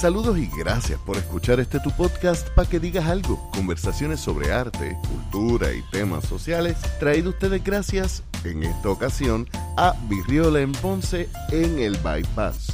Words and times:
Saludos 0.00 0.38
y 0.38 0.46
gracias 0.46 0.98
por 0.98 1.18
escuchar 1.18 1.60
este 1.60 1.78
tu 1.78 1.90
podcast 1.90 2.48
para 2.54 2.66
que 2.66 2.80
digas 2.80 3.06
algo. 3.06 3.50
Conversaciones 3.50 4.18
sobre 4.18 4.50
arte, 4.50 4.96
cultura 5.06 5.74
y 5.74 5.82
temas 5.92 6.24
sociales, 6.24 6.78
traído 6.98 7.28
ustedes 7.28 7.62
gracias, 7.62 8.22
en 8.44 8.62
esta 8.62 8.88
ocasión, 8.88 9.46
a 9.76 9.94
Virriola 10.08 10.60
en 10.60 10.72
Ponce 10.72 11.28
en 11.50 11.78
el 11.78 11.98
Bypass. 11.98 12.68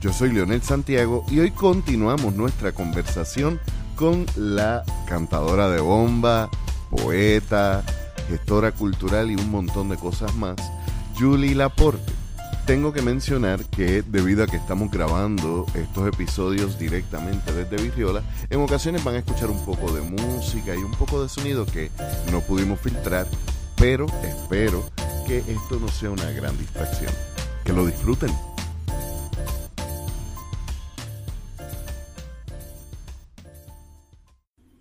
Yo 0.00 0.10
soy 0.14 0.32
Leonel 0.32 0.62
Santiago 0.62 1.26
y 1.30 1.40
hoy 1.40 1.50
continuamos 1.50 2.34
nuestra 2.34 2.72
conversación 2.72 3.60
con 3.94 4.24
la 4.34 4.84
cantadora 5.06 5.68
de 5.68 5.82
bomba, 5.82 6.48
poeta, 6.88 7.84
gestora 8.30 8.72
cultural 8.72 9.30
y 9.30 9.34
un 9.34 9.50
montón 9.50 9.90
de 9.90 9.98
cosas 9.98 10.34
más, 10.34 10.56
Julie 11.18 11.54
Laporte. 11.54 12.13
Tengo 12.66 12.94
que 12.94 13.02
mencionar 13.02 13.62
que 13.66 14.00
debido 14.00 14.42
a 14.42 14.46
que 14.46 14.56
estamos 14.56 14.90
grabando 14.90 15.66
estos 15.74 16.08
episodios 16.08 16.78
directamente 16.78 17.52
desde 17.52 17.76
Virriola, 17.76 18.22
en 18.48 18.58
ocasiones 18.62 19.04
van 19.04 19.16
a 19.16 19.18
escuchar 19.18 19.50
un 19.50 19.62
poco 19.66 19.92
de 19.92 20.00
música 20.00 20.74
y 20.74 20.78
un 20.78 20.92
poco 20.92 21.22
de 21.22 21.28
sonido 21.28 21.66
que 21.66 21.90
no 22.32 22.40
pudimos 22.40 22.80
filtrar, 22.80 23.26
pero 23.76 24.06
espero 24.22 24.82
que 25.26 25.38
esto 25.40 25.78
no 25.78 25.88
sea 25.88 26.10
una 26.10 26.30
gran 26.30 26.56
distracción. 26.56 27.12
Que 27.66 27.74
lo 27.74 27.84
disfruten. 27.84 28.30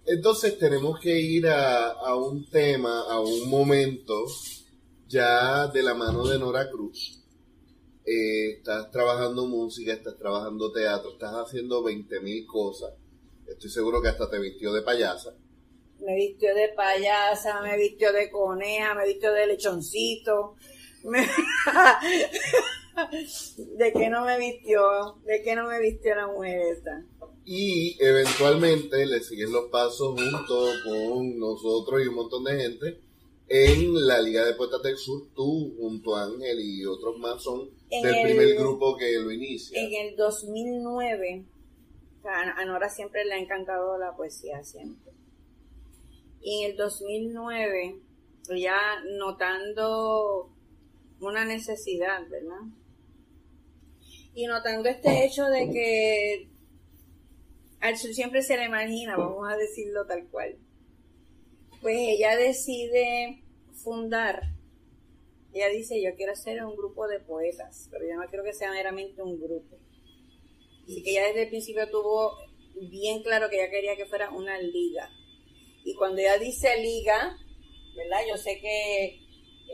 Entonces 0.05 0.57
tenemos 0.57 1.02
que 1.02 1.20
ir 1.20 1.48
a, 1.49 2.15
un 2.15 2.49
tema, 2.49 3.02
a 3.09 3.20
un 3.20 3.49
momento 3.49 4.23
ya 5.05 5.68
de 5.68 5.84
la 5.84 5.93
mano 5.93 6.26
de 6.26 6.40
Nora 6.40 6.70
Cruz. 6.70 7.23
Eh, 8.05 8.57
estás 8.57 8.91
trabajando 8.91 9.45
música, 9.45 9.93
estás 9.93 10.18
trabajando 10.18 10.71
teatro, 10.71 11.13
estás 11.13 11.34
haciendo 11.34 11.84
20 11.84 12.20
mil 12.20 12.46
cosas. 12.46 12.93
Estoy 13.48 13.70
seguro 13.70 14.01
que 14.01 14.09
hasta 14.09 14.29
te 14.29 14.40
vistió 14.40 14.73
de 14.73 14.82
payasa. 14.82 15.34
Me 15.99 16.15
vistió 16.15 16.54
de 16.54 16.70
payasa, 16.76 17.62
me 17.62 17.77
vistió 17.77 18.12
de 18.12 18.29
coneja, 18.29 18.93
me 18.96 19.07
vistió 19.07 19.31
de 19.31 19.48
lechoncito. 19.48 20.55
¿De 23.77 23.93
qué 23.93 24.09
no 24.09 24.26
me 24.26 24.37
vistió? 24.37 24.81
¿De 25.26 25.41
qué 25.41 25.55
no 25.55 25.68
me 25.68 25.79
vistió 25.79 26.15
la 26.15 26.27
mujer 26.27 26.62
esta? 26.71 27.04
y 27.46 28.01
eventualmente 28.01 29.05
le 29.05 29.21
siguen 29.21 29.51
los 29.51 29.65
pasos 29.65 30.20
junto 30.20 30.65
con 30.85 31.37
nosotros 31.37 32.01
y 32.04 32.07
un 32.07 32.15
montón 32.15 32.46
de 32.46 32.62
gente 32.62 33.01
en 33.49 34.07
la 34.07 34.21
Liga 34.21 34.46
de 34.46 34.54
Poetas 34.54 34.81
del 34.81 34.98
Sur, 34.98 35.27
tú 35.35 35.76
junto 35.77 36.15
a 36.15 36.24
Ángel 36.24 36.62
y 36.62 36.85
otros 36.85 37.20
más 37.20 37.43
son 37.43 37.70
del 38.02 38.24
primer 38.24 38.55
grupo 38.55 38.98
que 38.98 39.20
lo 39.20 39.32
inicia. 39.32 39.80
En 39.80 39.94
el 39.94 40.16
2009, 40.16 41.46
a 42.24 42.66
Nora 42.66 42.90
siempre 42.90 43.26
le 43.26 43.34
ha 43.34 43.38
encantado 43.40 43.98
la 43.98 44.16
poesía, 44.16 44.63
siempre. 44.63 45.12
Y 46.41 46.64
en 46.64 46.71
el 46.71 46.77
2009, 46.77 47.96
ya 48.58 48.80
notando 49.18 50.49
una 51.20 51.46
necesidad, 51.46 52.27
¿verdad? 52.30 52.62
Y 54.34 54.48
notando 54.48 54.90
este 54.90 55.26
hecho 55.26 55.46
de 55.46 55.70
que 55.70 56.49
al 57.80 57.98
sur 57.98 58.14
siempre 58.14 58.41
se 58.41 58.58
le 58.58 58.66
imagina, 58.66 59.18
vamos 59.18 59.48
a 59.52 59.58
decirlo 59.58 60.05
tal 60.05 60.27
cual. 60.27 60.58
Pues 61.82 61.98
ella 61.98 62.38
decide 62.38 63.44
fundar, 63.74 64.53
ella 65.53 65.69
dice, 65.69 66.01
yo 66.01 66.16
quiero 66.16 66.34
hacer 66.34 66.63
un 66.63 66.75
grupo 66.75 67.07
de 67.07 67.19
poetas, 67.19 67.88
pero 67.91 68.06
yo 68.06 68.16
no 68.16 68.28
quiero 68.28 68.44
que 68.44 68.53
sea 68.53 68.72
meramente 68.72 69.22
un 69.22 69.40
grupo. 69.40 69.78
Así 70.84 71.01
que 71.03 71.12
ella 71.12 71.28
desde 71.28 71.44
el 71.44 71.50
principio 71.50 71.90
tuvo 71.90 72.38
bien 72.90 73.22
claro 73.23 73.50
que 73.50 73.57
ella 73.57 73.69
quería 73.69 73.96
que 73.96 74.06
fuera 74.06 74.31
una 74.31 74.59
liga. 74.59 75.09
Y 75.86 75.96
cuando 75.96 76.22
ella 76.22 76.38
dice 76.38 76.81
liga, 76.81 77.38
¿verdad? 77.96 78.19
Yo 78.28 78.38
sé 78.38 78.59
que 78.59 79.19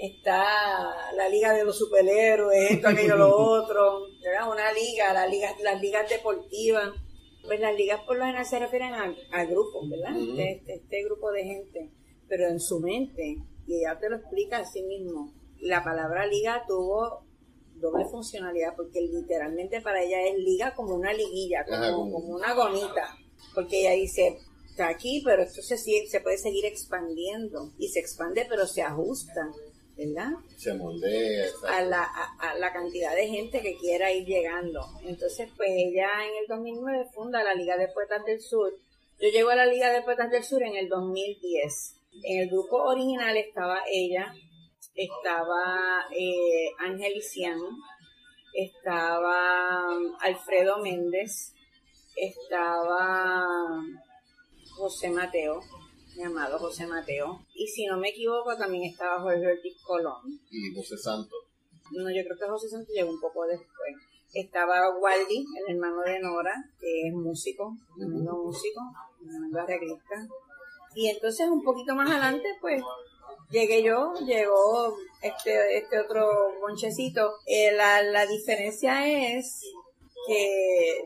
está 0.01 1.11
la 1.15 1.29
liga 1.29 1.53
de 1.53 1.63
los 1.63 1.77
superhéroes, 1.77 2.71
esto, 2.71 2.89
aquello, 2.89 3.15
lo 3.15 3.35
otro, 3.37 4.07
¿verdad? 4.21 4.51
Una 4.51 4.71
liga, 4.73 5.13
la 5.13 5.27
liga, 5.27 5.55
las 5.63 5.81
ligas 5.81 6.09
deportivas 6.09 6.93
pues 7.49 7.59
las 7.59 7.75
ligas 7.75 8.01
por 8.05 8.17
lo 8.17 8.25
general 8.25 8.45
se 8.45 8.59
refieren 8.59 8.93
a, 8.93 9.45
grupos, 9.45 9.89
¿verdad? 9.89 10.15
este, 10.37 10.75
este, 10.75 11.03
grupo 11.03 11.31
de 11.31 11.43
gente. 11.43 11.89
Pero 12.27 12.47
en 12.47 12.59
su 12.59 12.79
mente, 12.79 13.37
y 13.65 13.79
ella 13.79 13.97
te 13.99 14.07
lo 14.07 14.17
explica 14.17 14.59
a 14.59 14.65
sí 14.65 14.83
mismo, 14.83 15.33
la 15.61 15.83
palabra 15.83 16.25
liga 16.25 16.63
tuvo 16.67 17.25
doble 17.75 18.05
funcionalidad, 18.05 18.75
porque 18.75 19.01
literalmente 19.01 19.81
para 19.81 20.03
ella 20.03 20.21
es 20.27 20.37
liga 20.37 20.75
como 20.75 20.95
una 20.95 21.13
liguilla, 21.13 21.65
como, 21.65 22.11
como 22.11 22.35
una 22.35 22.53
gonita. 22.53 23.17
Porque 23.55 23.81
ella 23.81 23.91
dice, 23.91 24.37
está 24.69 24.89
aquí, 24.89 25.21
pero 25.23 25.43
esto 25.43 25.61
se, 25.61 25.77
se 25.77 26.21
puede 26.21 26.37
seguir 26.37 26.65
expandiendo. 26.65 27.71
Y 27.77 27.89
se 27.89 27.99
expande, 27.99 28.45
pero 28.49 28.65
se 28.65 28.81
ajusta. 28.81 29.51
¿verdad? 29.99 30.31
Se 30.55 30.73
moldea. 30.73 31.45
A 31.67 31.81
la, 31.81 32.03
a, 32.39 32.55
la 32.55 32.71
cantidad 32.71 33.13
de 33.15 33.27
gente 33.27 33.61
que 33.61 33.75
quiera 33.75 34.11
ir 34.11 34.25
llegando. 34.25 34.81
Entonces, 35.03 35.49
pues 35.57 35.69
ella 35.71 36.09
en 36.25 36.37
el 36.41 36.47
2009 36.47 37.07
funda 37.13 37.43
la 37.43 37.53
Liga 37.53 37.77
de 37.77 37.89
Poetas 37.89 38.23
del 38.25 38.39
Sur. 38.39 38.73
Yo 39.19 39.29
llego 39.29 39.49
a 39.49 39.55
la 39.55 39.65
Liga 39.65 39.91
de 39.91 40.01
Poetas 40.01 40.31
del 40.31 40.43
Sur 40.43 40.63
en 40.63 40.75
el 40.75 40.87
2010. 40.87 41.95
En 42.23 42.41
el 42.43 42.49
grupo 42.49 42.77
original 42.77 43.35
estaba 43.35 43.81
ella, 43.91 44.33
estaba 44.99 46.05
eh, 46.11 46.71
Ángel 46.77 47.13
estaba 48.53 49.97
Alfredo 50.19 50.79
Méndez, 50.79 51.53
estaba 52.15 53.45
José 54.75 55.09
Mateo, 55.09 55.61
llamado 56.15 56.59
José 56.59 56.85
Mateo. 56.85 57.45
Y 57.53 57.67
si 57.67 57.85
no 57.85 57.97
me 57.97 58.09
equivoco, 58.09 58.57
también 58.57 58.91
estaba 58.91 59.21
Jorge 59.21 59.47
Ortiz 59.47 59.81
Colón. 59.83 60.21
¿Y 60.51 60.75
José 60.75 60.97
Santo? 60.97 61.35
No, 61.91 62.09
yo 62.09 62.23
creo 62.25 62.37
que 62.37 62.49
José 62.49 62.67
Santo 62.67 62.91
llegó 62.93 63.09
un 63.09 63.21
poco 63.21 63.45
después. 63.45 63.95
Estaba 64.33 64.97
Waldi, 64.97 65.45
el 65.59 65.75
hermano 65.75 66.01
de 66.01 66.19
Nora, 66.19 66.53
que 66.79 67.07
es 67.07 67.13
músico, 67.13 67.73
un 67.97 68.23
músico, 68.23 68.81
un 69.21 69.57
arreglista. 69.57 70.27
Y 70.93 71.07
entonces 71.07 71.47
un 71.47 71.63
poquito 71.63 71.95
más 71.95 72.11
adelante, 72.11 72.49
pues, 72.61 72.83
llegué 73.49 73.83
yo, 73.83 74.13
llegó 74.25 74.95
este, 75.21 75.77
este 75.77 75.99
otro 75.99 76.27
bonchecito. 76.61 77.31
Eh, 77.45 77.71
la, 77.73 78.01
la 78.03 78.25
diferencia 78.25 79.07
es 79.35 79.61
que, 80.27 81.03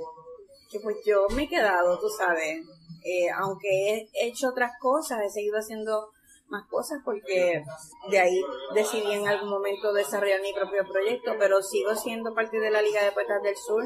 que 0.69 0.79
pues 0.79 0.97
yo 1.05 1.27
me 1.35 1.43
he 1.43 1.49
quedado, 1.49 1.99
tú 1.99 2.09
sabes, 2.09 2.61
eh, 3.03 3.29
aunque 3.35 4.09
he 4.13 4.27
hecho 4.27 4.49
otras 4.49 4.71
cosas, 4.79 5.21
he 5.21 5.29
seguido 5.29 5.57
haciendo 5.57 6.09
más 6.47 6.67
cosas 6.69 7.01
porque 7.03 7.63
de 8.09 8.19
ahí 8.19 8.41
decidí 8.75 9.11
en 9.11 9.27
algún 9.27 9.49
momento 9.49 9.91
desarrollar 9.91 10.41
mi 10.41 10.53
propio 10.53 10.87
proyecto, 10.87 11.33
pero 11.39 11.61
sigo 11.61 11.95
siendo 11.95 12.33
parte 12.35 12.59
de 12.59 12.69
la 12.69 12.81
Liga 12.81 13.03
de 13.03 13.11
Poetas 13.11 13.41
del 13.41 13.57
Sur, 13.57 13.83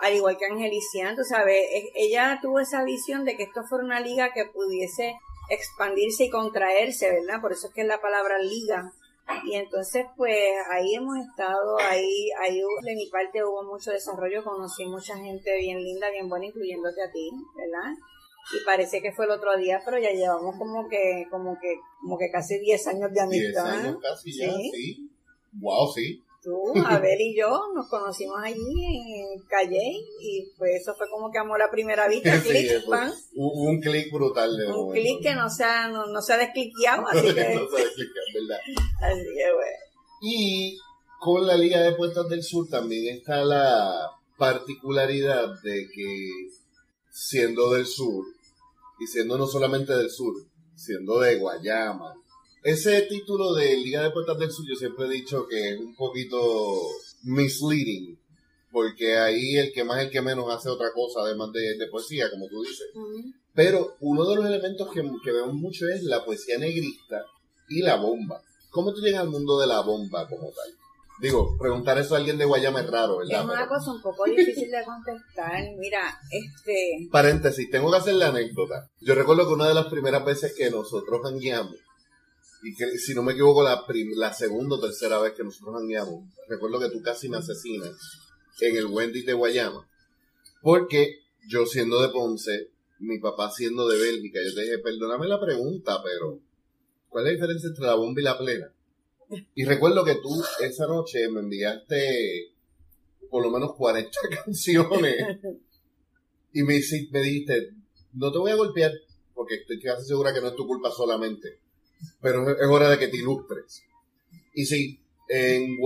al 0.00 0.14
igual 0.14 0.36
que 0.38 0.46
Angelician, 0.46 1.16
tú 1.16 1.24
sabes, 1.24 1.62
ella 1.94 2.38
tuvo 2.40 2.60
esa 2.60 2.84
visión 2.84 3.24
de 3.24 3.36
que 3.36 3.44
esto 3.44 3.62
fuera 3.68 3.84
una 3.84 4.00
liga 4.00 4.32
que 4.32 4.46
pudiese 4.46 5.18
expandirse 5.48 6.24
y 6.24 6.30
contraerse, 6.30 7.10
¿verdad? 7.10 7.40
Por 7.40 7.52
eso 7.52 7.68
es 7.68 7.74
que 7.74 7.82
es 7.82 7.86
la 7.86 8.00
palabra 8.00 8.38
liga. 8.38 8.92
Y 9.44 9.56
entonces, 9.56 10.06
pues 10.16 10.36
ahí 10.70 10.94
hemos 10.94 11.16
estado, 11.18 11.78
ahí, 11.80 12.30
ahí 12.40 12.60
de 12.82 12.94
mi 12.94 13.08
parte 13.08 13.44
hubo 13.44 13.64
mucho 13.64 13.90
desarrollo, 13.90 14.44
conocí 14.44 14.84
mucha 14.86 15.16
gente 15.16 15.56
bien 15.58 15.82
linda, 15.82 16.10
bien 16.10 16.28
buena, 16.28 16.46
incluyéndote 16.46 17.02
a 17.02 17.10
ti, 17.10 17.30
¿verdad? 17.56 17.92
y 18.54 18.64
parece 18.64 19.02
que 19.02 19.12
fue 19.12 19.24
el 19.24 19.32
otro 19.32 19.56
día, 19.56 19.82
pero 19.84 19.98
ya 19.98 20.10
llevamos 20.10 20.56
como 20.56 20.88
que, 20.88 21.26
como 21.30 21.58
que, 21.58 21.80
como 22.00 22.16
que 22.16 22.30
casi 22.30 22.58
10 22.58 22.86
años 22.88 23.12
de 23.12 23.20
amistad. 23.20 23.64
10 23.64 23.84
años 23.84 23.96
casi 24.00 24.38
ya, 24.38 24.52
¿Sí? 24.52 25.10
Wow, 25.54 25.92
sí. 25.92 26.22
Tú, 26.46 26.74
Abel 26.86 27.20
y 27.20 27.36
yo 27.36 27.60
nos 27.74 27.88
conocimos 27.88 28.36
allí 28.40 28.62
en 28.62 29.42
Calle 29.48 29.96
y 30.20 30.48
pues 30.56 30.80
eso 30.80 30.94
fue 30.96 31.10
como 31.10 31.32
que 31.32 31.38
amor 31.38 31.60
a 31.60 31.68
primera 31.72 32.06
vista, 32.06 32.30
sí, 32.40 32.48
click, 32.50 32.84
Un, 33.34 33.68
un 33.68 33.80
clic 33.80 34.12
brutal 34.12 34.56
de 34.56 34.72
Un 34.72 34.92
clic 34.92 35.22
que 35.22 35.34
no 35.34 35.50
se 35.50 35.64
ha, 35.64 35.88
no, 35.88 36.06
no 36.06 36.22
se 36.22 36.34
ha 36.34 36.38
descliqueado, 36.38 37.04
así 37.08 37.34
que... 37.34 37.52
no 37.52 37.66
se 37.68 37.82
ha 37.82 37.84
descliqueado, 37.84 38.26
¿verdad? 38.32 38.58
Así 39.02 39.24
que 39.24 39.52
bueno. 39.54 39.78
Y 40.22 40.78
con 41.18 41.44
la 41.48 41.56
Liga 41.56 41.80
de 41.80 41.96
Puestas 41.96 42.28
del 42.28 42.44
Sur 42.44 42.68
también 42.68 43.16
está 43.16 43.44
la 43.44 44.12
particularidad 44.38 45.48
de 45.64 45.88
que 45.92 46.30
siendo 47.10 47.72
del 47.72 47.86
sur, 47.86 48.24
y 49.00 49.06
siendo 49.08 49.36
no 49.36 49.48
solamente 49.48 49.96
del 49.96 50.10
sur, 50.10 50.32
siendo 50.76 51.18
de 51.18 51.40
Guayama. 51.40 52.14
Ese 52.66 53.02
título 53.02 53.54
de 53.54 53.76
Liga 53.76 54.02
de 54.02 54.10
Puertas 54.10 54.36
del 54.38 54.50
Sur 54.50 54.66
yo 54.68 54.74
siempre 54.74 55.06
he 55.06 55.08
dicho 55.08 55.46
que 55.46 55.70
es 55.70 55.78
un 55.78 55.94
poquito 55.94 56.36
misleading, 57.22 58.18
porque 58.72 59.16
ahí 59.16 59.56
el 59.56 59.72
que 59.72 59.84
más, 59.84 60.02
el 60.02 60.10
que 60.10 60.20
menos 60.20 60.52
hace 60.52 60.68
otra 60.68 60.88
cosa 60.92 61.20
además 61.20 61.52
de, 61.52 61.86
poesía, 61.88 62.28
como 62.28 62.48
tú 62.48 62.62
dices. 62.62 62.88
Pero 63.54 63.94
uno 64.00 64.28
de 64.28 64.34
los 64.34 64.46
elementos 64.46 64.90
que, 64.90 65.00
que 65.22 65.30
vemos 65.30 65.54
mucho 65.54 65.86
es 65.86 66.02
la 66.02 66.24
poesía 66.24 66.58
negrista 66.58 67.24
y 67.68 67.82
la 67.82 67.94
bomba. 67.98 68.42
¿Cómo 68.70 68.92
tú 68.92 69.00
llegas 69.00 69.20
al 69.20 69.30
mundo 69.30 69.60
de 69.60 69.68
la 69.68 69.82
bomba 69.82 70.26
como 70.26 70.48
tal? 70.48 70.74
Digo, 71.20 71.56
preguntar 71.56 71.96
eso 71.98 72.14
a 72.14 72.18
alguien 72.18 72.36
de 72.36 72.46
Guayama 72.46 72.80
es 72.80 72.90
raro, 72.90 73.18
¿verdad? 73.18 73.42
Es 73.42 73.44
una 73.44 73.68
cosa 73.68 73.92
un 73.92 74.02
poco 74.02 74.24
difícil 74.24 74.72
de 74.72 74.84
contestar. 74.84 75.62
Mira, 75.78 76.18
este... 76.32 77.08
Paréntesis, 77.12 77.70
tengo 77.70 77.92
que 77.92 77.98
hacer 77.98 78.14
la 78.14 78.30
anécdota. 78.30 78.90
Yo 79.00 79.14
recuerdo 79.14 79.46
que 79.46 79.54
una 79.54 79.68
de 79.68 79.74
las 79.74 79.86
primeras 79.86 80.24
veces 80.24 80.52
que 80.58 80.68
nosotros 80.68 81.20
hangueamos, 81.24 81.76
y 82.62 82.74
que 82.74 82.98
si 82.98 83.14
no 83.14 83.22
me 83.22 83.32
equivoco, 83.32 83.62
la, 83.62 83.84
la 84.16 84.32
segunda 84.32 84.76
o 84.76 84.80
tercera 84.80 85.18
vez 85.20 85.34
que 85.34 85.44
nosotros 85.44 85.76
hangueamos, 85.80 86.24
recuerdo 86.48 86.80
que 86.80 86.90
tú 86.90 87.02
casi 87.02 87.28
me 87.28 87.36
asesinas 87.38 87.96
en 88.60 88.76
el 88.76 88.86
Wendy 88.86 89.22
de 89.22 89.32
Guayama. 89.34 89.88
Porque 90.62 91.20
yo 91.46 91.66
siendo 91.66 92.00
de 92.00 92.08
Ponce, 92.08 92.70
mi 92.98 93.18
papá 93.18 93.50
siendo 93.50 93.86
de 93.88 93.98
Bélgica, 93.98 94.40
yo 94.44 94.54
te 94.54 94.62
dije, 94.62 94.78
perdóname 94.78 95.28
la 95.28 95.40
pregunta, 95.40 96.02
pero 96.02 96.40
¿cuál 97.08 97.26
es 97.26 97.32
la 97.32 97.34
diferencia 97.34 97.68
entre 97.68 97.86
la 97.86 97.94
bomba 97.94 98.20
y 98.20 98.24
la 98.24 98.38
plena? 98.38 98.72
Y 99.54 99.64
recuerdo 99.64 100.04
que 100.04 100.16
tú 100.16 100.30
esa 100.60 100.86
noche 100.86 101.28
me 101.28 101.40
enviaste 101.40 102.52
por 103.30 103.42
lo 103.42 103.50
menos 103.50 103.74
40 103.74 104.10
canciones 104.44 105.38
y 106.52 106.62
me 106.62 106.74
dijiste, 106.74 107.70
no 108.14 108.32
te 108.32 108.38
voy 108.38 108.52
a 108.52 108.56
golpear 108.56 108.92
porque 109.34 109.56
estoy 109.56 109.80
casi 109.80 110.06
segura 110.06 110.32
que 110.32 110.40
no 110.40 110.48
es 110.48 110.56
tu 110.56 110.66
culpa 110.66 110.90
solamente, 110.90 111.60
pero 112.20 112.50
es 112.50 112.68
hora 112.68 112.90
de 112.90 112.98
que 112.98 113.08
te 113.08 113.16
ilustres. 113.16 113.82
Y 114.54 114.66
sí, 114.66 114.98
en, 115.28 115.78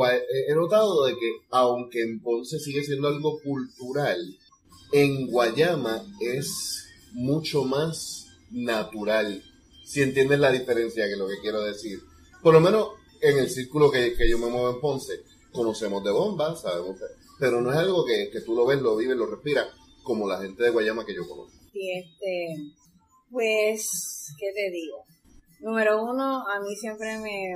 he 0.49 0.55
notado 0.55 1.07
de 1.07 1.15
que 1.15 1.33
aunque 1.51 2.03
en 2.03 2.21
Ponce 2.21 2.59
sigue 2.59 2.85
siendo 2.85 3.09
algo 3.09 3.41
cultural, 3.41 4.19
en 4.93 5.27
Guayama 5.27 6.05
es 6.21 6.87
mucho 7.13 7.65
más 7.65 8.27
natural. 8.51 9.43
Si 9.85 10.03
entiendes 10.03 10.39
la 10.39 10.53
diferencia 10.53 11.09
que 11.09 11.17
lo 11.17 11.29
que 11.29 11.41
quiero 11.41 11.63
decir. 11.63 12.01
Por 12.43 12.55
lo 12.55 12.61
menos 12.61 12.91
en 13.21 13.39
el 13.39 13.51
círculo 13.51 13.91
que, 13.91 14.15
yo 14.29 14.39
me 14.39 14.49
muevo 14.49 14.71
en 14.71 14.81
Ponce, 14.81 15.21
conocemos 15.53 16.03
de 16.05 16.11
bombas, 16.11 16.63
sabemos, 16.63 16.97
pero 17.39 17.61
no 17.61 17.71
es 17.71 17.77
algo 17.77 18.05
que, 18.05 18.31
tú 18.45 18.55
lo 18.55 18.67
ves, 18.67 18.81
lo 18.81 18.97
vives, 18.97 19.17
lo 19.17 19.27
respiras, 19.27 19.69
como 20.03 20.29
la 20.29 20.41
gente 20.41 20.63
de 20.63 20.71
Guayama 20.71 21.05
que 21.05 21.15
yo 21.15 21.29
conozco. 21.29 21.53
Sí, 21.73 21.91
este, 21.91 22.57
pues, 23.31 24.35
¿qué 24.39 24.53
te 24.55 24.71
digo? 24.71 25.05
Número 25.61 26.03
uno, 26.03 26.47
a 26.47 26.61
mí 26.61 26.75
siempre 26.75 27.19
me, 27.19 27.55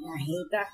me 0.00 0.14
agita 0.14 0.68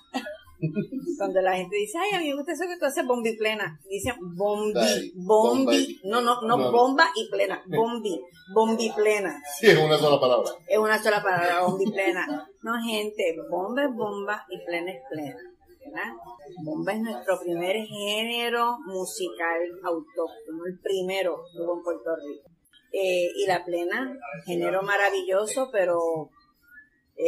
cuando 1.19 1.41
la 1.41 1.57
gente 1.57 1.77
dice, 1.77 1.99
ay, 1.99 2.15
a 2.15 2.19
mí 2.21 2.29
me 2.29 2.37
gusta 2.37 2.53
eso 2.53 2.65
que 2.69 2.79
tú 2.79 2.85
haces 2.85 3.07
bombi 3.07 3.37
plena. 3.37 3.79
Dicen 3.89 4.15
bombi, 4.37 5.13
bombi, 5.17 6.01
no, 6.05 6.21
no, 6.21 6.41
no, 6.43 6.71
bomba 6.71 7.11
y 7.17 7.29
plena, 7.29 7.63
bombi, 7.67 8.21
bombi 8.55 8.91
plena. 8.91 9.41
Sí, 9.59 9.67
es 9.69 9.79
una 9.79 9.99
sola 9.99 10.21
palabra. 10.21 10.51
Es 10.67 10.79
una 10.79 11.03
sola 11.03 11.23
palabra, 11.23 11.63
bombi 11.63 11.91
plena. 11.91 12.49
No, 12.63 12.73
gente, 12.83 13.37
bomba 13.51 13.85
es 13.85 13.95
bomba 13.95 14.47
y 14.49 14.65
plena 14.65 14.93
es 14.93 15.01
plena. 15.11 15.41
¿verdad? 15.85 16.13
Bomba 16.65 16.93
es 16.93 17.01
nuestro 17.01 17.41
primer 17.41 17.77
género 17.85 18.79
musical 18.87 19.61
autóctono, 19.83 20.67
el 20.67 20.79
primero 20.79 21.45
hubo 21.59 21.77
en 21.77 21.83
Puerto 21.83 22.11
Rico. 22.17 22.49
Eh, 22.93 23.31
y 23.37 23.47
la 23.47 23.65
plena, 23.65 24.17
género 24.45 24.83
maravilloso, 24.83 25.71
pero 25.73 26.29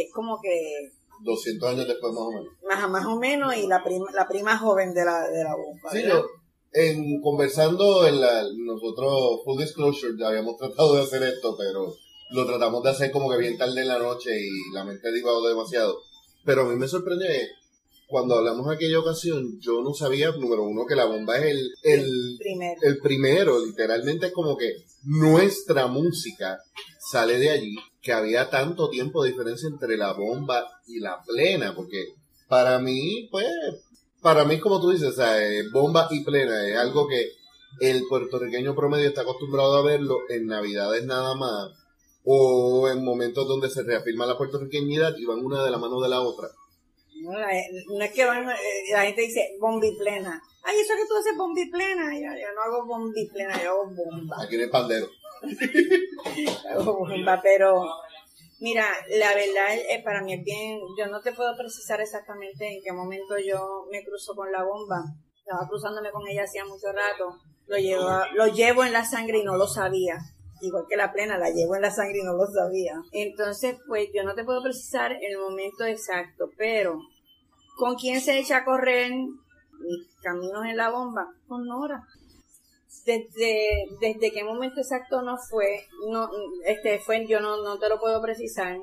es 0.02 0.12
como 0.12 0.40
que 0.40 0.92
200 1.20 1.70
años 1.70 1.88
después 1.88 2.12
más 2.12 2.22
o 2.22 2.30
menos. 2.30 2.52
Más, 2.68 2.90
más 2.90 3.06
o 3.06 3.16
menos, 3.16 3.56
y 3.56 3.66
la 3.66 3.82
prima, 3.82 4.06
la 4.12 4.28
prima 4.28 4.58
joven 4.58 4.94
de 4.94 5.04
la, 5.04 5.28
de 5.28 5.44
la 5.44 5.54
bomba. 5.54 5.90
Sí, 5.90 6.02
yo, 6.02 6.24
en, 6.72 7.20
conversando 7.20 8.06
en 8.06 8.20
la, 8.20 8.42
nosotros, 8.56 9.40
full 9.44 9.58
disclosure, 9.58 10.14
ya 10.18 10.28
habíamos 10.28 10.56
tratado 10.56 10.94
de 10.94 11.02
hacer 11.02 11.22
esto, 11.22 11.56
pero 11.56 11.94
lo 12.30 12.46
tratamos 12.46 12.82
de 12.82 12.90
hacer 12.90 13.10
como 13.10 13.30
que 13.30 13.38
bien 13.38 13.56
tarde 13.56 13.80
en 13.80 13.88
la 13.88 13.98
noche 13.98 14.30
y 14.36 14.74
la 14.74 14.84
mente 14.84 15.12
divagó 15.12 15.46
demasiado. 15.46 16.00
Pero 16.44 16.62
a 16.62 16.64
mí 16.64 16.76
me 16.76 16.88
sorprende 16.88 17.48
cuando 18.14 18.36
hablamos 18.36 18.68
de 18.68 18.76
aquella 18.76 19.00
ocasión, 19.00 19.58
yo 19.58 19.82
no 19.82 19.92
sabía, 19.92 20.30
número 20.30 20.62
uno, 20.62 20.86
que 20.86 20.94
la 20.94 21.04
bomba 21.04 21.36
es 21.36 21.46
el, 21.46 21.70
el, 21.82 22.36
primero. 22.38 22.80
el 22.82 22.98
primero. 22.98 23.66
Literalmente 23.66 24.26
es 24.26 24.32
como 24.32 24.56
que 24.56 24.84
nuestra 25.02 25.88
música 25.88 26.60
sale 27.00 27.40
de 27.40 27.50
allí, 27.50 27.74
que 28.00 28.12
había 28.12 28.48
tanto 28.50 28.88
tiempo 28.88 29.24
de 29.24 29.32
diferencia 29.32 29.68
entre 29.68 29.96
la 29.96 30.12
bomba 30.12 30.64
y 30.86 31.00
la 31.00 31.24
plena, 31.26 31.74
porque 31.74 32.04
para 32.46 32.78
mí, 32.78 33.26
pues, 33.32 33.48
para 34.22 34.44
mí, 34.44 34.60
como 34.60 34.80
tú 34.80 34.90
dices, 34.90 35.18
o 35.18 35.70
bomba 35.72 36.06
y 36.12 36.22
plena 36.22 36.68
es 36.68 36.76
algo 36.76 37.08
que 37.08 37.32
el 37.80 38.04
puertorriqueño 38.08 38.76
promedio 38.76 39.08
está 39.08 39.22
acostumbrado 39.22 39.74
a 39.74 39.82
verlo 39.82 40.18
en 40.28 40.46
Navidades 40.46 41.04
nada 41.04 41.34
más, 41.34 41.72
o 42.22 42.88
en 42.88 43.04
momentos 43.04 43.48
donde 43.48 43.70
se 43.70 43.82
reafirma 43.82 44.24
la 44.24 44.38
puertorriqueñidad 44.38 45.16
y 45.18 45.24
van 45.24 45.44
una 45.44 45.64
de 45.64 45.72
la 45.72 45.78
mano 45.78 46.00
de 46.00 46.08
la 46.10 46.20
otra. 46.20 46.48
No, 47.24 48.04
es 48.04 48.12
que 48.12 48.22
eh, 48.22 48.92
la 48.92 49.02
gente 49.02 49.22
dice 49.22 49.56
bombi 49.60 49.96
plena. 49.96 50.40
Ay, 50.62 50.76
eso 50.78 50.94
que 50.94 51.06
tú 51.08 51.16
haces 51.16 51.36
bombi 51.36 51.70
plena. 51.70 52.12
Yo, 52.18 52.28
no 52.54 52.62
hago 52.62 52.86
bombi 52.86 53.26
plena, 53.26 53.62
yo 53.62 53.70
hago 53.70 53.90
bomba. 53.90 54.36
Aquí 54.42 54.56
no 54.56 54.64
es 54.64 54.70
pandero. 54.70 55.06
hago 56.70 56.98
bomba, 56.98 57.40
pero 57.42 57.84
mira, 58.60 58.86
la 59.10 59.34
verdad 59.34 59.74
eh, 59.90 60.02
para 60.04 60.22
mí 60.22 60.34
es 60.34 60.44
bien, 60.44 60.80
yo 60.98 61.06
no 61.06 61.20
te 61.20 61.32
puedo 61.32 61.56
precisar 61.56 62.00
exactamente 62.00 62.66
en 62.66 62.82
qué 62.82 62.92
momento 62.92 63.36
yo 63.38 63.86
me 63.90 64.04
cruzo 64.04 64.34
con 64.34 64.50
la 64.52 64.62
bomba. 64.64 65.02
Estaba 65.36 65.68
cruzándome 65.68 66.10
con 66.10 66.26
ella 66.28 66.44
hacía 66.44 66.64
mucho 66.64 66.92
rato. 66.92 67.38
Lo 67.66 67.76
llevo, 67.76 68.08
lo 68.34 68.46
llevo 68.48 68.84
en 68.84 68.92
la 68.92 69.04
sangre 69.04 69.38
y 69.38 69.44
no 69.44 69.56
lo 69.56 69.66
sabía 69.66 70.18
igual 70.66 70.84
que 70.88 70.96
la 70.96 71.12
plena, 71.12 71.38
la 71.38 71.50
llevo 71.50 71.76
en 71.76 71.82
la 71.82 71.90
sangre 71.90 72.18
y 72.18 72.24
no 72.24 72.34
lo 72.34 72.46
sabía. 72.46 72.94
Entonces, 73.12 73.76
pues 73.86 74.08
yo 74.14 74.22
no 74.24 74.34
te 74.34 74.44
puedo 74.44 74.62
precisar 74.62 75.12
el 75.12 75.38
momento 75.38 75.84
exacto, 75.84 76.50
pero 76.56 76.98
¿con 77.76 77.94
quién 77.96 78.20
se 78.20 78.38
echa 78.38 78.58
a 78.58 78.64
correr 78.64 79.12
mis 79.12 80.08
caminos 80.22 80.64
en 80.66 80.76
la 80.76 80.90
bomba? 80.90 81.26
Con 81.46 81.66
Nora. 81.66 82.02
Desde, 83.04 83.86
desde 84.00 84.32
qué 84.32 84.44
momento 84.44 84.80
exacto 84.80 85.20
no 85.22 85.36
fue, 85.36 85.84
no, 86.10 86.30
este 86.64 86.98
fue, 87.00 87.26
yo 87.26 87.40
no, 87.40 87.62
no 87.62 87.78
te 87.78 87.90
lo 87.90 88.00
puedo 88.00 88.22
precisar, 88.22 88.78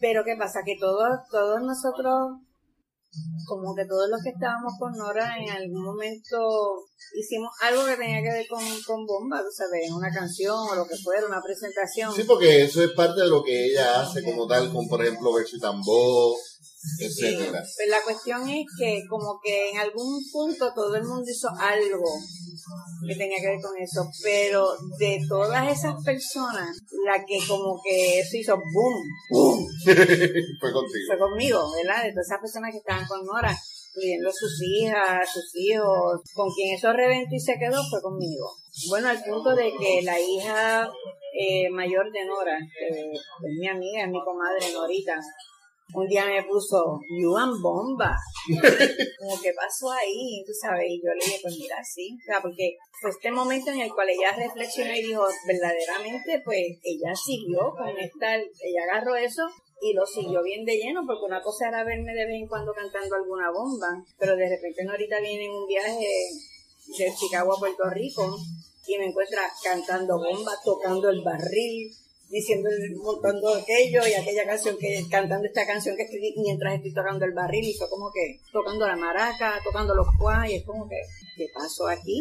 pero 0.00 0.24
qué 0.24 0.34
pasa, 0.36 0.62
que 0.64 0.76
todos, 0.80 1.10
todos 1.30 1.60
nosotros 1.60 2.38
como 3.46 3.74
que 3.74 3.84
todos 3.84 4.08
los 4.08 4.20
que 4.22 4.30
estábamos 4.30 4.72
con 4.78 4.92
Nora 4.92 5.36
en 5.38 5.50
algún 5.50 5.82
momento 5.82 6.86
hicimos 7.14 7.50
algo 7.62 7.84
que 7.84 7.96
tenía 7.96 8.22
que 8.22 8.32
ver 8.32 8.46
con, 8.48 8.62
con 8.86 9.06
bomba, 9.06 9.40
¿sabes? 9.52 9.90
Una 9.90 10.10
canción 10.10 10.56
o 10.56 10.74
lo 10.74 10.86
que 10.86 10.96
fuera, 10.96 11.26
una 11.26 11.42
presentación. 11.42 12.12
Sí, 12.14 12.24
porque 12.24 12.64
eso 12.64 12.82
es 12.82 12.90
parte 12.92 13.20
de 13.20 13.28
lo 13.28 13.42
que 13.42 13.66
ella 13.66 14.00
hace 14.00 14.22
como 14.24 14.46
tal, 14.46 14.72
con 14.72 14.88
por 14.88 15.04
ejemplo 15.04 15.32
Verso 15.32 15.58
Tambor, 15.60 16.36
etcétera. 16.98 17.60
Pues 17.60 17.88
la 17.88 18.02
cuestión 18.02 18.48
es 18.48 18.66
que 18.78 19.02
como 19.08 19.40
que 19.42 19.70
en 19.70 19.78
algún 19.78 20.22
punto 20.32 20.72
todo 20.74 20.94
el 20.96 21.04
mundo 21.04 21.24
hizo 21.28 21.48
algo 21.58 22.04
que 23.06 23.14
tenía 23.16 23.38
que 23.38 23.48
ver 23.48 23.60
con 23.60 23.76
eso, 23.78 24.08
pero 24.22 24.68
de 24.98 25.20
todas 25.28 25.70
esas 25.70 26.02
personas, 26.04 26.76
la 27.04 27.24
que 27.24 27.38
como 27.46 27.80
que 27.82 28.20
eso 28.20 28.36
hizo 28.36 28.56
boom, 28.56 29.02
boom, 29.30 29.66
fue 29.84 30.72
contigo. 30.72 31.04
Fue 31.06 31.18
conmigo, 31.18 31.72
¿verdad? 31.72 32.04
De 32.04 32.12
todas 32.12 32.26
esas 32.26 32.40
personas 32.40 32.70
que 32.72 32.78
estaban 32.78 33.06
con 33.06 33.24
Nora, 33.26 33.54
incluyendo 33.94 34.30
sus 34.32 34.62
hijas, 34.62 35.28
sus 35.32 35.50
hijos, 35.54 36.20
con 36.34 36.48
quien 36.54 36.74
eso 36.74 36.92
reventó 36.92 37.34
y 37.34 37.40
se 37.40 37.58
quedó 37.58 37.82
fue 37.90 38.00
conmigo. 38.00 38.50
Bueno, 38.88 39.08
al 39.08 39.22
punto 39.22 39.54
de 39.54 39.72
que 39.78 40.02
la 40.02 40.18
hija 40.18 40.88
eh, 41.38 41.68
mayor 41.70 42.10
de 42.12 42.24
Nora, 42.24 42.58
que 42.58 43.12
es 43.12 43.58
mi 43.58 43.68
amiga, 43.68 44.04
es 44.04 44.10
mi 44.10 44.22
comadre 44.24 44.72
Norita, 44.72 45.20
un 45.92 46.08
día 46.08 46.24
me 46.24 46.42
puso, 46.44 47.00
you 47.20 47.36
and 47.36 47.60
bomba. 47.60 48.16
Como 49.18 49.40
que 49.40 49.52
pasó 49.52 49.92
ahí, 49.92 50.42
tú 50.46 50.52
sabes, 50.52 50.86
y 50.88 50.98
yo 50.98 51.12
le 51.12 51.24
dije, 51.24 51.38
pues 51.42 51.56
mira, 51.58 51.76
sí, 51.84 52.16
o 52.20 52.24
sea, 52.24 52.40
porque 52.40 52.76
fue 53.00 53.10
este 53.10 53.30
momento 53.30 53.70
en 53.70 53.80
el 53.80 53.92
cual 53.92 54.08
ella 54.08 54.34
reflexionó 54.34 54.94
y 54.94 55.02
dijo, 55.02 55.24
verdaderamente, 55.46 56.42
pues 56.44 56.58
ella 56.82 57.14
siguió 57.14 57.74
con 57.76 57.96
esta, 57.98 58.36
ella 58.36 58.82
agarró 58.90 59.14
eso 59.14 59.42
y 59.80 59.92
lo 59.92 60.06
siguió 60.06 60.42
bien 60.42 60.64
de 60.64 60.76
lleno, 60.76 61.02
porque 61.06 61.26
una 61.26 61.42
cosa 61.42 61.68
era 61.68 61.84
verme 61.84 62.14
de 62.14 62.26
vez 62.26 62.40
en 62.40 62.48
cuando 62.48 62.72
cantando 62.72 63.16
alguna 63.16 63.50
bomba, 63.50 64.02
pero 64.18 64.36
de 64.36 64.48
repente 64.48 64.82
ahorita 64.88 65.20
viene 65.20 65.44
en 65.44 65.52
un 65.52 65.66
viaje 65.66 66.08
de 66.98 67.14
Chicago 67.14 67.54
a 67.54 67.58
Puerto 67.58 67.84
Rico 67.90 68.36
y 68.86 68.98
me 68.98 69.06
encuentra 69.06 69.42
cantando 69.62 70.18
bomba, 70.18 70.52
tocando 70.64 71.08
el 71.08 71.22
barril, 71.22 71.92
diciendo, 72.28 72.68
montando 73.02 73.54
aquello 73.54 74.06
y 74.06 74.14
aquella 74.14 74.46
canción 74.46 74.76
que, 74.78 75.04
cantando 75.10 75.46
esta 75.46 75.66
canción 75.66 75.96
que 75.96 76.04
escribí 76.04 76.34
mientras 76.38 76.74
estoy 76.74 76.92
tocando 76.92 77.24
el 77.24 77.32
barril 77.32 77.64
y 77.64 77.74
fue 77.74 77.88
como 77.88 78.10
que 78.12 78.40
tocando 78.52 78.86
la 78.86 78.96
maraca, 78.96 79.60
tocando 79.64 79.94
los 79.94 80.06
cuas 80.18 80.50
y 80.50 80.56
es 80.56 80.64
como 80.64 80.88
que, 80.88 80.96
¿qué 81.36 81.46
pasó 81.54 81.86
aquí? 81.88 82.20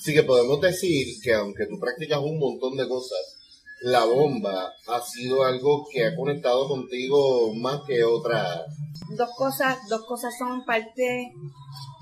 Sí 0.00 0.14
que 0.14 0.22
podemos 0.22 0.60
decir 0.60 1.06
que 1.22 1.34
aunque 1.34 1.66
tú 1.66 1.78
practicas 1.80 2.20
un 2.20 2.38
montón 2.38 2.76
de 2.76 2.86
cosas, 2.88 3.36
la 3.80 4.04
bomba 4.04 4.72
ha 4.86 5.00
sido 5.00 5.44
algo 5.44 5.86
que 5.92 6.04
ha 6.04 6.16
conectado 6.16 6.68
contigo 6.68 7.54
más 7.54 7.82
que 7.86 8.02
otra. 8.04 8.64
Dos 9.10 9.30
cosas, 9.36 9.78
dos 9.88 10.04
cosas 10.04 10.34
son 10.38 10.64
parte 10.64 11.32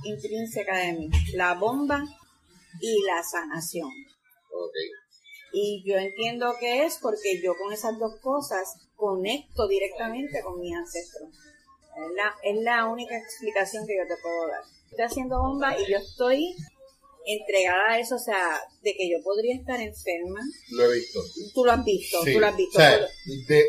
intrínseca 0.04 0.78
de 0.78 0.92
mí, 0.92 1.10
la 1.34 1.54
bomba 1.54 2.02
y 2.80 3.02
la 3.02 3.22
sanación. 3.22 3.88
Okay. 3.88 5.05
Y 5.58 5.82
yo 5.86 5.96
entiendo 5.96 6.54
que 6.60 6.84
es 6.84 6.98
porque 7.00 7.40
yo 7.42 7.54
con 7.56 7.72
esas 7.72 7.98
dos 7.98 8.16
cosas 8.20 8.76
conecto 8.94 9.66
directamente 9.66 10.42
con 10.42 10.60
mi 10.60 10.74
ancestro. 10.74 11.26
Es 11.28 12.14
la, 12.14 12.34
es 12.42 12.62
la 12.62 12.84
única 12.84 13.16
explicación 13.16 13.86
que 13.86 13.96
yo 13.96 14.06
te 14.06 14.20
puedo 14.22 14.48
dar. 14.48 14.60
Estoy 14.90 15.04
haciendo 15.06 15.38
bomba 15.40 15.74
y 15.80 15.90
yo 15.90 15.96
estoy 15.96 16.54
entregada 17.24 17.92
a 17.92 17.98
eso, 17.98 18.16
o 18.16 18.18
sea, 18.18 18.60
de 18.82 18.94
que 18.94 19.08
yo 19.10 19.16
podría 19.24 19.56
estar 19.56 19.80
enferma. 19.80 20.40
Lo 20.72 20.84
he 20.84 20.96
visto. 20.96 21.20
Tú 21.54 21.64
lo 21.64 21.72
has 21.72 21.84
visto, 21.86 22.22
Sí. 22.22 22.34
tú 22.34 22.38
lo 22.40 22.46
has 22.48 22.56
visto. 22.56 22.78
O 22.78 22.82
sea, 22.82 23.08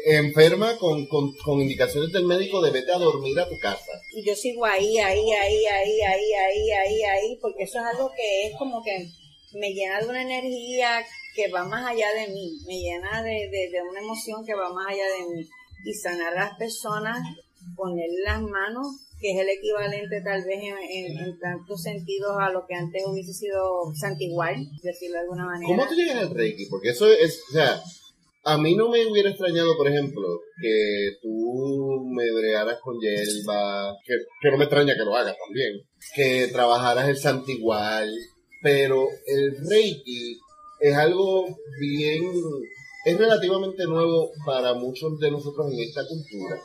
enferma 0.08 0.77
con, 0.77 1.08
con, 1.08 1.34
con 1.38 1.62
indicaciones 1.62 2.12
del 2.12 2.25
médico 2.25 2.62
de 2.62 2.72
vete 2.72 2.91
a 2.91 2.98
dormir 3.00 3.39
a 3.39 3.48
tu 3.48 3.58
casa. 3.60 3.94
y 4.13 4.24
yo 4.25 4.36
sigo 4.36 4.65
ahí, 4.65 4.98
ahí, 5.00 5.32
ahí, 5.32 5.65
ahí, 5.65 6.01
ahí, 6.01 6.34
ahí, 6.34 6.72
ahí, 6.72 7.03
ahí, 7.03 7.38
porque 7.41 7.63
eso 7.63 7.79
es 7.79 7.86
algo 7.86 8.12
que 8.13 8.48
es 8.48 8.58
como 8.58 8.84
que 8.84 9.10
me 9.59 9.73
llena 9.73 9.99
de 9.99 10.07
una 10.07 10.21
energía 10.21 11.05
que 11.35 11.51
va 11.51 11.63
más 11.65 11.85
allá 11.85 12.07
de 12.13 12.33
mí, 12.33 12.59
me 12.65 12.79
llena 12.79 13.21
de, 13.21 13.49
de, 13.51 13.81
una 13.89 13.99
emoción 13.99 14.43
que 14.45 14.55
va 14.55 14.73
más 14.73 14.87
allá 14.87 15.05
de 15.19 15.35
mí. 15.35 15.47
Y 15.85 15.93
sanar 15.93 16.33
a 16.35 16.45
las 16.45 16.57
personas, 16.57 17.19
poner 17.75 18.09
las 18.25 18.41
manos, 18.41 18.87
que 19.19 19.31
es 19.31 19.39
el 19.39 19.49
equivalente 19.49 20.21
tal 20.21 20.43
vez 20.43 20.59
en, 20.63 20.75
en, 20.77 21.17
en 21.19 21.39
tantos 21.39 21.81
sentidos 21.81 22.35
a 22.39 22.51
lo 22.51 22.65
que 22.67 22.75
antes 22.75 23.03
hubiese 23.05 23.33
sido 23.33 23.93
santigual, 23.93 24.55
decirlo 24.81 25.15
de 25.15 25.21
alguna 25.21 25.45
manera. 25.45 25.67
¿Cómo 25.67 25.87
tú 25.87 25.95
llegas 25.95 26.17
al 26.17 26.35
Reiki? 26.35 26.65
Porque 26.69 26.89
eso 26.89 27.07
es, 27.11 27.43
o 27.49 27.53
sea, 27.53 27.81
a 28.43 28.57
mí 28.57 28.75
no 28.75 28.89
me 28.89 29.05
hubiera 29.05 29.29
extrañado, 29.29 29.77
por 29.77 29.87
ejemplo, 29.87 30.23
que 30.61 31.11
tú 31.21 32.03
me 32.09 32.31
bregaras 32.31 32.79
con 32.81 32.99
Yelva, 32.99 33.93
que, 34.05 34.15
que 34.41 34.51
no 34.51 34.57
me 34.57 34.63
extraña 34.63 34.95
que 34.95 35.05
lo 35.05 35.15
hagas 35.15 35.35
también, 35.45 35.81
que 36.15 36.47
trabajaras 36.51 37.07
el 37.07 37.17
santigual, 37.17 38.09
pero 38.61 39.07
el 39.25 39.57
Reiki 39.67 40.39
es 40.79 40.95
algo 40.95 41.45
bien, 41.79 42.23
es 43.05 43.17
relativamente 43.17 43.85
nuevo 43.85 44.31
para 44.45 44.73
muchos 44.73 45.19
de 45.19 45.31
nosotros 45.31 45.71
en 45.71 45.79
esta 45.79 46.07
cultura 46.07 46.61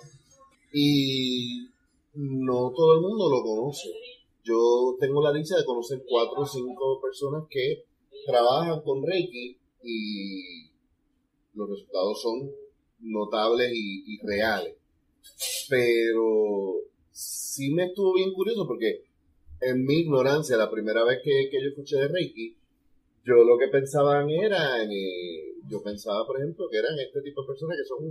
y 0.72 1.68
no 2.14 2.72
todo 2.74 2.94
el 2.94 3.00
mundo 3.02 3.30
lo 3.30 3.42
conoce. 3.42 3.88
Yo 4.44 4.96
tengo 4.98 5.22
la 5.22 5.32
dicha 5.32 5.56
de 5.56 5.64
conocer 5.64 6.02
cuatro 6.08 6.42
o 6.42 6.46
cinco 6.46 7.00
personas 7.00 7.44
que 7.48 7.84
trabajan 8.26 8.80
con 8.82 9.06
Reiki 9.06 9.56
y 9.84 10.66
los 11.54 11.68
resultados 11.68 12.20
son 12.20 12.50
notables 13.00 13.70
y, 13.72 14.14
y 14.14 14.18
reales. 14.26 14.76
Pero 15.68 16.74
sí 17.10 17.70
me 17.72 17.86
estuvo 17.86 18.14
bien 18.14 18.32
curioso 18.32 18.66
porque 18.66 19.04
en 19.62 19.84
mi 19.84 20.00
ignorancia, 20.00 20.56
la 20.56 20.70
primera 20.70 21.04
vez 21.04 21.20
que, 21.22 21.48
que 21.50 21.62
yo 21.62 21.68
escuché 21.68 21.96
de 21.96 22.08
Reiki, 22.08 22.56
yo 23.24 23.44
lo 23.44 23.56
que 23.56 23.68
pensaban 23.68 24.28
era, 24.30 24.82
en, 24.82 24.90
eh, 24.90 25.54
yo 25.68 25.82
pensaba, 25.82 26.26
por 26.26 26.38
ejemplo, 26.38 26.66
que 26.70 26.78
eran 26.78 26.98
este 26.98 27.22
tipo 27.22 27.42
de 27.42 27.46
personas 27.46 27.76
que 27.78 27.84
son 27.84 28.04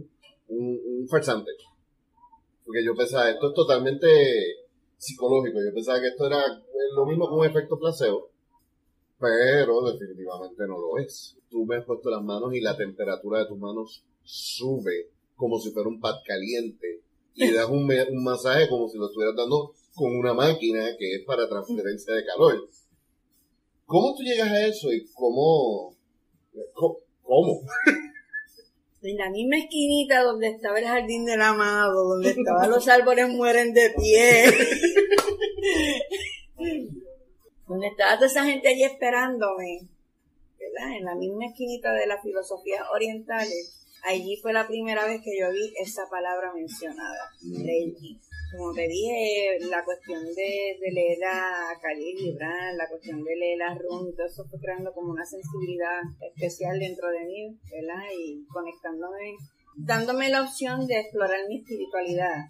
un, 0.47 0.81
un 0.83 1.07
farsante. 1.07 1.51
Porque 2.65 2.83
yo 2.85 2.95
pensaba, 2.95 3.29
esto 3.29 3.49
es 3.49 3.53
totalmente 3.53 4.07
psicológico, 4.97 5.59
yo 5.63 5.73
pensaba 5.73 5.99
que 5.99 6.07
esto 6.07 6.27
era 6.27 6.43
lo 6.95 7.05
mismo 7.05 7.27
que 7.27 7.35
un 7.35 7.45
efecto 7.45 7.77
placebo, 7.77 8.29
pero 9.19 9.81
definitivamente 9.91 10.65
no 10.67 10.77
lo 10.79 10.97
es. 10.97 11.37
Tú 11.49 11.65
me 11.65 11.77
has 11.77 11.85
puesto 11.85 12.09
las 12.09 12.23
manos 12.23 12.53
y 12.53 12.61
la 12.61 12.77
temperatura 12.77 13.39
de 13.39 13.47
tus 13.47 13.57
manos 13.57 14.03
sube 14.23 15.09
como 15.35 15.59
si 15.59 15.71
fuera 15.71 15.89
un 15.89 15.99
pad 15.99 16.15
caliente 16.25 17.01
y 17.33 17.51
das 17.51 17.67
un, 17.67 17.89
un 17.89 18.23
masaje 18.23 18.69
como 18.69 18.87
si 18.87 18.97
lo 18.97 19.07
estuvieras 19.07 19.35
dando 19.35 19.73
con 19.93 20.17
una 20.17 20.33
máquina 20.33 20.95
que 20.97 21.15
es 21.15 21.25
para 21.25 21.47
transferencia 21.47 22.13
de 22.13 22.25
calor. 22.25 22.69
¿Cómo 23.85 24.15
tú 24.15 24.23
llegas 24.23 24.49
a 24.49 24.65
eso 24.65 24.91
y 24.91 25.05
cómo? 25.13 25.95
¿Cómo? 27.21 27.61
En 29.03 29.17
la 29.17 29.31
misma 29.31 29.57
esquinita 29.57 30.21
donde 30.21 30.49
estaba 30.49 30.77
el 30.77 30.85
jardín 30.85 31.25
del 31.25 31.41
amado, 31.41 32.09
donde 32.09 32.29
estaban 32.29 32.69
los 32.69 32.87
árboles 32.87 33.29
mueren 33.29 33.73
de 33.73 33.91
pie. 33.97 34.45
donde 37.67 37.87
estaba 37.87 38.15
toda 38.15 38.27
esa 38.27 38.45
gente 38.45 38.67
allí 38.67 38.83
esperándome. 38.83 39.87
¿Verdad? 40.59 40.97
En 40.97 41.05
la 41.05 41.15
misma 41.15 41.47
esquinita 41.47 41.93
de 41.93 42.05
las 42.05 42.21
filosofías 42.21 42.83
orientales. 42.93 43.87
Allí 44.03 44.37
fue 44.39 44.53
la 44.53 44.67
primera 44.67 45.03
vez 45.05 45.21
que 45.23 45.35
yo 45.39 45.51
vi 45.51 45.73
esa 45.81 46.07
palabra 46.07 46.53
mencionada, 46.53 47.31
Reiki. 47.41 48.19
Como 48.51 48.73
te 48.73 48.87
dije, 48.87 49.57
la 49.69 49.83
cuestión 49.85 50.23
de, 50.35 50.77
de 50.79 50.91
leer 50.91 51.23
a 51.23 51.73
Khalil 51.81 52.17
Gibran, 52.17 52.77
la 52.77 52.87
cuestión 52.89 53.23
de 53.23 53.35
leer 53.35 53.61
a 53.63 53.75
Rumi, 53.75 54.13
todo 54.13 54.27
eso 54.27 54.43
fue 54.49 54.59
creando 54.59 54.91
como 54.93 55.11
una 55.11 55.25
sensibilidad 55.25 56.01
especial 56.35 56.77
dentro 56.77 57.09
de 57.09 57.25
mí, 57.25 57.57
¿verdad? 57.71 58.03
Y 58.13 58.45
conectándome, 58.47 59.35
dándome 59.77 60.29
la 60.29 60.41
opción 60.41 60.85
de 60.85 60.99
explorar 60.99 61.47
mi 61.47 61.59
espiritualidad, 61.59 62.43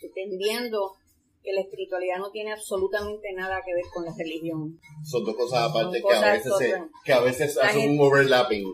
entendiendo 0.00 0.96
que 1.44 1.52
la 1.52 1.60
espiritualidad 1.60 2.16
no 2.18 2.30
tiene 2.30 2.52
absolutamente 2.52 3.32
nada 3.34 3.60
que 3.64 3.74
ver 3.74 3.84
con 3.92 4.04
la 4.06 4.12
religión. 4.16 4.80
Son 5.04 5.22
dos 5.24 5.36
cosas 5.36 5.68
aparte 5.70 6.00
que 6.00 6.08
a 6.12 6.16
cosas 6.16 6.32
veces, 6.32 6.52
se- 6.58 6.82
que 7.04 7.12
a 7.12 7.20
veces 7.20 7.54
La 7.56 7.68
hacen 7.68 7.90
un 7.90 8.00
overlapping. 8.00 8.64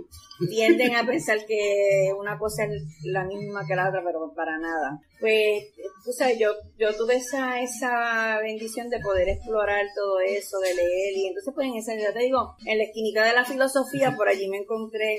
tienden 0.48 0.94
a 0.94 1.04
pensar 1.06 1.44
que 1.46 2.12
una 2.16 2.38
cosa 2.38 2.64
es 2.64 2.82
la 3.04 3.24
misma 3.24 3.66
que 3.66 3.74
la 3.74 3.88
otra, 3.88 4.02
pero 4.04 4.32
para 4.36 4.56
nada. 4.58 5.00
Pues, 5.18 5.64
tú 6.04 6.12
sabes, 6.12 6.38
yo, 6.38 6.52
yo 6.78 6.96
tuve 6.96 7.16
esa, 7.16 7.60
esa 7.60 8.38
bendición 8.40 8.88
de 8.88 9.00
poder 9.00 9.28
explorar 9.28 9.84
todo 9.94 10.20
eso, 10.20 10.58
de 10.60 10.72
leer, 10.74 11.16
y 11.16 11.26
entonces 11.26 11.52
pues 11.54 11.66
en 11.66 11.74
esa, 11.76 11.94
ya 11.96 12.12
te 12.12 12.20
digo, 12.20 12.54
en 12.66 12.78
la 12.78 12.84
esquinita 12.84 13.24
de 13.24 13.32
la 13.34 13.44
filosofía, 13.44 14.14
por 14.16 14.28
allí 14.28 14.48
me 14.48 14.58
encontré 14.58 15.18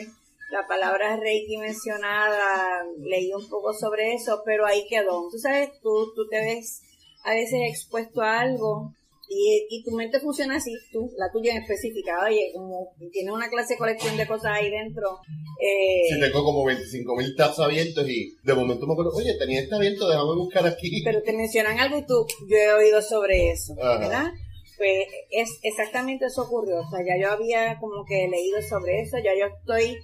la 0.52 0.66
palabra 0.68 1.16
Reiki 1.18 1.58
mencionada, 1.58 2.84
leí 3.00 3.32
un 3.34 3.48
poco 3.50 3.74
sobre 3.74 4.14
eso, 4.14 4.42
pero 4.46 4.66
ahí 4.66 4.86
quedó. 4.90 5.28
Tú 5.32 5.38
sabes, 5.38 5.70
tú, 5.82 6.14
tú 6.16 6.28
te 6.30 6.40
ves 6.40 6.82
a 7.24 7.34
veces 7.34 7.60
expuesto 7.68 8.22
a 8.22 8.40
algo 8.40 8.94
y, 9.34 9.66
y 9.70 9.84
tu 9.84 9.92
mente 9.92 10.20
funciona 10.20 10.58
así, 10.58 10.74
tú, 10.92 11.10
la 11.18 11.32
tuya 11.32 11.54
en 11.54 11.62
específica, 11.62 12.12
oye, 12.26 12.52
como 12.54 12.90
tienes 13.14 13.34
una 13.34 13.50
clase 13.50 13.76
de 13.76 13.78
colección 13.78 14.18
de 14.18 14.28
cosas 14.28 14.52
ahí 14.58 14.70
dentro, 14.70 15.20
eh, 15.62 16.10
Si 16.10 16.20
tengo 16.20 16.44
como 16.44 16.66
25 16.66 17.16
mil 17.16 17.34
tabs 17.38 17.60
abiertos 17.60 18.10
y 18.10 18.36
de 18.44 18.54
momento 18.54 18.86
me 18.86 18.94
acuerdo, 18.94 19.12
oye, 19.16 19.34
tenía 19.40 19.62
este 19.62 19.76
abierto, 19.76 20.10
déjame 20.10 20.36
buscar 20.36 20.66
aquí. 20.68 21.02
pero 21.06 21.22
te 21.22 21.32
mencionan 21.32 21.80
algo 21.80 22.00
y 22.00 22.06
tú, 22.06 22.26
yo 22.50 22.58
he 22.58 22.74
oído 22.74 23.02
sobre 23.02 23.52
eso, 23.52 23.74
Ajá. 23.82 24.00
¿verdad? 24.00 24.32
Pues 24.78 25.08
es 25.30 25.60
exactamente 25.64 26.26
eso 26.26 26.42
ocurrió, 26.42 26.82
o 26.82 26.90
sea, 26.90 27.00
ya 27.06 27.22
yo 27.22 27.32
había 27.32 27.78
como 27.80 28.04
que 28.04 28.28
leído 28.28 28.62
sobre 28.62 29.02
eso, 29.02 29.18
ya 29.20 29.32
yo 29.38 29.46
estoy, 29.46 29.96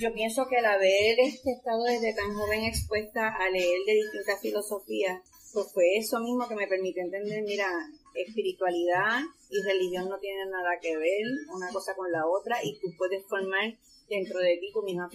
yo 0.00 0.12
pienso 0.12 0.46
que 0.46 0.58
el 0.58 0.64
haber 0.66 1.18
este, 1.18 1.52
estado 1.52 1.82
desde 1.84 2.14
tan 2.14 2.32
joven 2.34 2.64
expuesta 2.64 3.34
a 3.34 3.50
leer 3.50 3.78
de 3.84 3.94
distintas 3.94 4.40
filosofías, 4.40 5.22
pues 5.56 5.72
fue 5.72 5.96
eso 5.96 6.20
mismo 6.20 6.46
que 6.46 6.54
me 6.54 6.66
permitió 6.66 7.02
entender, 7.02 7.42
mira, 7.42 7.66
espiritualidad 8.14 9.22
y 9.48 9.62
religión 9.62 10.10
no 10.10 10.18
tienen 10.18 10.50
nada 10.50 10.78
que 10.82 10.98
ver 10.98 11.22
una 11.54 11.72
cosa 11.72 11.94
con 11.94 12.12
la 12.12 12.26
otra 12.26 12.62
y 12.62 12.78
tú 12.78 12.88
puedes 12.98 13.24
formar 13.24 13.74
dentro 14.06 14.38
de 14.38 14.58
ti 14.58 14.70
tu 14.70 14.82
misma 14.82 15.08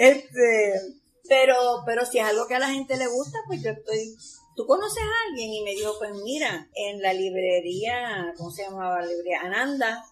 este, 0.00 0.80
pero, 1.28 1.82
pero 1.86 2.04
si 2.04 2.18
es 2.18 2.24
algo 2.24 2.46
que 2.46 2.56
a 2.56 2.58
la 2.58 2.68
gente 2.68 2.96
le 2.98 3.06
gusta, 3.06 3.38
pues 3.46 3.62
yo 3.62 3.70
estoy 3.70 4.14
¿tú 4.60 4.66
conoces 4.66 5.02
a 5.02 5.28
alguien? 5.28 5.52
Y 5.52 5.62
me 5.62 5.70
dijo, 5.70 5.94
pues 5.98 6.10
mira, 6.22 6.68
en 6.74 7.00
la 7.00 7.14
librería, 7.14 8.34
¿cómo 8.36 8.50
se 8.50 8.64
llamaba 8.64 9.00
la 9.00 9.06
librería? 9.06 9.40
Ananda, 9.40 10.04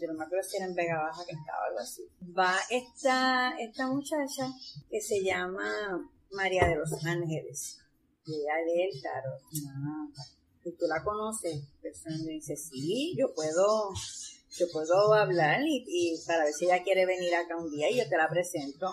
yo 0.00 0.08
no 0.08 0.14
me 0.14 0.24
acuerdo 0.24 0.48
si 0.48 0.56
era 0.56 0.66
en 0.66 0.74
Vega 0.74 1.02
Baja 1.02 1.24
que 1.26 1.34
estaba 1.34 1.66
algo 1.68 1.78
así. 1.80 2.08
Va 2.36 2.54
esta, 2.70 3.56
esta 3.58 3.86
muchacha 3.86 4.52
que 4.90 5.00
se 5.00 5.22
llama 5.22 6.10
María 6.30 6.66
de 6.66 6.76
los 6.76 6.92
Ángeles. 7.04 7.78
Y 8.24 8.34
ella 8.34 8.54
lee 8.66 8.90
el 8.92 9.02
tarot. 9.02 9.42
Y 10.64 10.72
tú 10.72 10.86
la 10.86 11.02
conoces. 11.04 11.62
Persona 11.80 12.16
me 12.24 12.32
dice, 12.32 12.56
sí, 12.56 13.14
yo 13.16 13.32
puedo, 13.34 13.92
yo 14.58 14.66
puedo 14.72 15.14
hablar 15.14 15.60
y 15.64 16.18
para 16.26 16.44
ver 16.44 16.52
si 16.52 16.64
ella 16.64 16.82
quiere 16.82 17.06
venir 17.06 17.34
acá 17.34 17.56
un 17.56 17.70
día 17.70 17.90
y 17.90 17.98
yo 17.98 18.08
te 18.08 18.16
la 18.16 18.28
presento. 18.28 18.92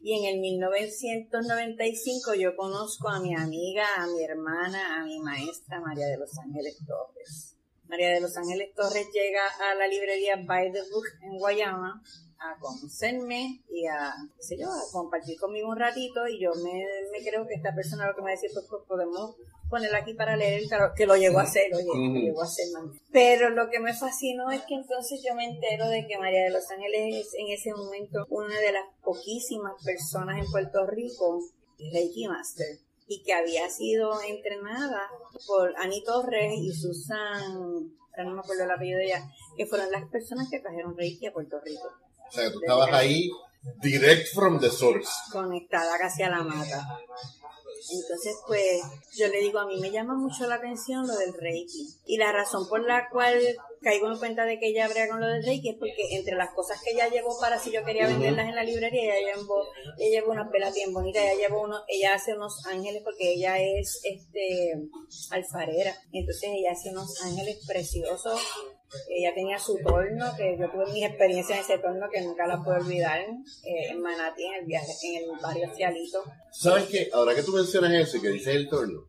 Y 0.00 0.12
en 0.16 0.34
el 0.34 0.40
1995 0.40 2.34
yo 2.34 2.54
conozco 2.56 3.08
a 3.08 3.20
mi 3.20 3.34
amiga, 3.34 3.84
a 3.96 4.06
mi 4.06 4.22
hermana, 4.22 5.00
a 5.00 5.04
mi 5.04 5.18
maestra 5.20 5.80
María 5.80 6.06
de 6.06 6.18
los 6.18 6.38
Ángeles 6.38 6.78
Torres. 6.86 7.57
María 7.88 8.10
de 8.10 8.20
los 8.20 8.36
Ángeles 8.36 8.74
Torres 8.74 9.06
llega 9.12 9.42
a 9.70 9.74
la 9.74 9.86
librería 9.86 10.36
By 10.44 10.72
the 10.72 10.82
Book 10.90 11.04
en 11.22 11.38
Guayama 11.38 12.02
a 12.40 12.58
conocerme 12.60 13.62
y 13.68 13.86
a, 13.86 14.14
qué 14.36 14.42
sé 14.42 14.56
yo, 14.58 14.68
a 14.70 14.92
compartir 14.92 15.38
conmigo 15.38 15.68
un 15.68 15.78
ratito 15.78 16.28
y 16.28 16.40
yo 16.40 16.52
me, 16.62 16.84
me 17.10 17.28
creo 17.28 17.46
que 17.46 17.54
esta 17.54 17.74
persona 17.74 18.06
lo 18.06 18.14
que 18.14 18.20
me 18.20 18.26
va 18.26 18.30
a 18.30 18.40
decir, 18.40 18.50
pues, 18.54 18.66
pues 18.68 18.82
podemos 18.86 19.36
ponerla 19.68 19.98
aquí 19.98 20.14
para 20.14 20.36
leer 20.36 20.62
el 20.62 20.68
tarot, 20.68 20.94
que 20.94 21.06
lo 21.06 21.16
llegó 21.16 21.40
a 21.40 21.42
hacer, 21.42 21.74
oye, 21.74 21.84
lo 21.84 22.20
llegó 22.20 22.42
a 22.42 22.44
hacer, 22.44 22.66
Pero 23.12 23.50
lo 23.50 23.68
que 23.70 23.80
me 23.80 23.94
fascinó 23.94 24.50
es 24.50 24.62
que 24.62 24.74
entonces 24.74 25.20
yo 25.26 25.34
me 25.34 25.44
entero 25.44 25.88
de 25.88 26.06
que 26.06 26.18
María 26.18 26.44
de 26.44 26.50
los 26.50 26.70
Ángeles 26.70 27.26
es 27.26 27.34
en 27.34 27.48
ese 27.48 27.72
momento 27.72 28.26
una 28.30 28.58
de 28.60 28.72
las 28.72 28.84
poquísimas 29.02 29.74
personas 29.84 30.38
en 30.38 30.50
Puerto 30.50 30.86
Rico, 30.86 31.40
Reiki 31.92 32.28
Master, 32.28 32.78
y 33.08 33.22
que 33.22 33.32
había 33.32 33.68
sido 33.70 34.20
entrenada 34.22 35.08
por 35.46 35.74
Ani 35.78 36.04
Torres 36.04 36.52
y 36.58 36.72
Susan, 36.72 37.90
no 38.24 38.30
me 38.34 38.40
acuerdo 38.40 38.64
el 38.64 38.70
apellido 38.70 38.98
de 38.98 39.06
ella, 39.06 39.30
que 39.56 39.66
fueron 39.66 39.90
las 39.90 40.08
personas 40.10 40.48
que 40.50 40.60
trajeron 40.60 40.96
Reiki 40.96 41.26
a 41.26 41.32
Puerto 41.32 41.58
Rico. 41.64 41.88
O 42.28 42.30
sea, 42.30 42.52
tú 42.52 42.60
estabas 42.60 42.92
ahí 42.92 43.30
direct 43.80 44.34
from 44.34 44.60
the 44.60 44.70
source. 44.70 45.08
Conectada 45.32 45.98
casi 45.98 46.22
a 46.22 46.30
la 46.30 46.42
mata. 46.42 46.86
Entonces, 47.90 48.36
pues, 48.46 48.82
yo 49.16 49.28
le 49.28 49.40
digo, 49.40 49.58
a 49.58 49.66
mí 49.66 49.80
me 49.80 49.90
llama 49.90 50.14
mucho 50.14 50.46
la 50.46 50.56
atención 50.56 51.06
lo 51.06 51.14
del 51.16 51.32
Reiki. 51.32 51.88
Y 52.06 52.18
la 52.18 52.32
razón 52.32 52.68
por 52.68 52.84
la 52.84 53.08
cual 53.08 53.40
caigo 53.80 54.10
en 54.10 54.18
cuenta 54.18 54.44
de 54.44 54.58
que 54.58 54.68
ella 54.68 54.88
brega 54.88 55.08
con 55.08 55.20
lo 55.20 55.26
del 55.26 55.44
Reiki 55.44 55.70
es 55.70 55.76
porque 55.76 56.16
entre 56.16 56.36
las 56.36 56.54
cosas 56.54 56.80
que 56.82 56.90
ella 56.90 57.08
llevó 57.08 57.38
para 57.40 57.58
si 57.58 57.70
yo 57.70 57.84
quería 57.84 58.06
venderlas 58.06 58.48
en 58.48 58.54
la 58.54 58.64
librería, 58.64 59.16
ella 59.16 59.34
llevó, 59.34 59.64
ella 59.98 60.20
llevó 60.20 60.32
unas 60.32 60.50
velas 60.50 60.74
bien 60.74 60.92
bonitas, 60.92 61.22
ella 61.22 61.48
llevó 61.48 61.62
uno, 61.62 61.82
ella 61.88 62.14
hace 62.14 62.34
unos 62.34 62.64
ángeles 62.66 63.02
porque 63.04 63.34
ella 63.34 63.58
es 63.58 64.00
este 64.04 64.74
alfarera. 65.30 65.94
Entonces 66.12 66.50
ella 66.52 66.72
hace 66.72 66.90
unos 66.90 67.22
ángeles 67.22 67.58
preciosos 67.66 68.40
ella 69.10 69.34
tenía 69.34 69.58
su 69.58 69.76
torno, 69.84 70.24
que 70.36 70.56
yo 70.58 70.70
tuve 70.70 70.90
mis 70.92 71.04
experiencias 71.04 71.58
en 71.58 71.64
ese 71.64 71.78
torno 71.78 72.06
que 72.10 72.22
nunca 72.22 72.46
la 72.46 72.62
puedo 72.62 72.78
olvidar, 72.78 73.20
eh, 73.20 73.90
en 73.90 74.00
Manatí, 74.00 74.44
en 74.44 74.54
el 74.60 74.66
viaje, 74.66 74.92
en 75.02 75.30
el 75.30 75.38
barrio 75.40 75.68
Cialito. 75.74 76.24
¿Sabes 76.50 76.84
qué? 76.84 77.10
Ahora 77.12 77.34
que 77.34 77.42
tú 77.42 77.52
mencionas 77.52 77.92
eso 77.92 78.16
y 78.16 78.20
que 78.22 78.30
dices 78.30 78.54
el 78.54 78.68
torno, 78.68 79.06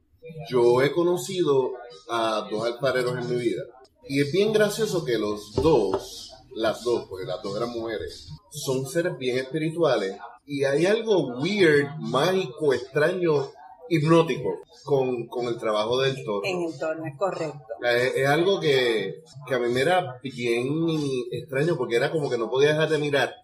yo 0.49 0.81
he 0.81 0.91
conocido 0.91 1.73
a 2.09 2.47
dos 2.49 2.65
alfareros 2.65 3.17
en 3.17 3.29
mi 3.29 3.41
vida. 3.41 3.63
Y 4.09 4.21
es 4.21 4.31
bien 4.31 4.51
gracioso 4.51 5.05
que 5.05 5.19
los 5.19 5.53
dos, 5.53 6.33
las 6.55 6.83
dos, 6.83 7.05
porque 7.07 7.27
las 7.27 7.43
dos 7.43 7.55
eran 7.55 7.69
mujeres, 7.69 8.27
son 8.49 8.87
seres 8.87 9.15
bien 9.19 9.37
espirituales. 9.37 10.17
Y 10.47 10.63
hay 10.63 10.87
algo 10.87 11.27
weird, 11.39 11.87
mágico, 11.99 12.73
extraño 12.73 13.51
hipnótico 13.87 14.49
con, 14.83 15.27
con, 15.27 15.45
el 15.45 15.59
trabajo 15.59 16.01
del 16.01 16.23
torno. 16.25 16.41
En 16.43 16.63
el 16.63 16.79
torno, 16.79 17.05
es 17.05 17.15
correcto. 17.19 17.59
Es, 17.83 18.27
algo 18.27 18.59
que, 18.59 19.21
que, 19.47 19.53
a 19.53 19.59
mí 19.59 19.69
me 19.71 19.81
era 19.81 20.19
bien 20.23 20.89
extraño 21.31 21.77
porque 21.77 21.97
era 21.97 22.11
como 22.11 22.31
que 22.31 22.37
no 22.39 22.49
podía 22.49 22.69
dejar 22.69 22.89
de 22.89 22.97
mirar. 22.97 23.35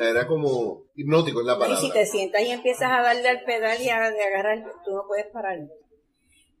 Era 0.00 0.26
como 0.26 0.84
hipnótico 0.94 1.40
es 1.40 1.46
la 1.46 1.58
palabra. 1.58 1.82
Y 1.82 1.86
si 1.86 1.92
te 1.92 2.06
sientas 2.06 2.40
y 2.40 2.50
empiezas 2.50 2.90
a 2.90 3.02
darle 3.02 3.28
al 3.28 3.44
pedal 3.44 3.78
y 3.78 3.90
a 3.90 4.10
de 4.10 4.24
agarrar, 4.24 4.64
tú 4.86 4.92
no 4.92 5.04
puedes 5.06 5.26
parar. 5.26 5.58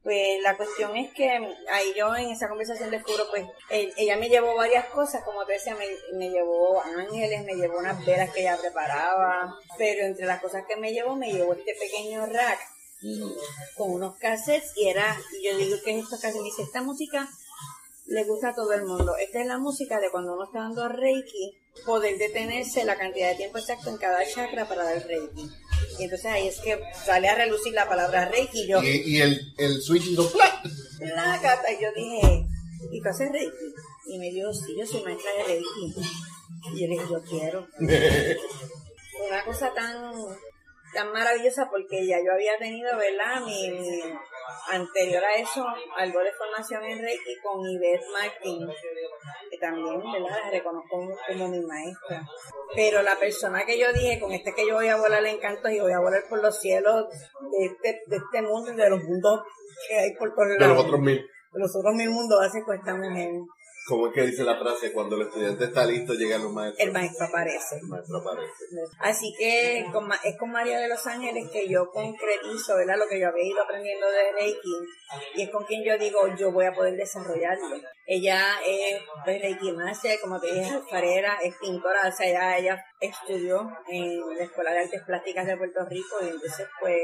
Pues 0.08 0.40
la 0.42 0.56
cuestión 0.56 0.96
es 0.96 1.12
que 1.12 1.28
ahí 1.28 1.92
yo 1.94 2.16
en 2.16 2.30
esa 2.30 2.48
conversación 2.48 2.90
descubro, 2.90 3.28
pues 3.28 3.44
ella 3.68 4.16
me 4.16 4.30
llevó 4.30 4.56
varias 4.56 4.86
cosas, 4.86 5.22
como 5.22 5.44
te 5.44 5.52
decía, 5.52 5.74
me, 5.74 5.84
me, 6.16 6.30
llevó 6.30 6.80
ángeles, 6.80 7.44
me 7.44 7.54
llevó 7.54 7.78
unas 7.78 8.02
velas 8.06 8.32
que 8.32 8.40
ella 8.40 8.56
preparaba, 8.56 9.54
pero 9.76 10.06
entre 10.06 10.24
las 10.24 10.40
cosas 10.40 10.64
que 10.66 10.76
me 10.76 10.94
llevó, 10.94 11.14
me 11.14 11.30
llevó 11.30 11.52
este 11.52 11.74
pequeño 11.78 12.24
rack 12.24 12.58
con 13.76 13.92
unos 13.92 14.16
cassettes 14.16 14.72
y 14.76 14.88
era, 14.88 15.14
y 15.38 15.44
yo 15.44 15.58
digo 15.58 15.76
que 15.84 15.98
es 15.98 16.04
esto 16.04 16.16
casi 16.18 16.38
me 16.38 16.44
dice, 16.44 16.62
esta 16.62 16.80
música 16.80 17.28
le 18.06 18.24
gusta 18.24 18.48
a 18.48 18.54
todo 18.54 18.72
el 18.72 18.86
mundo. 18.86 19.14
Esta 19.18 19.42
es 19.42 19.46
la 19.46 19.58
música 19.58 20.00
de 20.00 20.10
cuando 20.10 20.32
uno 20.32 20.44
está 20.44 20.60
dando 20.60 20.88
Reiki, 20.88 21.54
poder 21.84 22.16
detenerse 22.16 22.86
la 22.86 22.96
cantidad 22.96 23.28
de 23.28 23.34
tiempo 23.34 23.58
exacto 23.58 23.90
en 23.90 23.98
cada 23.98 24.26
chakra 24.26 24.66
para 24.66 24.84
dar 24.84 25.06
Reiki. 25.06 25.50
Y 25.98 26.04
entonces 26.04 26.26
ahí 26.26 26.48
es 26.48 26.60
que 26.60 26.80
sale 27.04 27.28
a 27.28 27.34
relucir 27.34 27.72
la 27.72 27.88
palabra 27.88 28.28
Reiki. 28.28 28.66
Yo, 28.68 28.82
y, 28.82 29.20
el, 29.20 29.54
el 29.58 29.82
switch 29.82 30.06
hizo 30.06 30.30
La 31.00 31.38
gata, 31.38 31.72
y 31.72 31.82
yo 31.82 31.88
dije, 31.94 32.46
¿y 32.92 33.00
tú 33.02 33.08
haces 33.08 33.32
Reiki? 33.32 33.52
Y 34.06 34.18
me 34.18 34.30
dijo, 34.30 34.52
sí, 34.52 34.74
yo 34.78 34.86
soy 34.86 35.02
maestra 35.02 35.30
de 35.32 35.44
Reiki. 35.44 35.94
Y 36.74 36.80
yo 36.80 36.86
le 36.86 36.94
dije, 36.94 37.04
yo 37.10 37.22
quiero. 37.22 37.66
Una 39.28 39.44
cosa 39.44 39.72
tan 39.74 40.12
tan 40.92 41.12
maravillosa 41.12 41.68
porque 41.70 42.06
ya 42.06 42.18
yo 42.24 42.32
había 42.32 42.58
tenido, 42.58 42.96
¿verdad? 42.96 43.42
Mi, 43.44 44.02
anterior 44.70 45.24
a 45.24 45.34
eso, 45.36 45.64
algo 45.96 46.20
de 46.20 46.32
formación 46.32 46.84
en 46.84 46.98
Reiki 46.98 47.38
con 47.42 47.62
Yvette 47.62 48.04
Martin, 48.12 48.68
que 49.50 49.58
también, 49.58 50.00
¿verdad? 50.12 50.44
La 50.44 50.50
reconozco 50.50 50.88
como, 51.26 51.48
mi 51.48 51.60
maestra. 51.60 52.26
Pero 52.74 53.02
la 53.02 53.16
persona 53.16 53.64
que 53.64 53.78
yo 53.78 53.92
dije, 53.92 54.20
con 54.20 54.32
este 54.32 54.54
que 54.54 54.66
yo 54.66 54.74
voy 54.74 54.88
a 54.88 54.96
volar 54.96 55.24
encantos 55.26 55.70
y 55.72 55.80
voy 55.80 55.92
a 55.92 56.00
volar 56.00 56.22
por 56.28 56.42
los 56.42 56.58
cielos 56.60 57.06
de 57.08 57.66
este, 57.66 58.02
de 58.06 58.16
este 58.16 58.42
mundo 58.42 58.72
y 58.72 58.76
de 58.76 58.90
los 58.90 59.02
mundos 59.02 59.42
que 59.88 59.98
hay 59.98 60.14
por 60.14 60.34
todos 60.34 60.48
lados. 60.48 60.60
De 60.60 60.68
los 60.68 60.84
otros 60.84 61.00
mil. 61.00 61.18
De 61.52 61.60
los 61.60 61.76
otros 61.76 61.94
mil 61.94 62.10
mundos 62.10 62.42
hace 62.42 62.62
con 62.62 62.76
esta 62.76 62.94
mujer. 62.94 63.30
¿Cómo 63.88 64.08
es 64.08 64.12
que 64.12 64.26
dice 64.26 64.44
la 64.44 64.58
frase? 64.58 64.92
Cuando 64.92 65.16
el 65.16 65.22
estudiante 65.22 65.64
está 65.64 65.86
listo, 65.86 66.12
llegan 66.12 66.42
los 66.42 66.52
maestros. 66.52 66.86
El 66.86 66.92
maestro 66.92 67.26
aparece. 67.26 67.76
El 67.80 67.88
maestro 67.88 68.18
aparece. 68.18 68.52
Así 69.00 69.32
que 69.38 69.78
es 69.78 70.36
con 70.38 70.50
María 70.50 70.78
de 70.78 70.88
los 70.88 71.06
Ángeles 71.06 71.48
que 71.50 71.66
yo 71.66 71.88
concretizo, 71.90 72.76
¿verdad? 72.76 72.98
Lo 72.98 73.06
que 73.08 73.18
yo 73.18 73.28
había 73.28 73.44
ido 73.44 73.62
aprendiendo 73.62 74.06
de 74.10 74.32
Reiki. 74.32 74.74
Y 75.36 75.42
es 75.44 75.50
con 75.50 75.64
quien 75.64 75.82
yo 75.84 75.96
digo, 75.96 76.20
yo 76.36 76.52
voy 76.52 76.66
a 76.66 76.74
poder 76.74 76.96
desarrollarlo. 76.96 77.80
Ella 78.04 78.60
es 78.66 79.00
pues, 79.24 79.40
Reiki 79.40 79.72
Master, 79.72 80.20
como 80.20 80.38
te 80.38 80.52
dije, 80.52 80.68
alfarera, 80.68 81.38
es 81.42 81.54
pintora. 81.58 82.08
O 82.08 82.12
sea, 82.12 82.28
ella, 82.28 82.58
ella 82.58 82.84
estudió 83.00 83.70
en 83.88 84.36
la 84.36 84.44
Escuela 84.44 84.72
de 84.72 84.80
Artes 84.80 85.02
Plásticas 85.06 85.46
de 85.46 85.56
Puerto 85.56 85.80
Rico 85.88 86.16
y 86.20 86.28
entonces 86.28 86.66
pues 86.78 87.00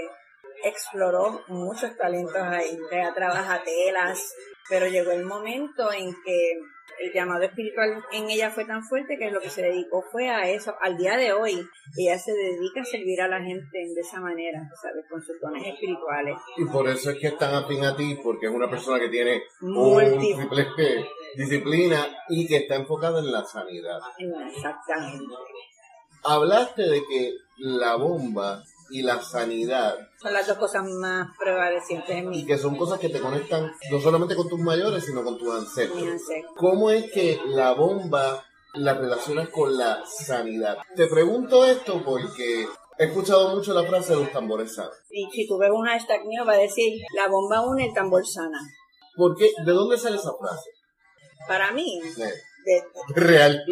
exploró 0.63 1.43
muchos 1.49 1.97
talentos 1.97 2.37
ahí. 2.37 2.79
Ella 2.91 3.15
trabaja 3.15 3.63
telas, 3.63 4.35
pero 4.69 4.87
llegó 4.87 5.13
el 5.13 5.25
momento 5.25 5.91
en 5.93 6.15
que 6.25 6.53
el 7.01 7.13
llamado 7.13 7.43
espiritual 7.43 8.03
en 8.13 8.31
ella 8.31 8.51
fue 8.51 8.65
tan 8.65 8.83
fuerte 8.85 9.19
que 9.19 9.31
lo 9.31 9.41
que 9.41 9.51
se 9.51 9.63
dedicó 9.63 10.03
fue 10.11 10.29
a 10.29 10.49
eso. 10.49 10.75
Al 10.81 10.97
día 10.97 11.17
de 11.17 11.33
hoy, 11.33 11.67
ella 11.97 12.19
se 12.19 12.33
dedica 12.33 12.83
a 12.83 12.85
servir 12.85 13.21
a 13.21 13.29
la 13.29 13.43
gente 13.43 13.79
de 13.79 14.01
esa 14.01 14.21
manera, 14.21 14.69
¿sabes? 14.81 15.05
Con 15.09 15.23
sus 15.23 15.41
dones 15.41 15.67
espirituales. 15.67 16.37
Y 16.57 16.65
por 16.67 16.89
eso 16.89 17.11
es 17.11 17.19
que 17.19 17.29
es 17.29 17.39
tan 17.39 17.55
afín 17.55 17.85
a 17.85 17.97
ti, 17.97 18.19
porque 18.23 18.47
es 18.47 18.53
una 18.53 18.71
persona 18.71 19.01
que 19.01 19.09
tiene 19.09 19.43
múltiples 19.61 20.69
disciplina 21.37 22.07
y 22.29 22.47
que 22.47 22.59
está 22.59 22.77
enfocada 22.77 23.21
en 23.21 23.33
la 23.33 23.45
sanidad. 23.45 23.99
Exactamente. 24.19 25.35
Hablaste 26.23 26.83
de 26.83 27.05
que 27.05 27.35
la 27.59 27.97
bomba 27.97 28.63
y 28.91 29.03
la 29.03 29.23
sanidad. 29.23 29.97
Son 30.21 30.33
las 30.33 30.47
dos 30.47 30.59
cosas 30.59 30.85
más 30.85 31.29
prevalecientes 31.39 32.11
en 32.11 32.29
mí. 32.29 32.41
Y 32.41 32.47
que 32.47 32.59
son 32.59 32.77
cosas 32.77 32.99
que 32.99 33.09
te 33.09 33.21
conectan 33.21 33.73
no 33.91 34.01
solamente 34.01 34.37
con 34.37 34.49
tus 34.49 34.61
mayores, 34.61 35.05
sino 35.05 35.25
con 35.25 35.39
tus 35.39 35.55
ancestros. 35.55 36.03
¿Cómo 36.57 36.91
es 36.91 37.11
que 37.11 37.41
la 37.47 37.73
bomba 37.73 38.45
la 38.75 38.95
relacionas 38.95 39.49
con 39.49 39.77
la 39.77 40.05
sanidad? 40.07 40.79
Te 40.97 41.07
pregunto 41.07 41.65
esto 41.65 42.03
porque 42.05 42.67
He 42.97 43.07
escuchado 43.07 43.57
mucho 43.57 43.75
la 43.75 43.83
frase 43.83 44.13
de 44.13 44.21
los 44.21 44.31
tambores 44.31 44.73
sanos. 44.73 44.95
Y 45.11 45.29
si 45.33 45.49
tú 45.49 45.59
ves 45.59 45.71
un 45.73 45.85
hashtag 45.85 46.25
mío 46.27 46.45
va 46.47 46.53
a 46.53 46.59
decir, 46.59 47.03
la 47.17 47.29
bomba 47.29 47.61
une, 47.61 47.87
el 47.87 47.93
tambor 47.93 48.25
sana. 48.25 48.61
¿Por 49.17 49.37
qué? 49.37 49.51
¿De 49.65 49.73
dónde 49.73 49.99
sale 49.99 50.17
esa 50.17 50.33
frase? 50.39 50.71
Para 51.49 51.73
mí. 51.73 52.01
Real. 53.17 53.65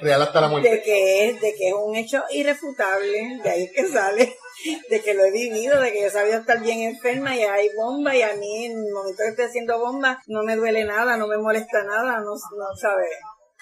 Real 0.00 0.22
hasta 0.22 0.40
la 0.40 0.48
muerte. 0.48 0.70
De 0.70 0.82
que 0.82 1.28
es, 1.28 1.40
de 1.40 1.54
que 1.54 1.68
es 1.68 1.74
un 1.74 1.96
hecho 1.96 2.22
irrefutable, 2.30 3.40
de 3.42 3.50
ahí 3.50 3.64
es 3.64 3.72
que 3.72 3.86
sale, 3.88 4.36
de 4.90 5.02
que 5.02 5.14
lo 5.14 5.24
he 5.24 5.30
vivido, 5.30 5.80
de 5.80 5.92
que 5.92 6.02
yo 6.02 6.10
sabido 6.10 6.40
estar 6.40 6.60
bien 6.60 6.80
enferma 6.80 7.36
y 7.36 7.42
hay 7.42 7.68
bomba 7.76 8.14
y 8.14 8.22
a 8.22 8.34
mí 8.34 8.66
en 8.66 8.72
el 8.72 8.92
momento 8.92 9.22
que 9.22 9.30
estoy 9.30 9.44
haciendo 9.46 9.78
bomba 9.78 10.20
no 10.26 10.42
me 10.42 10.56
duele 10.56 10.84
nada, 10.84 11.16
no 11.16 11.26
me 11.26 11.38
molesta 11.38 11.82
nada, 11.84 12.18
no, 12.20 12.32
no 12.32 12.76
sabes. 12.80 13.10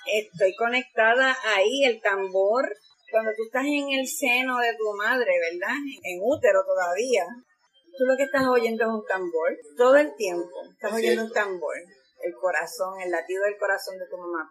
Estoy 0.06 0.54
conectada 0.56 1.36
ahí, 1.54 1.84
el 1.84 2.00
tambor, 2.00 2.68
cuando 3.10 3.32
tú 3.36 3.44
estás 3.44 3.64
en 3.64 3.90
el 3.90 4.06
seno 4.06 4.58
de 4.58 4.74
tu 4.76 4.96
madre, 4.96 5.32
¿verdad? 5.50 5.76
En 6.02 6.20
útero 6.22 6.64
todavía, 6.64 7.24
tú 7.98 8.04
lo 8.06 8.16
que 8.16 8.24
estás 8.24 8.46
oyendo 8.46 8.84
es 8.84 8.90
un 8.90 9.04
tambor, 9.06 9.56
todo 9.76 9.96
el 9.96 10.14
tiempo 10.16 10.48
estás 10.72 10.92
oyendo 10.92 11.24
un 11.24 11.32
tambor 11.32 11.76
el 12.22 12.34
corazón, 12.34 13.00
el 13.00 13.10
latido 13.10 13.44
del 13.44 13.56
corazón 13.58 13.98
de 13.98 14.06
tu 14.08 14.16
mamá. 14.16 14.50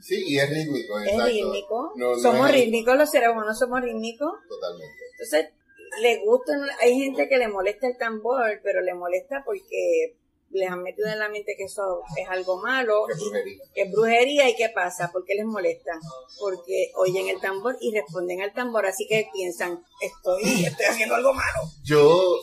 Sí, 0.00 0.24
y 0.26 0.38
es 0.38 0.50
rítmico. 0.50 0.98
Es 0.98 1.24
rítmico. 1.24 1.92
somos 2.22 2.50
rítmicos, 2.50 2.96
los 2.96 3.10
seres 3.10 3.30
humanos 3.30 3.58
somos 3.58 3.80
rítmicos. 3.80 4.32
Totalmente. 4.48 5.02
Entonces, 5.12 5.52
le 6.00 6.24
gusta, 6.24 6.52
hay 6.80 6.98
gente 6.98 7.28
que 7.28 7.38
le 7.38 7.48
molesta 7.48 7.86
el 7.86 7.96
tambor, 7.96 8.60
pero 8.62 8.80
le 8.82 8.94
molesta 8.94 9.42
porque 9.44 10.16
les 10.50 10.70
han 10.70 10.82
metido 10.82 11.08
en 11.08 11.18
la 11.18 11.28
mente 11.28 11.54
que 11.56 11.64
eso 11.64 12.00
es 12.16 12.28
algo 12.28 12.60
malo, 12.60 13.04
que 13.06 13.12
es 13.12 13.20
brujería. 13.20 13.64
que 13.74 13.82
es 13.82 13.92
brujería 13.92 14.50
y 14.50 14.56
qué 14.56 14.68
pasa, 14.70 15.10
¿por 15.12 15.24
qué 15.24 15.34
les 15.34 15.44
molesta? 15.44 15.92
Porque 16.38 16.90
oyen 16.96 17.28
el 17.28 17.40
tambor 17.40 17.76
y 17.80 17.92
responden 17.92 18.40
al 18.40 18.52
tambor, 18.54 18.86
así 18.86 19.06
que 19.06 19.28
piensan, 19.32 19.82
estoy, 20.00 20.64
estoy 20.64 20.86
haciendo 20.86 21.16
algo 21.16 21.34
malo. 21.34 21.60
Yo 21.84 22.38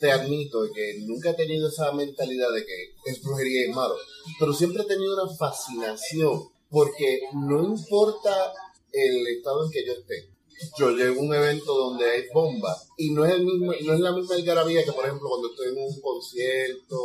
te 0.00 0.10
admito 0.10 0.62
que 0.74 0.98
nunca 1.00 1.30
he 1.30 1.34
tenido 1.34 1.68
esa 1.68 1.92
mentalidad 1.92 2.50
de 2.52 2.64
que 2.64 2.94
es 3.04 3.22
brujería 3.22 3.66
y 3.66 3.70
es 3.70 3.76
malo, 3.76 3.94
pero 4.38 4.52
siempre 4.54 4.82
he 4.82 4.86
tenido 4.86 5.22
una 5.22 5.32
fascinación, 5.36 6.48
porque 6.70 7.20
no 7.34 7.62
importa 7.62 8.52
el 8.92 9.26
estado 9.26 9.66
en 9.66 9.70
que 9.70 9.86
yo 9.86 9.92
esté. 9.92 10.30
Yo 10.78 10.90
llego 10.90 11.20
a 11.20 11.24
un 11.24 11.34
evento 11.34 11.72
donde 11.72 12.10
hay 12.10 12.22
bomba 12.32 12.76
y 12.96 13.10
no 13.12 13.24
es 13.24 13.34
el 13.34 13.44
mismo, 13.44 13.72
no 13.72 13.94
es 13.94 14.00
la 14.00 14.12
misma 14.12 14.34
algarabía 14.34 14.84
que 14.84 14.92
por 14.92 15.04
ejemplo 15.04 15.28
cuando 15.28 15.48
estoy 15.50 15.68
en 15.68 15.78
un 15.78 16.00
concierto 16.00 16.98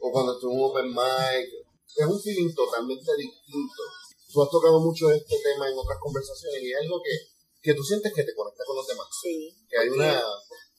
o 0.00 0.12
cuando 0.12 0.34
estoy 0.34 0.52
en 0.52 0.58
un 0.58 0.64
open 0.70 0.88
mic. 0.88 1.48
Es 1.96 2.06
un 2.06 2.20
feeling 2.20 2.54
totalmente 2.54 3.10
distinto. 3.16 3.82
Tú 4.30 4.42
has 4.42 4.50
tocado 4.50 4.78
mucho 4.80 5.10
este 5.10 5.36
tema 5.42 5.68
en 5.68 5.76
otras 5.76 5.98
conversaciones 5.98 6.62
y 6.62 6.70
es 6.70 6.78
algo 6.82 7.00
que, 7.02 7.10
que 7.62 7.74
tú 7.74 7.82
sientes 7.82 8.12
que 8.12 8.24
te 8.24 8.34
conecta 8.34 8.62
con 8.66 8.76
los 8.76 8.86
demás. 8.86 9.06
Sí. 9.22 9.54
Que 9.68 9.78
hay 9.78 9.88
una, 9.88 10.20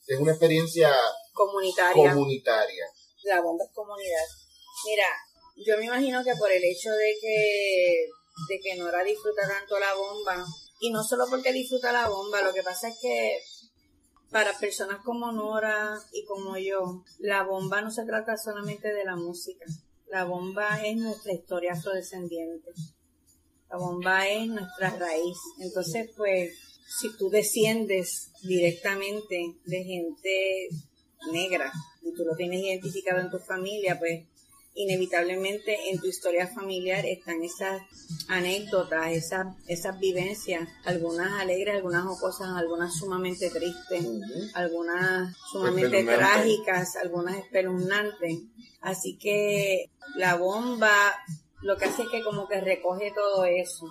es 0.08 0.20
una 0.20 0.32
experiencia 0.32 0.94
comunitaria. 1.40 2.14
Comunitaria. 2.14 2.86
La 3.24 3.42
bomba 3.42 3.64
es 3.64 3.72
comunidad. 3.74 4.28
Mira, 4.86 5.08
yo 5.56 5.78
me 5.78 5.86
imagino 5.86 6.24
que 6.24 6.36
por 6.36 6.52
el 6.52 6.64
hecho 6.64 6.92
de 6.92 7.16
que, 7.22 8.08
de 8.50 8.60
que 8.60 8.76
Nora 8.76 9.04
disfruta 9.04 9.48
tanto 9.48 9.80
la 9.80 9.94
bomba, 9.94 10.46
y 10.82 10.92
no 10.92 11.04
solo 11.04 11.26
porque 11.30 11.54
disfruta 11.54 11.92
la 11.92 12.10
bomba, 12.10 12.42
lo 12.42 12.54
que 12.54 12.64
pasa 12.64 12.90
es 12.90 12.98
que 13.02 13.40
para 14.32 14.58
personas 14.60 15.00
como 15.04 15.32
Nora 15.32 15.98
y 16.12 16.26
como 16.26 16.58
yo, 16.58 17.04
la 17.20 17.44
bomba 17.44 17.82
no 17.82 17.92
se 17.92 18.06
trata 18.06 18.38
solamente 18.38 18.94
de 18.94 19.06
la 19.06 19.16
música. 19.16 19.66
La 20.08 20.26
bomba 20.26 20.82
es 20.86 20.98
nuestra 20.98 21.34
historia 21.34 21.74
afrodescendiente. 21.74 22.72
La 23.70 23.78
bomba 23.78 24.28
es 24.28 24.48
nuestra 24.48 24.90
raíz. 24.98 25.38
Entonces, 25.60 26.10
pues, 26.18 26.54
si 27.00 27.16
tú 27.18 27.30
desciendes 27.30 28.32
directamente 28.42 29.56
de 29.66 29.84
gente 29.84 30.70
negra. 31.32 31.72
Y 32.02 32.14
tú 32.14 32.24
lo 32.26 32.36
tienes 32.36 32.62
identificado 32.62 33.20
en 33.20 33.30
tu 33.30 33.40
familia, 33.40 33.98
pues 34.00 34.24
inevitablemente 34.76 35.90
en 35.90 36.00
tu 36.00 36.08
historia 36.08 36.48
familiar 36.48 37.06
están 37.06 37.44
esas 37.44 37.82
anécdotas, 38.28 39.12
esas, 39.12 39.48
esas 39.68 40.00
vivencias, 40.00 40.70
algunas 40.86 41.34
alegres, 41.42 41.76
algunas 41.76 42.06
cosas, 42.20 42.50
algunas 42.56 42.96
sumamente 42.96 43.50
tristes, 43.50 44.06
algunas 44.54 45.36
sumamente 45.52 46.04
trágicas, 46.04 46.96
algunas 46.96 47.38
espeluznantes. 47.38 48.40
Así 48.82 49.18
que 49.18 49.90
la 50.16 50.36
bomba 50.36 51.14
lo 51.62 51.78
que 51.78 51.86
hace 51.86 52.04
es 52.04 52.10
que 52.10 52.24
como 52.24 52.48
que 52.48 52.62
recoge 52.62 53.12
todo 53.14 53.44
eso 53.44 53.88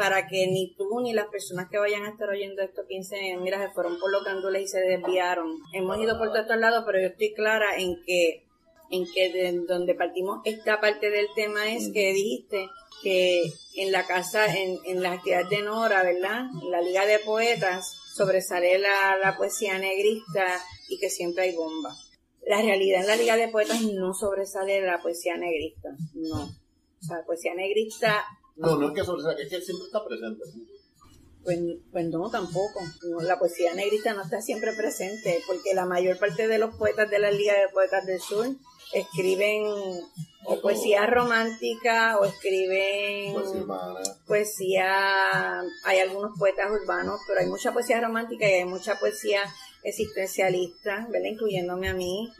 para 0.00 0.26
que 0.26 0.46
ni 0.46 0.74
tú 0.76 0.98
ni 1.02 1.12
las 1.12 1.26
personas 1.26 1.68
que 1.68 1.76
vayan 1.76 2.06
a 2.06 2.08
estar 2.08 2.26
oyendo 2.26 2.62
esto 2.62 2.86
piensen, 2.88 3.42
mira, 3.42 3.60
se 3.60 3.70
fueron 3.74 4.00
por 4.00 4.10
los 4.10 4.24
gandules 4.24 4.62
y 4.62 4.66
se 4.66 4.80
desviaron. 4.80 5.58
Hemos 5.74 5.98
ido 5.98 6.16
por 6.16 6.28
todos 6.28 6.40
estos 6.40 6.56
lados, 6.56 6.84
pero 6.86 6.98
yo 6.98 7.08
estoy 7.08 7.34
clara 7.34 7.76
en 7.76 8.02
que, 8.06 8.46
en 8.90 9.04
que 9.12 9.30
de 9.30 9.60
donde 9.68 9.94
partimos 9.94 10.40
esta 10.46 10.80
parte 10.80 11.10
del 11.10 11.26
tema 11.34 11.70
es 11.70 11.90
que 11.92 12.14
dijiste 12.14 12.70
que 13.02 13.42
en 13.76 13.92
la 13.92 14.06
casa, 14.06 14.46
en, 14.46 14.78
en 14.86 15.02
la 15.02 15.12
actividad 15.12 15.46
de 15.50 15.60
Nora, 15.60 16.02
¿verdad? 16.02 16.46
En 16.62 16.70
la 16.70 16.80
Liga 16.80 17.04
de 17.04 17.18
Poetas 17.18 17.94
sobresale 18.14 18.78
la, 18.78 19.18
la 19.22 19.36
poesía 19.36 19.78
negrista 19.78 20.46
y 20.88 20.98
que 20.98 21.10
siempre 21.10 21.44
hay 21.44 21.54
bomba. 21.54 21.94
La 22.46 22.62
realidad 22.62 23.02
en 23.02 23.06
la 23.06 23.16
Liga 23.16 23.36
de 23.36 23.48
Poetas 23.48 23.82
no 23.82 24.14
sobresale 24.14 24.80
la 24.80 25.02
poesía 25.02 25.36
negrista, 25.36 25.90
no. 26.14 26.44
O 26.44 27.02
sea, 27.02 27.18
la 27.18 27.24
poesía 27.26 27.54
negrista 27.54 28.24
no, 28.60 28.76
no 28.76 28.88
es 28.88 28.94
que 28.94 29.04
sobresalga, 29.04 29.42
es 29.42 29.48
que 29.48 29.60
siempre 29.60 29.86
está 29.86 30.04
presente. 30.04 30.44
Pues, 31.42 31.58
pues 31.90 32.06
no, 32.06 32.30
tampoco. 32.30 32.80
la 33.22 33.38
poesía 33.38 33.74
negrita 33.74 34.12
no 34.12 34.22
está 34.22 34.40
siempre 34.42 34.72
presente, 34.74 35.40
porque 35.46 35.74
la 35.74 35.86
mayor 35.86 36.18
parte 36.18 36.46
de 36.46 36.58
los 36.58 36.74
poetas 36.76 37.10
de 37.10 37.18
la 37.18 37.30
Liga 37.30 37.54
de 37.54 37.68
Poetas 37.72 38.04
del 38.04 38.20
Sur 38.20 38.46
escriben 38.92 39.64
o 40.44 40.60
poesía 40.60 41.06
romántica 41.06 42.18
o 42.18 42.24
escriben 42.24 43.34
poesía, 44.26 45.60
hay 45.84 45.98
algunos 45.98 46.38
poetas 46.38 46.70
urbanos, 46.70 47.20
pero 47.26 47.40
hay 47.40 47.46
mucha 47.46 47.72
poesía 47.72 48.00
romántica 48.00 48.48
y 48.48 48.54
hay 48.54 48.64
mucha 48.64 48.98
poesía 48.98 49.42
existencialista, 49.82 51.06
¿verdad? 51.10 51.30
Incluyéndome 51.30 51.88
a 51.88 51.94
mí. 51.94 52.30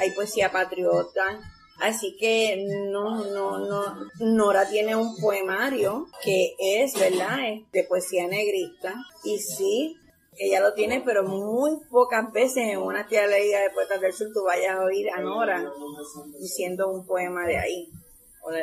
Hay 0.00 0.12
poesía 0.12 0.52
patriota, 0.52 1.40
Así 1.80 2.16
que 2.16 2.66
no, 2.90 3.24
no, 3.24 3.58
no, 3.58 4.08
Nora 4.20 4.68
tiene 4.68 4.94
un 4.94 5.16
poemario 5.16 6.06
que 6.22 6.54
es, 6.58 6.94
¿verdad? 6.98 7.38
de 7.72 7.84
poesía 7.84 8.28
negrista. 8.28 8.94
Y 9.24 9.38
sí, 9.38 9.96
ella 10.36 10.60
lo 10.60 10.74
tiene, 10.74 11.02
pero 11.04 11.24
muy 11.24 11.78
pocas 11.90 12.32
veces 12.32 12.68
en 12.68 12.78
una 12.78 13.06
tía 13.06 13.26
leída 13.26 13.60
de 13.60 13.70
Poetas 13.70 14.00
del 14.00 14.12
Sur 14.12 14.28
tú 14.32 14.44
vayas 14.44 14.76
a 14.76 14.84
oír 14.84 15.10
a 15.10 15.20
Nora 15.20 15.72
diciendo 16.38 16.90
un 16.90 17.06
poema 17.06 17.46
de 17.46 17.58
ahí 17.58 17.88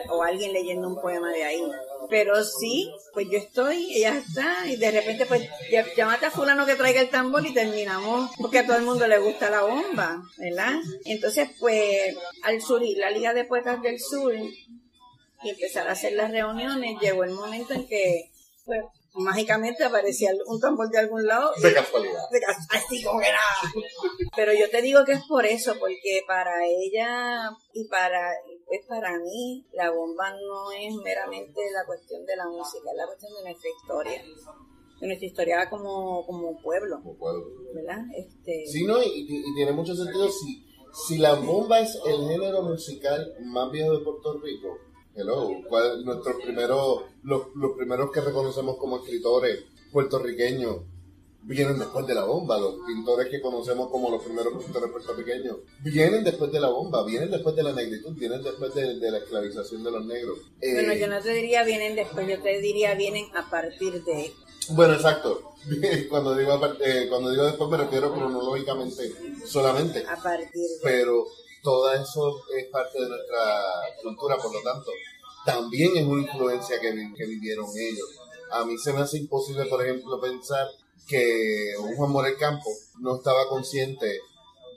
o, 0.09 0.23
alguien 0.23 0.53
leyendo 0.53 0.87
un 0.87 1.01
poema 1.01 1.31
de 1.31 1.43
ahí. 1.43 1.63
Pero 2.09 2.43
sí, 2.43 2.91
pues 3.13 3.27
yo 3.29 3.37
estoy, 3.37 3.95
ella 3.95 4.17
está, 4.17 4.67
y 4.67 4.75
de 4.75 4.91
repente 4.91 5.25
pues 5.25 5.47
llámate 5.95 6.25
a 6.25 6.31
fulano 6.31 6.65
que 6.65 6.75
traiga 6.75 7.01
el 7.01 7.09
tambor 7.09 7.45
y 7.45 7.53
terminamos, 7.53 8.31
porque 8.39 8.59
a 8.59 8.65
todo 8.65 8.77
el 8.77 8.83
mundo 8.83 9.07
le 9.07 9.17
gusta 9.19 9.49
la 9.49 9.61
bomba, 9.61 10.21
¿verdad? 10.37 10.75
Entonces 11.05 11.49
pues 11.59 12.15
al 12.43 12.61
surgir 12.61 12.97
la 12.97 13.11
Liga 13.11 13.33
de 13.33 13.45
Poetas 13.45 13.81
del 13.81 13.99
Sur 13.99 14.33
y 14.35 15.49
empezar 15.49 15.87
a 15.87 15.93
hacer 15.93 16.13
las 16.13 16.31
reuniones, 16.31 16.99
llegó 16.99 17.23
el 17.23 17.31
momento 17.31 17.73
en 17.73 17.87
que 17.87 18.29
pues 18.65 18.81
mágicamente 19.13 19.83
aparecía 19.83 20.31
un 20.45 20.59
tambor 20.59 20.89
de 20.89 20.99
algún 20.99 21.25
lado. 21.25 21.51
De 21.61 21.73
casualidad. 21.73 22.21
así 22.69 23.03
como 23.03 23.19
que 23.19 23.31
nada. 23.31 23.87
Pero 24.35 24.53
yo 24.53 24.69
te 24.69 24.81
digo 24.81 25.03
que 25.05 25.13
es 25.13 25.23
por 25.27 25.45
eso, 25.45 25.75
porque 25.79 26.21
para 26.27 26.65
ella 26.65 27.49
y 27.73 27.87
para, 27.87 28.31
pues 28.71 28.85
para 28.87 29.19
mí, 29.19 29.65
la 29.73 29.91
bomba 29.91 30.31
no 30.31 30.71
es 30.71 30.95
meramente 31.03 31.59
la 31.73 31.85
cuestión 31.85 32.25
de 32.25 32.37
la 32.37 32.47
música, 32.47 32.89
es 32.89 32.97
la 32.97 33.05
cuestión 33.05 33.33
de 33.33 33.43
nuestra 33.43 33.69
historia. 33.69 34.23
De 35.01 35.07
nuestra 35.07 35.27
historia 35.27 35.69
como, 35.69 36.25
como 36.25 36.57
pueblo. 36.61 37.01
Como 37.03 37.17
pueblo. 37.17 37.45
¿Verdad? 37.73 38.05
Este... 38.15 38.65
Sí, 38.67 38.85
no, 38.85 39.03
y, 39.03 39.27
tiene 39.55 39.73
mucho 39.73 39.93
sentido 39.93 40.29
si, 40.29 40.65
si 40.93 41.17
la 41.17 41.33
bomba 41.33 41.81
es 41.81 41.99
el 42.05 42.29
género 42.29 42.61
musical 42.61 43.35
más 43.41 43.69
viejo 43.71 43.97
de 43.97 44.05
Puerto 44.05 44.39
Rico 44.39 44.77
Hello, 45.13 45.49
¿cuál 45.67 46.05
nuestros 46.05 46.41
primeros, 46.41 47.01
los, 47.23 47.47
los 47.55 47.71
primeros 47.75 48.09
que 48.11 48.21
reconocemos 48.21 48.77
como 48.77 48.99
escritores 48.99 49.65
puertorriqueños 49.91 50.77
vienen 51.43 51.79
después 51.79 52.05
de 52.07 52.15
la 52.15 52.25
bomba. 52.25 52.57
Los 52.57 52.75
pintores 52.85 53.29
que 53.29 53.41
conocemos 53.41 53.89
como 53.89 54.09
los 54.09 54.23
primeros 54.23 54.63
pintores 54.63 54.91
puertorriqueños 54.91 55.57
vienen 55.83 56.23
después 56.23 56.51
de 56.51 56.59
la 56.59 56.69
bomba, 56.69 57.03
vienen 57.05 57.31
después 57.31 57.55
de 57.55 57.63
la 57.63 57.73
negritud, 57.73 58.13
vienen 58.15 58.43
después 58.43 58.73
de, 58.73 59.11
la 59.11 59.17
esclavización 59.17 59.83
de 59.83 59.91
los 59.91 60.05
negros. 60.05 60.39
bueno, 60.59 60.93
yo 60.93 61.07
no 61.07 61.21
te 61.21 61.33
diría 61.33 61.63
vienen 61.63 61.95
después, 61.95 62.27
yo 62.27 62.41
te 62.41 62.59
diría 62.59 62.95
vienen 62.95 63.25
a 63.35 63.49
partir 63.49 64.03
de. 64.03 64.33
Bueno, 64.69 64.93
exacto. 64.93 65.53
cuando 66.09 66.35
digo 66.35 66.59
eh, 66.79 67.05
cuando 67.07 67.29
digo 67.29 67.45
después 67.45 67.69
me 67.69 67.77
refiero 67.77 68.13
cronológicamente 68.13 69.13
solamente. 69.45 70.05
A 70.07 70.21
partir 70.21 70.61
de. 70.61 70.79
Pero 70.83 71.25
todo 71.61 71.91
eso 71.93 72.41
es 72.57 72.65
parte 72.67 73.01
de 73.01 73.09
nuestra 73.09 73.63
cultura, 74.01 74.37
por 74.37 74.53
lo 74.53 74.61
tanto, 74.61 74.91
también 75.45 75.95
es 75.95 76.05
una 76.05 76.21
influencia 76.21 76.79
que, 76.79 77.13
que 77.15 77.25
vivieron 77.25 77.67
ellos. 77.75 78.07
A 78.51 78.65
mí 78.65 78.77
se 78.77 78.91
me 78.91 78.99
hace 78.99 79.17
imposible, 79.17 79.65
por 79.65 79.81
ejemplo, 79.83 80.19
pensar 80.19 80.67
que 81.07 81.73
un 81.79 81.95
Juan 81.95 82.11
Morel 82.11 82.37
Campo 82.37 82.69
no 82.99 83.17
estaba 83.17 83.47
consciente 83.47 84.19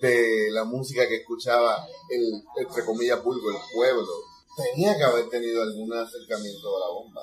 de 0.01 0.51
la 0.51 0.65
música 0.65 1.09
que 1.09 1.17
escuchaba 1.17 1.87
el, 2.11 2.43
entre 2.57 2.85
comillas, 2.85 3.23
vulgo, 3.23 3.51
el 3.51 3.57
pueblo. 3.73 4.09
Tenía 4.57 4.97
que 4.97 5.05
haber 5.05 5.29
tenido 5.29 5.63
algún 5.63 5.93
acercamiento 5.93 6.77
a 6.77 6.81
la 6.81 6.89
bomba, 6.89 7.23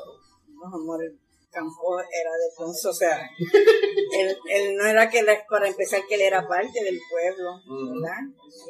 campo 1.52 2.00
era 2.00 2.32
de 2.32 2.50
Ponce, 2.58 2.88
o 2.88 2.94
sea, 2.94 3.30
él, 4.20 4.38
él 4.50 4.76
no 4.76 4.86
era 4.86 5.10
que, 5.10 5.20
él- 5.20 5.28
para 5.50 5.68
empezar, 5.68 6.02
que 6.08 6.16
él 6.16 6.22
era 6.22 6.48
parte 6.48 6.84
del 6.84 7.00
pueblo. 7.10 7.52
¿verdad? 7.94 8.20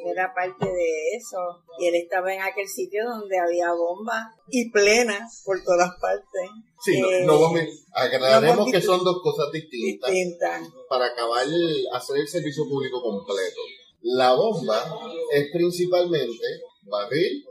Él 0.04 0.12
era 0.12 0.34
parte 0.34 0.65
de 0.65 1.15
eso. 1.15 1.38
Y 1.80 1.88
él 1.88 1.96
estaba 1.96 2.34
en 2.34 2.41
aquel 2.41 2.67
sitio 2.67 3.04
donde 3.08 3.38
había 3.39 3.72
bombas 3.74 4.28
y 4.50 4.70
plenas 4.72 5.41
por 5.46 5.63
todas 5.63 5.91
partes. 6.00 6.50
Sí, 6.84 7.00
no, 7.00 7.10
Eh, 7.12 7.24
no 7.26 7.39
vamos 7.39 7.60
a- 7.94 8.04
aclararemos 8.04 8.67
a- 8.67 8.72
que 8.72 8.82
son 8.82 9.04
dos 9.04 9.22
cosas 9.22 9.52
distintas 9.52 10.10
distintas. 10.12 10.62
para 10.89 11.06
acabar 11.06 11.46
hacer 11.94 12.17
el 12.17 12.28
servicio 12.28 12.67
público 12.67 13.02
completo. 13.02 13.62
La 14.02 14.34
bomba 14.34 14.84
es 15.32 15.50
principalmente 15.54 16.44
barril, 16.84 17.46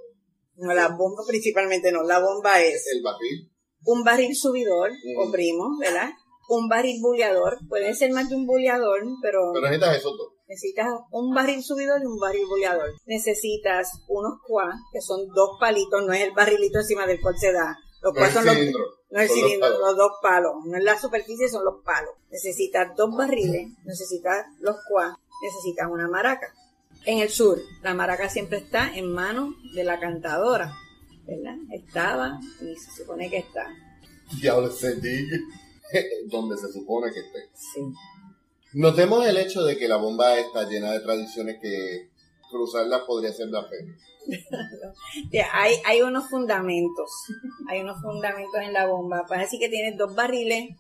No, 0.57 0.75
la 0.75 0.89
bomba 0.89 1.23
principalmente 1.27 1.91
no, 1.93 2.03
la 2.03 2.19
bomba 2.19 2.61
es 2.61 2.87
el 2.93 3.03
barril, 3.03 3.50
un 3.85 4.05
barril 4.05 4.35
subidor 4.37 4.91
Mm. 4.91 5.19
o 5.21 5.31
primo, 5.31 5.77
¿verdad? 5.79 6.11
Un 6.49 6.69
barril 6.69 7.01
buleador, 7.01 7.59
puede 7.69 7.95
ser 7.95 8.11
más 8.13 8.29
de 8.29 8.35
un 8.37 8.45
buleador, 8.47 9.01
pero 9.23 9.53
pero 9.55 9.67
necesitas 9.71 9.97
esos 9.99 10.17
dos. 10.19 10.29
necesitas 10.49 10.87
un 11.13 11.33
barril 11.33 11.63
subidor 11.63 12.03
y 12.03 12.07
un 12.07 12.19
barril 12.19 12.47
buleador. 12.47 12.91
Necesitas 13.07 13.89
unos 14.09 14.41
cuas, 14.47 14.75
que 14.93 15.01
son 15.01 15.29
dos 15.35 15.51
palitos, 15.61 16.05
no 16.05 16.13
es 16.13 16.23
el 16.23 16.33
barrilito 16.33 16.79
encima 16.79 17.07
del 17.07 17.21
cual 17.21 17.37
se 17.39 17.53
da. 17.53 17.77
Los 18.03 18.13
No 18.15 18.19
cuas 18.19 18.29
el 18.31 18.35
son 18.35 18.47
los, 18.47 18.55
cilindro, 18.57 18.85
no 19.11 19.21
el 19.21 19.29
son 19.29 19.37
los 19.37 19.45
cilindro, 19.47 19.69
palos. 19.69 19.81
los 19.81 19.97
dos 19.97 20.13
palos. 20.23 20.53
No 20.65 20.77
es 20.79 20.85
la 20.85 20.99
superficie, 20.99 21.49
son 21.49 21.65
los 21.65 21.85
palos. 21.85 22.15
Necesitas 22.31 22.97
dos 22.97 23.15
barriles, 23.17 23.69
necesitas 23.85 24.47
los 24.61 24.77
cuas, 24.89 25.15
necesitas 25.43 25.87
una 25.91 26.09
maraca. 26.09 26.53
En 27.07 27.19
el 27.21 27.29
sur, 27.31 27.59
la 27.83 27.95
maraca 27.95 28.29
siempre 28.29 28.59
está 28.59 28.93
en 28.95 29.13
manos 29.13 29.55
de 29.75 29.85
la 29.85 30.01
cantadora, 30.01 30.73
¿verdad? 31.27 31.57
Estaba 31.71 32.41
y 32.61 32.77
se 32.77 32.91
supone 33.03 33.31
que 33.31 33.39
está. 33.39 33.67
Diablo, 34.41 34.71
sentí 34.71 35.27
donde 36.27 36.57
se 36.57 36.73
supone 36.73 37.13
que 37.13 37.21
esté. 37.21 37.49
Sí. 37.55 37.81
Notemos 38.73 39.27
el 39.27 39.37
hecho 39.37 39.65
de 39.65 39.77
que 39.77 39.89
la 39.89 39.97
bomba 39.97 40.39
está 40.39 40.69
llena 40.69 40.93
de 40.93 41.01
tradiciones 41.01 41.57
que 41.61 42.11
cruzarlas 42.51 43.03
podría 43.03 43.33
ser 43.33 43.49
blasfemia. 43.49 43.97
Hay, 45.53 45.75
hay 45.85 46.03
unos 46.03 46.29
fundamentos, 46.29 47.11
hay 47.69 47.81
unos 47.81 48.01
fundamentos 48.03 48.61
en 48.61 48.73
la 48.73 48.87
bomba. 48.87 49.25
Pues 49.27 49.41
así 49.41 49.59
que 49.59 49.69
tienes 49.69 49.97
dos 49.97 50.15
barriles. 50.15 50.77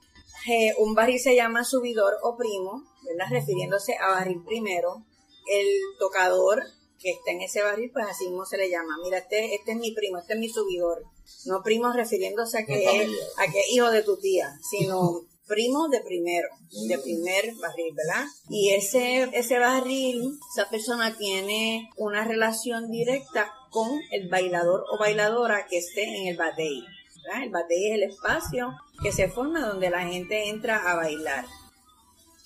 Eh, 0.48 0.72
un 0.78 0.94
barril 0.94 1.18
se 1.18 1.34
llama 1.34 1.64
subidor 1.64 2.14
o 2.22 2.36
primo, 2.36 2.84
¿verdad? 3.04 3.30
Refiriéndose 3.30 3.96
a 3.96 4.10
barril 4.10 4.42
primero. 4.44 5.04
El 5.50 5.66
tocador 5.98 6.62
que 7.00 7.10
está 7.10 7.32
en 7.32 7.40
ese 7.40 7.62
barril, 7.62 7.90
pues 7.92 8.06
así 8.08 8.26
mismo 8.26 8.44
se 8.44 8.58
le 8.58 8.70
llama. 8.70 8.96
Mira, 9.02 9.18
este, 9.18 9.54
este 9.54 9.72
es 9.72 9.78
mi 9.78 9.92
primo, 9.92 10.18
este 10.18 10.34
es 10.34 10.38
mi 10.38 10.48
subidor. 10.48 11.02
No 11.46 11.62
primo 11.62 11.92
refiriéndose 11.92 12.58
a 12.58 12.66
que, 12.66 12.84
es, 12.84 13.10
a 13.38 13.50
que 13.50 13.60
es 13.60 13.72
hijo 13.72 13.90
de 13.90 14.02
tu 14.02 14.18
tía, 14.18 14.52
sino 14.70 15.26
primo 15.46 15.88
de 15.88 16.00
primero, 16.00 16.48
de 16.86 16.98
primer 16.98 17.54
barril, 17.56 17.94
¿verdad? 17.94 18.24
Y 18.48 18.70
ese, 18.70 19.28
ese 19.32 19.58
barril, 19.58 20.38
esa 20.54 20.68
persona 20.68 21.16
tiene 21.16 21.88
una 21.96 22.24
relación 22.24 22.90
directa 22.90 23.52
con 23.70 24.00
el 24.10 24.28
bailador 24.28 24.84
o 24.92 24.98
bailadora 24.98 25.66
que 25.68 25.78
esté 25.78 26.04
en 26.04 26.28
el 26.28 26.36
batey. 26.36 26.84
¿verdad? 27.24 27.42
El 27.44 27.50
batey 27.50 27.90
es 27.90 27.94
el 27.94 28.02
espacio 28.04 28.74
que 29.02 29.12
se 29.12 29.28
forma 29.28 29.66
donde 29.66 29.90
la 29.90 30.06
gente 30.06 30.48
entra 30.50 30.90
a 30.90 30.96
bailar. 30.96 31.46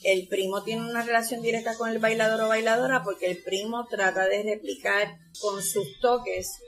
El 0.04 0.28
primo 0.28 0.62
tiene 0.62 0.88
una 0.88 1.02
relación 1.02 1.40
directa 1.42 1.76
con 1.76 1.88
el 1.90 1.98
bailador 1.98 2.42
o 2.42 2.48
bailadora 2.48 3.02
porque 3.02 3.26
el 3.30 3.42
primo 3.42 3.86
trata 3.88 4.26
de 4.28 4.42
replicar 4.42 5.16
con 5.40 5.62
sus 5.62 5.98
toques 6.00 6.58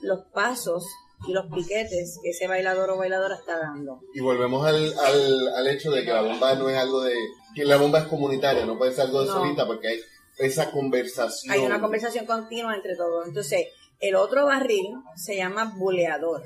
los 0.00 0.20
pasos 0.32 0.86
y 1.26 1.32
los 1.32 1.46
piquetes 1.52 2.18
que 2.22 2.30
ese 2.30 2.46
bailador 2.46 2.90
o 2.90 2.96
bailadora 2.96 3.34
está 3.36 3.58
dando. 3.58 4.00
Y 4.14 4.20
volvemos 4.20 4.64
al, 4.66 4.96
al, 4.98 5.48
al 5.56 5.66
hecho 5.68 5.90
de 5.90 6.04
que 6.04 6.12
la 6.12 6.20
bomba 6.22 6.54
no 6.54 6.68
es 6.68 6.76
algo 6.76 7.02
de... 7.02 7.14
que 7.54 7.64
la 7.64 7.76
bomba 7.78 8.00
es 8.00 8.06
comunitaria, 8.06 8.64
no 8.66 8.78
puede 8.78 8.92
ser 8.92 9.06
algo 9.06 9.20
de 9.22 9.26
No. 9.26 9.32
solita 9.32 9.66
porque 9.66 9.88
hay 9.88 10.00
esa 10.38 10.70
conversación. 10.70 11.52
Hay 11.52 11.60
una 11.60 11.80
conversación 11.80 12.26
continua 12.26 12.74
entre 12.74 12.96
todos. 12.96 13.26
Entonces, 13.26 13.68
el 14.00 14.16
otro 14.16 14.46
barril 14.46 14.86
se 15.16 15.36
llama 15.36 15.72
buleador. 15.76 16.42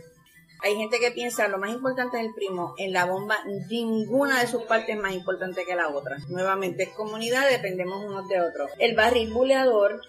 Hay 0.60 0.76
gente 0.76 0.98
que 0.98 1.12
piensa 1.12 1.48
lo 1.48 1.58
más 1.58 1.70
importante 1.70 2.18
es 2.18 2.26
el 2.26 2.34
primo. 2.34 2.74
En 2.78 2.92
la 2.92 3.04
bomba, 3.04 3.36
ninguna 3.70 4.40
de 4.40 4.48
sus 4.48 4.62
partes 4.64 4.96
es 4.96 5.00
más 5.00 5.14
importante 5.14 5.64
que 5.64 5.76
la 5.76 5.88
otra. 5.88 6.18
Nuevamente, 6.28 6.84
es 6.84 6.88
comunidad, 6.90 7.48
dependemos 7.48 8.04
unos 8.04 8.28
de 8.28 8.40
otros. 8.40 8.70
El 8.78 8.96
barril 8.96 9.32
buleador 9.32 10.00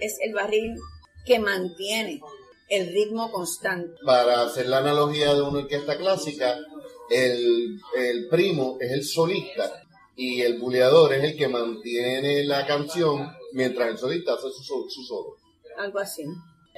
es 0.00 0.18
el 0.20 0.32
barril 0.32 0.76
que 1.24 1.38
mantiene 1.38 2.20
el 2.68 2.86
ritmo 2.92 3.30
constante. 3.30 3.96
Para 4.04 4.42
hacer 4.42 4.68
la 4.68 4.78
analogía 4.78 5.34
de 5.34 5.42
una 5.42 5.58
orquesta 5.60 5.96
clásica, 5.96 6.56
el, 7.10 7.80
el 7.96 8.28
primo 8.28 8.76
es 8.80 8.92
el 8.92 9.04
solista 9.04 9.82
y 10.16 10.40
el 10.42 10.58
buleador 10.58 11.12
es 11.14 11.24
el 11.24 11.36
que 11.36 11.48
mantiene 11.48 12.44
la 12.44 12.66
canción 12.66 13.28
mientras 13.52 13.88
el 13.90 13.98
solista 13.98 14.34
hace 14.34 14.48
su, 14.50 14.86
su 14.88 15.02
solo. 15.02 15.36
algo 15.78 15.98
así. 15.98 16.24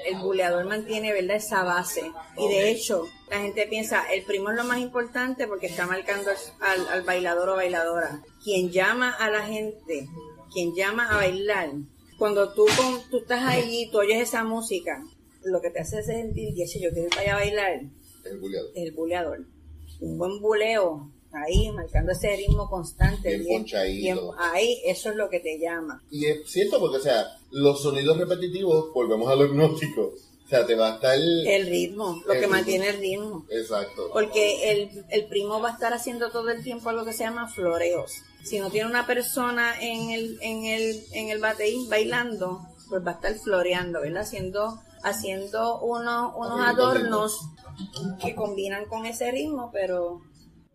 El 0.06 0.18
buleador 0.20 0.64
mantiene, 0.64 1.12
¿verdad? 1.12 1.36
Esa 1.36 1.64
base. 1.64 2.10
Y 2.36 2.48
de 2.48 2.70
hecho, 2.70 3.04
la 3.30 3.40
gente 3.40 3.66
piensa, 3.66 4.04
el 4.12 4.24
primo 4.24 4.50
es 4.50 4.56
lo 4.56 4.64
más 4.64 4.78
importante 4.78 5.46
porque 5.46 5.66
está 5.66 5.86
marcando 5.86 6.30
al, 6.60 6.88
al 6.88 7.02
bailador 7.02 7.48
o 7.50 7.56
bailadora. 7.56 8.22
Quien 8.42 8.70
llama 8.70 9.10
a 9.10 9.28
la 9.30 9.42
gente, 9.42 10.08
quien 10.52 10.74
llama 10.74 11.08
a 11.08 11.16
bailar, 11.16 11.70
cuando 12.18 12.52
tú, 12.52 12.66
con, 12.76 13.10
tú 13.10 13.18
estás 13.18 13.42
ahí, 13.44 13.88
tú 13.90 13.98
oyes 13.98 14.20
esa 14.22 14.44
música, 14.44 15.02
lo 15.44 15.60
que 15.60 15.70
te 15.70 15.80
hace 15.80 16.02
sentir, 16.02 16.50
y 16.56 16.80
yo 16.80 16.90
quiero 16.90 17.04
ir 17.06 17.08
para 17.10 17.22
allá 17.22 17.32
a 17.34 17.38
bailar, 17.38 17.80
El 18.24 18.38
buleador. 18.38 18.70
es 18.74 18.82
el 18.84 18.92
buleador. 18.92 19.38
Un 20.00 20.18
buen 20.18 20.40
buleo, 20.40 21.10
ahí, 21.32 21.70
marcando 21.72 22.12
ese 22.12 22.34
ritmo 22.36 22.68
constante. 22.68 23.36
Bien 23.38 23.60
ponchadito. 23.62 24.34
ahí, 24.38 24.80
eso 24.84 25.10
es 25.10 25.16
lo 25.16 25.28
que 25.28 25.40
te 25.40 25.58
llama. 25.58 26.02
Y 26.10 26.26
es 26.26 26.50
cierto 26.50 26.78
porque, 26.80 26.98
o 26.98 27.02
sea, 27.02 27.26
los 27.50 27.82
sonidos 27.82 28.16
repetitivos, 28.16 28.92
volvemos 28.92 29.30
a 29.30 29.34
lo 29.34 29.46
hipnótico. 29.46 30.12
O 30.44 30.48
sea, 30.50 30.64
te 30.64 30.74
va 30.74 30.92
a 30.92 30.94
estar... 30.94 31.14
El 31.14 31.66
ritmo, 31.66 32.22
lo 32.24 32.32
El 32.32 32.38
que 32.40 32.46
ritmo. 32.46 32.56
mantiene 32.56 32.88
el 32.88 32.98
ritmo. 33.00 33.44
Exacto. 33.50 34.08
Porque 34.14 34.70
el, 34.70 35.04
el 35.10 35.26
primo 35.26 35.60
va 35.60 35.68
a 35.68 35.72
estar 35.74 35.92
haciendo 35.92 36.30
todo 36.30 36.48
el 36.48 36.64
tiempo 36.64 36.90
lo 36.92 37.04
que 37.04 37.12
se 37.12 37.24
llama 37.24 37.48
floreos. 37.48 38.22
Si 38.44 38.58
no 38.58 38.70
tiene 38.70 38.88
una 38.88 39.06
persona 39.06 39.74
en 39.78 40.08
el, 40.08 40.38
en 40.40 40.64
el, 40.64 41.04
en 41.12 41.28
el 41.28 41.38
bateí 41.38 41.86
bailando, 41.88 42.62
pues 42.88 43.04
va 43.06 43.10
a 43.10 43.14
estar 43.16 43.34
floreando, 43.34 44.00
¿verdad? 44.00 44.22
Haciendo, 44.22 44.80
haciendo 45.02 45.80
unos, 45.82 46.32
unos 46.34 46.60
adornos 46.66 47.38
que 48.22 48.34
combinan 48.34 48.86
con 48.86 49.04
ese 49.04 49.30
ritmo, 49.30 49.68
pero... 49.70 50.22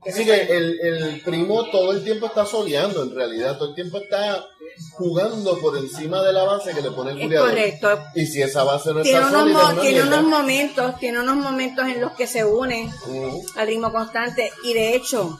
Así 0.05 0.25
que 0.25 0.41
el, 0.41 0.79
el 0.81 1.21
primo 1.21 1.69
todo 1.71 1.91
el 1.91 2.03
tiempo 2.03 2.25
está 2.27 2.45
soleando, 2.45 3.03
en 3.03 3.15
realidad, 3.15 3.57
todo 3.57 3.69
el 3.69 3.75
tiempo 3.75 3.97
está 3.97 4.45
jugando 4.93 5.57
por 5.59 5.77
encima 5.77 6.21
de 6.23 6.33
la 6.33 6.43
base 6.43 6.73
que 6.73 6.81
le 6.81 6.91
pone 6.91 7.11
el 7.11 7.17
Es 7.19 7.23
buleador. 7.25 7.49
correcto. 7.49 7.99
Y 8.15 8.25
si 8.25 8.41
esa 8.41 8.63
base 8.63 8.93
no 8.93 9.01
Tiene 9.01 9.19
está 9.19 9.29
unos, 9.29 9.41
sólida, 9.41 9.57
mo- 9.57 9.61
es 9.69 9.71
una 9.73 9.81
tiene 9.81 10.01
mierda. 10.03 10.19
unos 10.19 10.29
momentos, 10.29 10.99
tiene 10.99 11.19
unos 11.19 11.35
momentos 11.37 11.87
en 11.87 12.01
los 12.01 12.11
que 12.13 12.27
se 12.27 12.43
unen 12.45 12.87
Ujú. 13.07 13.41
al 13.55 13.67
ritmo 13.67 13.91
constante 13.91 14.51
y 14.63 14.73
de 14.73 14.95
hecho 14.95 15.37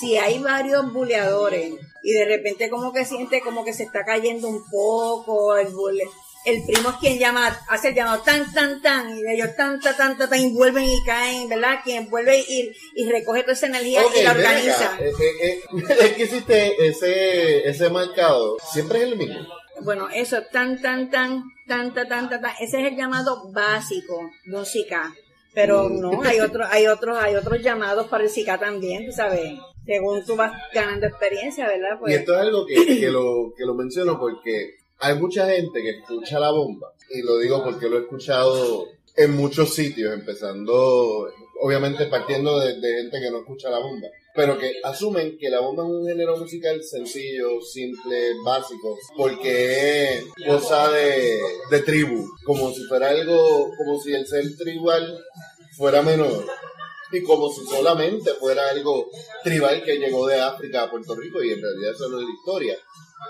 si 0.00 0.16
hay 0.16 0.38
varios 0.38 0.92
buleadores 0.92 1.74
y 2.02 2.12
de 2.12 2.24
repente 2.26 2.68
como 2.68 2.92
que 2.92 3.04
siente 3.04 3.40
como 3.40 3.64
que 3.64 3.72
se 3.72 3.84
está 3.84 4.04
cayendo 4.04 4.48
un 4.48 4.62
poco 4.70 5.56
el 5.56 5.68
bule 5.68 6.04
el 6.44 6.62
primo 6.64 6.90
es 6.90 6.96
quien 6.96 7.18
llama 7.18 7.48
hace 7.68 7.88
el 7.88 7.94
llamado 7.94 8.22
tan 8.22 8.52
tan 8.52 8.82
tan 8.82 9.16
y 9.16 9.22
ellos 9.32 9.56
tan 9.56 9.80
tan 9.80 9.96
tan 9.96 10.18
tan, 10.18 10.28
tan, 10.30 10.38
y 10.40 10.52
vuelven 10.52 10.84
y 10.84 11.02
caen 11.04 11.48
verdad 11.48 11.80
quien 11.84 12.08
vuelve 12.10 12.38
y, 12.40 12.70
y 12.94 13.10
recoge 13.10 13.42
toda 13.42 13.54
esa 13.54 13.66
energía 13.66 14.02
y 14.18 14.22
la 14.22 14.32
organiza 14.32 14.98
Eh, 15.00 15.10
eh, 15.20 15.42
eh, 15.42 15.60
es 16.00 16.12
que 16.12 16.22
existe 16.24 16.86
ese, 16.86 17.68
ese 17.68 17.90
marcado, 17.90 18.56
siempre 18.72 18.98
es 18.98 19.04
el 19.04 19.16
mismo. 19.16 19.40
bueno 19.80 20.08
eso 20.14 20.42
tan 20.52 20.80
tan 20.80 21.10
tan 21.10 21.42
tan 21.66 21.94
tan 21.94 22.08
tan 22.08 22.28
tan, 22.28 22.40
tan, 22.42 22.52
ese 22.60 22.80
es 22.82 22.92
el 22.92 22.96
llamado 22.96 23.50
básico 23.52 24.30
de 24.44 24.56
un 24.56 24.66
SICA 24.66 25.14
pero 25.54 25.88
Mm. 25.88 26.00
no 26.00 26.22
hay 26.22 26.40
otros 26.40 26.66
hay 26.70 26.86
otros 26.88 27.16
hay 27.16 27.36
otros 27.36 27.62
llamados 27.62 28.06
para 28.08 28.24
el 28.24 28.30
SICA 28.30 28.58
también 28.58 29.06
tú 29.06 29.12
sabes 29.12 29.52
según 29.86 30.24
tú 30.26 30.34
vas 30.36 30.52
ganando 30.74 31.06
experiencia 31.06 31.66
verdad 31.66 31.94
Y 31.96 32.00
pues 32.00 32.14
esto 32.16 32.34
es 32.34 32.40
algo 32.40 32.66
que, 32.66 32.74
que 33.00 33.10
lo, 33.10 33.52
que 33.56 33.64
lo 33.64 33.74
menciono 33.74 34.18
porque 34.18 34.83
hay 35.04 35.18
mucha 35.18 35.46
gente 35.46 35.82
que 35.82 35.90
escucha 35.90 36.38
la 36.40 36.50
bomba, 36.50 36.94
y 37.10 37.20
lo 37.22 37.38
digo 37.38 37.62
porque 37.62 37.90
lo 37.90 37.98
he 37.98 38.02
escuchado 38.02 38.88
en 39.16 39.36
muchos 39.36 39.74
sitios, 39.74 40.14
empezando, 40.14 41.28
obviamente 41.60 42.06
partiendo 42.06 42.58
de, 42.58 42.72
gente 42.80 43.20
que 43.20 43.30
no 43.30 43.40
escucha 43.40 43.68
la 43.68 43.80
bomba, 43.80 44.08
pero 44.34 44.56
que 44.58 44.72
asumen 44.82 45.36
que 45.38 45.50
la 45.50 45.60
bomba 45.60 45.82
es 45.84 45.90
un 45.90 46.06
género 46.06 46.38
musical 46.38 46.82
sencillo, 46.82 47.60
simple, 47.60 48.32
básico, 48.46 48.98
porque 49.14 50.04
es 50.04 50.24
cosa 50.46 50.90
de, 50.90 51.38
de 51.70 51.80
tribu, 51.80 52.26
como 52.42 52.72
si 52.72 52.82
fuera 52.84 53.10
algo, 53.10 53.70
como 53.76 54.00
si 54.00 54.14
el 54.14 54.26
ser 54.26 54.56
tribal 54.56 55.22
fuera 55.76 56.00
menor. 56.00 56.46
Y 57.12 57.22
como 57.22 57.48
si 57.52 57.64
solamente 57.66 58.32
fuera 58.40 58.70
algo 58.70 59.08
tribal 59.44 59.84
que 59.84 59.98
llegó 59.98 60.26
de 60.26 60.40
África 60.40 60.82
a 60.82 60.90
Puerto 60.90 61.14
Rico, 61.14 61.44
y 61.44 61.52
en 61.52 61.62
realidad 61.62 61.92
eso 61.92 62.08
no 62.08 62.18
es 62.18 62.24
la 62.24 62.32
historia. 62.32 62.76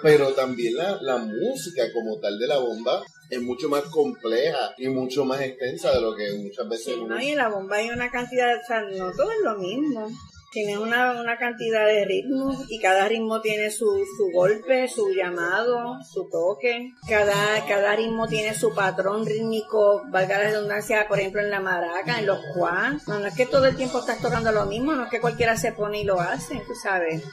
Pero 0.03 0.33
también 0.35 0.77
la, 0.77 0.99
la 1.01 1.19
música 1.19 1.85
como 1.93 2.19
tal 2.21 2.39
de 2.39 2.47
la 2.47 2.59
bomba 2.59 3.03
es 3.31 3.41
mucho 3.41 3.69
más 3.69 3.83
compleja 3.85 4.75
y 4.79 4.89
mucho 4.89 5.25
más 5.25 5.41
extensa 5.41 5.93
de 5.93 6.01
lo 6.01 6.15
que 6.15 6.33
muchas 6.35 6.69
veces... 6.69 6.85
Sí, 6.87 6.93
uno- 7.01 7.15
no, 7.15 7.21
y 7.23 7.31
en 7.31 7.39
la 7.39 7.49
bomba 7.49 7.77
hay 7.77 7.91
una 7.91 8.11
cantidad, 8.11 8.55
o 8.57 8.67
sea, 8.67 8.83
no 8.83 9.13
todo 9.13 9.31
es 9.31 9.39
lo 9.43 9.57
mismo. 9.57 10.09
Tiene 10.53 10.79
una, 10.79 11.21
una 11.21 11.37
cantidad 11.37 11.85
de 11.85 12.05
ritmos 12.05 12.67
y 12.71 12.79
cada 12.79 13.09
ritmo 13.09 13.41
tiene 13.41 13.73
su, 13.73 13.87
su 14.17 14.31
golpe, 14.33 14.87
su 14.87 15.11
llamado, 15.11 15.97
su 16.09 16.29
toque. 16.31 16.93
Cada, 17.09 17.67
cada 17.67 17.97
ritmo 17.97 18.29
tiene 18.29 18.55
su 18.55 18.73
patrón 18.73 19.27
rítmico, 19.27 20.05
valga 20.11 20.39
la 20.39 20.51
redundancia, 20.51 21.09
por 21.09 21.19
ejemplo, 21.19 21.41
en 21.41 21.51
la 21.51 21.59
maraca, 21.59 22.21
en 22.21 22.27
los 22.27 22.39
cuas. 22.55 23.09
No, 23.09 23.19
no 23.19 23.27
es 23.27 23.35
que 23.35 23.47
todo 23.47 23.65
el 23.67 23.75
tiempo 23.75 23.99
estás 23.99 24.21
tocando 24.23 24.53
lo 24.53 24.65
mismo, 24.67 24.93
no 24.93 25.03
es 25.07 25.11
que 25.11 25.21
cualquiera 25.21 25.57
se 25.57 25.73
pone 25.73 26.03
y 26.03 26.05
lo 26.05 26.21
hace, 26.21 26.63
tú 26.69 26.75
sabes. 26.81 27.25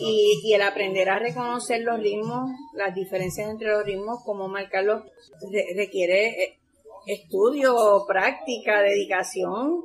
Y, 0.00 0.40
y 0.44 0.54
el 0.54 0.62
aprender 0.62 1.08
a 1.10 1.18
reconocer 1.18 1.82
los 1.82 1.98
ritmos, 2.00 2.50
las 2.74 2.94
diferencias 2.94 3.50
entre 3.50 3.68
los 3.68 3.84
ritmos, 3.84 4.20
cómo 4.24 4.48
marcarlos, 4.48 5.02
re- 5.50 5.66
requiere 5.76 6.28
eh, 6.44 6.58
estudio, 7.06 8.04
práctica, 8.06 8.80
dedicación. 8.82 9.84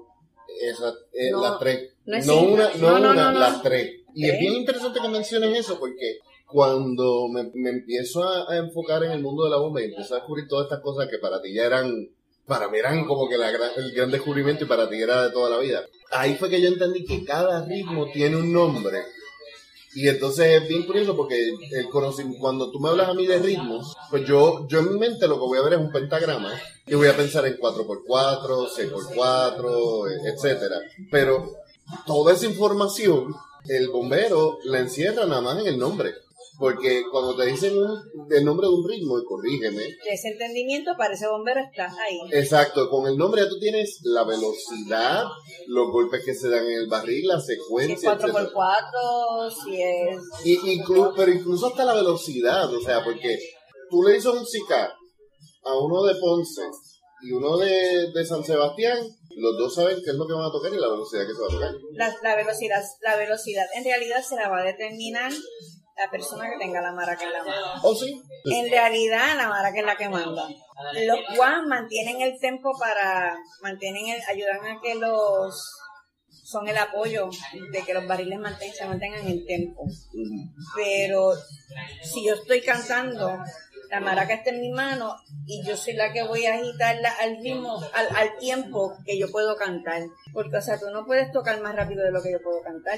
Esa, 0.62 0.90
eh, 1.14 1.32
No, 1.32 1.42
las 1.42 1.60
tres. 1.60 1.92
no 2.06 2.42
una, 2.44 2.70
no, 2.76 2.96
una, 3.12 3.34
las 3.34 3.62
tres. 3.62 4.02
Y 4.14 4.30
es 4.30 4.40
bien 4.40 4.54
interesante 4.54 5.00
que 5.02 5.10
menciones 5.10 5.58
eso 5.60 5.78
porque 5.80 6.20
cuando 6.48 7.28
me, 7.28 7.50
me 7.54 7.70
empiezo 7.72 8.24
a, 8.24 8.50
a 8.52 8.58
enfocar 8.58 9.04
en 9.04 9.12
el 9.12 9.22
mundo 9.22 9.44
de 9.44 9.50
la 9.50 9.58
bomba 9.58 9.82
y 9.82 9.86
empiezo 9.86 10.14
a 10.14 10.18
descubrir 10.20 10.48
todas 10.48 10.66
estas 10.66 10.80
cosas 10.82 11.10
que 11.10 11.18
para 11.18 11.42
ti 11.42 11.54
ya 11.54 11.66
eran, 11.66 11.92
para 12.46 12.70
mí 12.70 12.78
eran 12.78 13.06
como 13.06 13.28
que 13.28 13.38
la 13.38 13.50
el 13.50 13.92
gran 13.94 14.12
descubrimiento 14.12 14.64
y 14.64 14.68
para 14.68 14.88
ti 14.90 15.02
era 15.02 15.24
de 15.24 15.32
toda 15.32 15.50
la 15.50 15.58
vida. 15.58 15.84
Ahí 16.12 16.36
fue 16.36 16.50
que 16.50 16.62
yo 16.62 16.70
entendí 16.70 17.04
que 17.04 17.26
cada 17.26 17.66
ritmo 17.66 18.06
tiene 18.14 18.38
un 18.38 18.54
nombre. 18.54 19.00
Y 19.96 20.10
entonces 20.10 20.62
es 20.62 20.68
bien 20.68 20.84
curioso 20.84 21.16
porque 21.16 21.54
el 21.72 21.90
conocimiento, 21.90 22.42
cuando 22.42 22.70
tú 22.70 22.80
me 22.82 22.90
hablas 22.90 23.08
a 23.08 23.14
mí 23.14 23.26
de 23.26 23.40
ritmos, 23.40 23.96
pues 24.10 24.28
yo, 24.28 24.68
yo 24.68 24.80
en 24.80 24.94
mi 24.94 25.00
mente 25.00 25.26
lo 25.26 25.36
que 25.36 25.46
voy 25.46 25.58
a 25.58 25.62
ver 25.62 25.74
es 25.74 25.80
un 25.80 25.92
pentagrama 25.92 26.52
y 26.86 26.96
voy 26.96 27.08
a 27.08 27.16
pensar 27.16 27.46
en 27.46 27.58
4x4, 27.58 28.70
6x4, 28.70 30.12
eh, 30.12 30.34
etcétera. 30.34 30.76
Pero 31.10 31.50
toda 32.06 32.34
esa 32.34 32.46
información, 32.46 33.34
el 33.70 33.88
bombero 33.88 34.60
la 34.66 34.80
encierra 34.80 35.26
nada 35.26 35.42
más 35.42 35.60
en 35.60 35.68
el 35.68 35.80
nombre. 35.80 36.14
Porque 36.58 37.04
cuando 37.12 37.36
te 37.36 37.48
dicen 37.48 37.74
el 38.30 38.46
nombre 38.46 38.68
de 38.68 38.74
un 38.74 38.88
ritmo, 38.88 39.20
y 39.20 39.26
corrígeme, 39.26 39.84
Ese 40.10 40.30
entendimiento 40.30 40.92
para 40.98 41.14
ese 41.14 41.28
bombero 41.28 41.60
está 41.62 41.86
ahí. 41.86 42.18
exacto, 42.32 42.90
con 42.90 43.08
el 43.08 43.18
nombre 43.18 43.42
ya 43.42 43.50
tú 43.50 43.60
tienes 43.60 44.00
la 44.04 44.24
velocidad, 44.24 45.26
los 45.68 45.92
golpes 45.92 46.24
que 46.24 46.34
se 46.34 46.50
dan 46.50 46.66
en 46.66 46.80
el 46.80 46.88
barril, 46.88 47.28
la 47.28 47.40
Si 47.42 47.52
es 47.54 47.58
secuencia, 47.60 48.14
etcétera. 48.14 48.34
4x4, 48.54 49.52
si 49.66 49.82
es... 49.82 50.18
Y, 50.46 50.58
inclu- 50.80 51.14
pero 51.16 51.32
incluso 51.32 51.68
hasta 51.68 51.84
la 51.86 51.94
velocidad, 51.94 52.74
o 52.74 52.80
sea, 52.80 53.04
porque 53.04 53.38
tú 53.90 54.02
le 54.04 54.14
dices 54.14 54.32
un 54.32 54.46
sicar 54.46 54.92
a 55.64 55.78
uno 55.78 56.04
de 56.04 56.16
Ponce 56.16 56.62
y 57.24 57.32
uno 57.32 57.58
de, 57.58 58.12
de 58.14 58.26
San 58.26 58.44
Sebastián, 58.44 58.98
los 59.38 59.58
dos 59.58 59.76
saben 59.76 59.98
qué 60.06 60.12
es 60.12 60.16
lo 60.16 60.26
que 60.26 60.34
van 60.34 60.46
a 60.46 60.52
tocar 60.52 60.72
y 60.74 60.78
la 60.80 60.88
velocidad 60.90 61.26
que 61.28 61.34
se 61.34 61.42
va 61.42 61.48
a 61.48 61.52
tocar. 61.52 61.74
La, 61.94 62.16
la 62.24 62.36
velocidad, 62.38 62.82
la 63.02 63.18
velocidad 63.18 63.66
en 63.76 63.84
realidad 63.84 64.22
se 64.24 64.36
la 64.36 64.48
va 64.50 64.60
a 64.62 64.64
determinar 64.64 65.32
la 65.98 66.10
persona 66.12 66.50
que 66.50 66.58
tenga 66.58 66.82
la 66.82 66.92
maraca 66.92 67.24
en 67.24 67.32
la 67.34 67.44
mano. 67.44 67.68
¿Oh, 67.84 67.96
sí? 67.96 68.22
En 68.46 68.70
realidad 68.70 69.36
la 69.38 69.48
maraca 69.48 69.80
es 69.80 69.86
la 69.86 69.96
que 69.96 70.10
manda. 70.10 70.48
Los 71.08 71.20
guas 71.38 71.64
mantienen 71.68 72.22
el 72.22 72.38
tempo 72.40 72.72
para, 72.78 73.38
mantienen 73.62 74.08
el, 74.10 74.22
ayudan 74.28 74.66
a 74.66 74.82
que 74.82 74.96
los, 74.96 75.72
son 76.44 76.68
el 76.68 76.78
apoyo 76.78 77.30
de 77.72 77.82
que 77.84 77.94
los 77.94 78.06
barriles 78.08 78.40
manten- 78.40 78.74
se 78.74 78.86
mantengan 78.86 79.26
en 79.26 79.46
tempo. 79.46 79.86
Pero 80.76 81.34
si 82.04 82.26
yo 82.28 82.34
estoy 82.36 82.62
cantando, 82.62 83.38
la 83.90 84.00
maraca 84.02 84.34
está 84.34 84.50
en 84.50 84.60
mi 84.60 84.72
mano 84.72 85.16
y 85.46 85.64
yo 85.66 85.78
soy 85.78 85.94
la 85.94 86.12
que 86.12 86.24
voy 86.24 86.46
a 86.46 86.56
agitarla 86.56 87.10
al 87.22 87.38
ritmo, 87.42 87.80
al, 87.94 88.08
al 88.16 88.38
tiempo 88.38 88.94
que 89.06 89.18
yo 89.18 89.32
puedo 89.32 89.56
cantar. 89.56 90.02
Porque, 90.34 90.58
o 90.58 90.62
sea, 90.62 90.78
tú 90.78 90.88
no 90.92 91.06
puedes 91.06 91.32
tocar 91.32 91.62
más 91.62 91.76
rápido 91.76 92.04
de 92.04 92.12
lo 92.12 92.22
que 92.22 92.32
yo 92.34 92.42
puedo 92.44 92.62
cantar. 92.64 92.98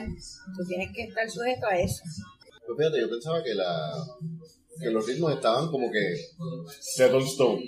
Tú 0.58 0.66
tienes 0.68 0.90
que 0.96 1.04
estar 1.04 1.30
sujeto 1.30 1.68
a 1.68 1.78
eso. 1.78 2.02
Pues 2.68 2.78
fíjate, 2.78 3.00
yo 3.00 3.10
pensaba 3.10 3.42
que, 3.42 3.56
la, 3.56 3.94
que 4.82 4.90
los 4.90 5.08
ritmos 5.08 5.34
estaban 5.34 5.72
como 5.72 5.90
que 5.90 6.16
set 6.82 7.14
on 7.14 7.24
stone. 7.24 7.64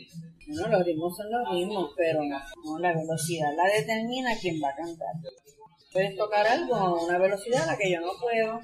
No, 0.48 0.68
los 0.68 0.86
ritmos 0.86 1.16
son 1.16 1.28
los 1.32 1.54
mismos, 1.54 1.92
pero 1.96 2.20
no, 2.24 2.80
la 2.80 2.94
velocidad 2.94 3.48
la 3.56 3.80
determina 3.80 4.38
quién 4.42 4.60
va 4.62 4.70
a 4.70 4.76
cantar. 4.76 5.16
Puedes 5.94 6.18
tocar 6.18 6.46
algo 6.46 6.76
a 6.76 7.06
una 7.06 7.18
velocidad 7.18 7.64
a 7.64 7.68
la 7.68 7.78
que 7.78 7.92
yo 7.92 8.02
no 8.02 8.12
puedo. 8.20 8.60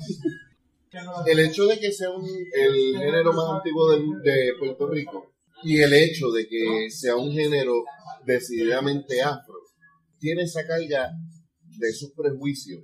El 1.25 1.39
hecho 1.39 1.65
de 1.67 1.79
que 1.79 1.91
sea 1.91 2.09
un, 2.09 2.25
el 2.25 2.97
género 2.97 3.31
más 3.31 3.57
antiguo 3.57 3.91
de, 3.91 3.99
de 4.23 4.53
Puerto 4.59 4.87
Rico 4.87 5.33
y 5.63 5.81
el 5.81 5.93
hecho 5.93 6.31
de 6.31 6.47
que 6.47 6.89
sea 6.89 7.15
un 7.15 7.31
género 7.31 7.83
decididamente 8.25 9.21
afro, 9.21 9.55
tiene 10.19 10.43
esa 10.43 10.65
carga 10.67 11.11
de 11.77 11.93
sus 11.93 12.11
prejuicios. 12.11 12.83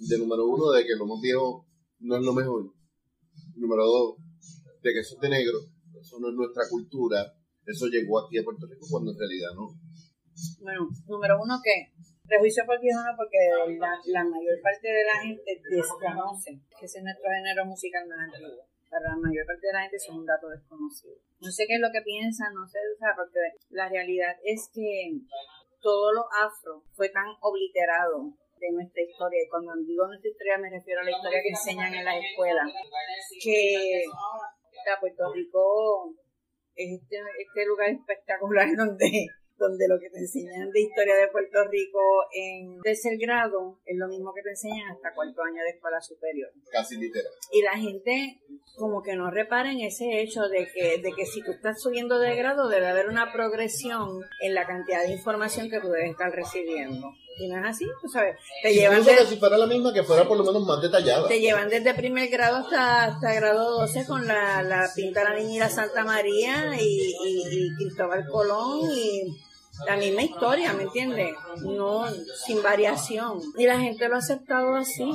De 0.00 0.18
número 0.18 0.46
uno, 0.46 0.72
de 0.72 0.84
que 0.84 0.96
lo 0.96 1.06
más 1.06 1.20
viejo 1.20 1.66
no 2.04 2.16
es 2.16 2.22
lo 2.22 2.32
mejor. 2.32 2.70
Número 3.56 3.84
dos, 3.84 4.16
de 4.82 4.92
que 4.92 5.00
eso 5.00 5.16
es 5.16 5.20
de 5.20 5.28
negro, 5.30 5.58
eso 5.98 6.20
no 6.20 6.28
es 6.28 6.34
nuestra 6.34 6.68
cultura, 6.68 7.32
eso 7.64 7.86
llegó 7.86 8.20
aquí 8.20 8.38
a 8.38 8.44
Puerto 8.44 8.66
Rico 8.68 8.86
cuando 8.90 9.12
en 9.12 9.18
realidad 9.18 9.50
no. 9.56 9.72
Bueno, 10.60 10.88
número 11.06 11.40
uno 11.40 11.56
que 11.64 11.94
prejuicio 12.26 12.64
por 12.66 12.76
no, 12.76 13.16
porque 13.16 13.38
la, 13.78 14.24
mayor 14.24 14.60
parte 14.60 14.88
de 14.88 15.04
la 15.04 15.16
gente 15.22 15.60
desconoce 15.70 16.60
que 16.78 16.86
ese 16.86 16.98
es 16.98 17.04
nuestro 17.04 17.30
género 17.30 17.64
musical 17.64 18.06
más 18.08 18.18
antiguo. 18.28 18.68
Para 18.90 19.10
la 19.10 19.16
mayor 19.16 19.46
parte 19.46 19.66
de 19.66 19.72
la 19.72 19.82
gente 19.82 19.98
son 19.98 20.18
un 20.20 20.26
dato 20.26 20.48
desconocido. 20.48 21.16
No 21.40 21.50
sé 21.50 21.66
qué 21.66 21.74
es 21.74 21.80
lo 21.80 21.90
que 21.90 22.02
piensan, 22.02 22.54
no 22.54 22.66
sé, 22.68 22.78
o 22.78 23.16
porque 23.16 23.40
la 23.70 23.88
realidad 23.88 24.36
es 24.44 24.70
que 24.72 25.20
todo 25.80 26.12
lo 26.12 26.24
afro 26.32 26.84
fue 26.92 27.08
tan 27.08 27.26
obliterado 27.40 28.32
de 28.64 28.72
nuestra 28.72 29.02
historia, 29.02 29.44
y 29.44 29.48
cuando 29.48 29.72
digo 29.84 30.06
nuestra 30.06 30.30
historia 30.30 30.58
me 30.58 30.70
refiero 30.70 31.00
a 31.00 31.04
la 31.04 31.10
historia 31.12 31.42
que 31.42 31.52
enseñan 31.52 31.92
en 31.94 32.04
las 32.04 32.16
escuelas, 32.24 32.68
que 33.42 34.04
o 34.08 34.82
sea, 34.84 35.00
Puerto 35.00 35.32
Rico 35.32 36.14
es 36.74 37.00
este, 37.00 37.16
este 37.16 37.66
lugar 37.66 37.90
espectacular 37.90 38.68
donde, 38.76 39.28
donde 39.56 39.88
lo 39.88 39.98
que 39.98 40.10
te 40.10 40.18
enseñan 40.18 40.70
de 40.70 40.80
historia 40.80 41.16
de 41.16 41.28
Puerto 41.28 41.64
Rico 41.70 42.00
en 42.32 42.80
tercer 42.82 43.16
grado 43.18 43.80
es 43.84 43.96
lo 43.96 44.08
mismo 44.08 44.32
que 44.34 44.42
te 44.42 44.50
enseñan 44.50 44.90
hasta 44.90 45.14
cuarto 45.14 45.42
año 45.42 45.62
de 45.62 45.70
escuela 45.70 46.00
superior. 46.00 46.50
Casi 46.70 46.96
literal. 46.96 47.32
Y 47.52 47.62
la 47.62 47.78
gente 47.78 48.40
como 48.76 49.02
que 49.02 49.14
no 49.14 49.30
repara 49.30 49.70
en 49.70 49.80
ese 49.80 50.20
hecho 50.20 50.42
de 50.48 50.66
que, 50.72 50.98
de 50.98 51.12
que 51.12 51.26
si 51.26 51.42
tú 51.42 51.52
estás 51.52 51.80
subiendo 51.80 52.18
de 52.18 52.34
grado 52.34 52.68
debe 52.68 52.88
haber 52.88 53.08
una 53.08 53.32
progresión 53.32 54.20
en 54.40 54.54
la 54.54 54.66
cantidad 54.66 55.02
de 55.02 55.12
información 55.12 55.70
que 55.70 55.80
tú 55.80 55.88
debes 55.88 56.10
estar 56.10 56.32
recibiendo. 56.32 57.06
Y 57.38 57.48
no 57.48 57.58
es 57.58 57.64
así, 57.64 57.86
tú 58.00 58.08
sabes, 58.08 58.36
te 58.62 58.72
llevan 58.72 58.98
Incluso 59.00 59.10
de- 59.18 59.24
que 59.24 59.34
si 59.34 59.40
fuera 59.40 59.58
la 59.58 59.66
misma, 59.66 59.92
que 59.92 60.04
fuera 60.04 60.24
por 60.28 60.36
lo 60.38 60.44
menos 60.44 60.64
más 60.64 60.80
detallada. 60.80 61.26
te 61.26 61.40
llevan 61.40 61.68
desde 61.68 61.92
primer 61.94 62.28
grado 62.28 62.58
hasta, 62.58 63.04
hasta 63.04 63.32
grado 63.34 63.80
12 63.80 64.06
con 64.06 64.26
la, 64.26 64.62
la 64.62 64.88
pinta 64.94 65.24
la 65.24 65.34
niña 65.34 65.54
y 65.54 65.58
la 65.58 65.68
Santa 65.68 66.04
María 66.04 66.80
y, 66.80 66.84
y- 67.26 67.66
y 67.66 67.74
Cristóbal 67.74 68.24
Colón 68.28 68.88
y 68.90 69.36
la 69.86 69.96
misma 69.96 70.22
historia, 70.22 70.72
¿me 70.74 70.84
entiendes? 70.84 71.34
No, 71.62 72.06
sin 72.46 72.62
variación. 72.62 73.40
Y 73.58 73.66
la 73.66 73.80
gente 73.80 74.08
lo 74.08 74.14
ha 74.14 74.18
aceptado 74.18 74.76
así, 74.76 75.10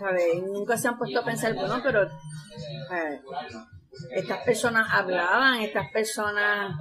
¿sabes? 0.00 0.42
Nunca 0.44 0.76
se 0.76 0.88
han 0.88 0.98
puesto 0.98 1.20
a 1.20 1.24
pensar, 1.24 1.54
bueno, 1.54 1.80
pero 1.84 2.08
¿sabes? 2.88 3.20
estas 4.10 4.38
personas 4.42 4.88
hablaban, 4.90 5.60
estas 5.60 5.88
personas 5.92 6.74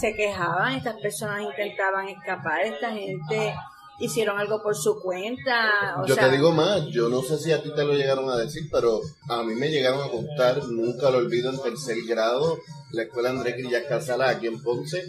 se 0.00 0.14
quejaban, 0.16 0.72
estas 0.76 0.96
personas 0.96 1.42
intentaban 1.42 2.08
escapar, 2.08 2.62
esta 2.62 2.90
gente 2.92 3.54
hicieron 3.98 4.38
algo 4.38 4.62
por 4.62 4.76
su 4.76 5.00
cuenta. 5.00 6.00
O 6.02 6.06
yo 6.06 6.14
sea, 6.14 6.28
te 6.28 6.36
digo 6.36 6.52
más, 6.52 6.86
yo 6.86 7.08
no 7.08 7.22
sé 7.22 7.38
si 7.38 7.52
a 7.52 7.62
ti 7.62 7.70
te 7.74 7.84
lo 7.84 7.94
llegaron 7.94 8.28
a 8.30 8.36
decir, 8.36 8.68
pero 8.70 9.00
a 9.28 9.42
mí 9.42 9.54
me 9.54 9.70
llegaron 9.70 10.02
a 10.02 10.10
contar, 10.10 10.64
nunca 10.68 11.10
lo 11.10 11.18
olvido, 11.18 11.50
en 11.50 11.60
tercer 11.60 11.98
grado, 12.06 12.58
la 12.92 13.02
escuela 13.04 13.30
Andrés 13.30 13.56
Grillas 13.56 13.84
Casala, 13.88 14.30
aquí 14.30 14.46
en 14.46 14.62
Ponce, 14.62 15.04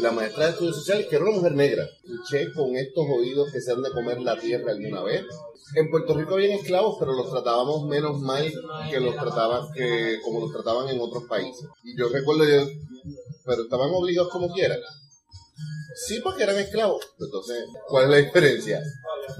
la 0.00 0.12
maestra 0.12 0.44
de 0.44 0.50
estudios 0.52 0.76
sociales, 0.76 1.06
que 1.08 1.16
era 1.16 1.24
una 1.24 1.36
mujer 1.36 1.54
negra, 1.54 1.88
escuché 2.02 2.52
con 2.52 2.76
estos 2.76 3.04
oídos 3.16 3.52
que 3.52 3.60
se 3.60 3.72
han 3.72 3.82
de 3.82 3.90
comer 3.90 4.20
la 4.20 4.38
tierra 4.38 4.72
alguna 4.72 5.02
vez. 5.02 5.24
En 5.74 5.90
Puerto 5.90 6.14
Rico 6.14 6.34
habían 6.34 6.58
esclavos, 6.58 6.96
pero 7.00 7.14
los 7.14 7.30
tratábamos 7.30 7.86
menos 7.86 8.20
mal 8.20 8.52
que 8.90 9.00
los 9.00 9.16
trataban, 9.16 9.72
que 9.72 10.18
como 10.22 10.40
los 10.40 10.52
trataban 10.52 10.88
en 10.88 11.00
otros 11.00 11.24
países. 11.24 11.66
Y 11.82 11.96
yo 11.96 12.08
recuerdo, 12.10 12.44
yo, 12.44 12.68
pero 13.44 13.62
estaban 13.62 13.90
obligados 13.92 14.30
como 14.30 14.52
quieran. 14.52 14.78
Sí, 15.94 16.20
porque 16.22 16.42
eran 16.42 16.56
esclavos. 16.58 17.06
Entonces, 17.20 17.64
¿cuál 17.88 18.04
es 18.04 18.10
la 18.10 18.16
diferencia? 18.16 18.80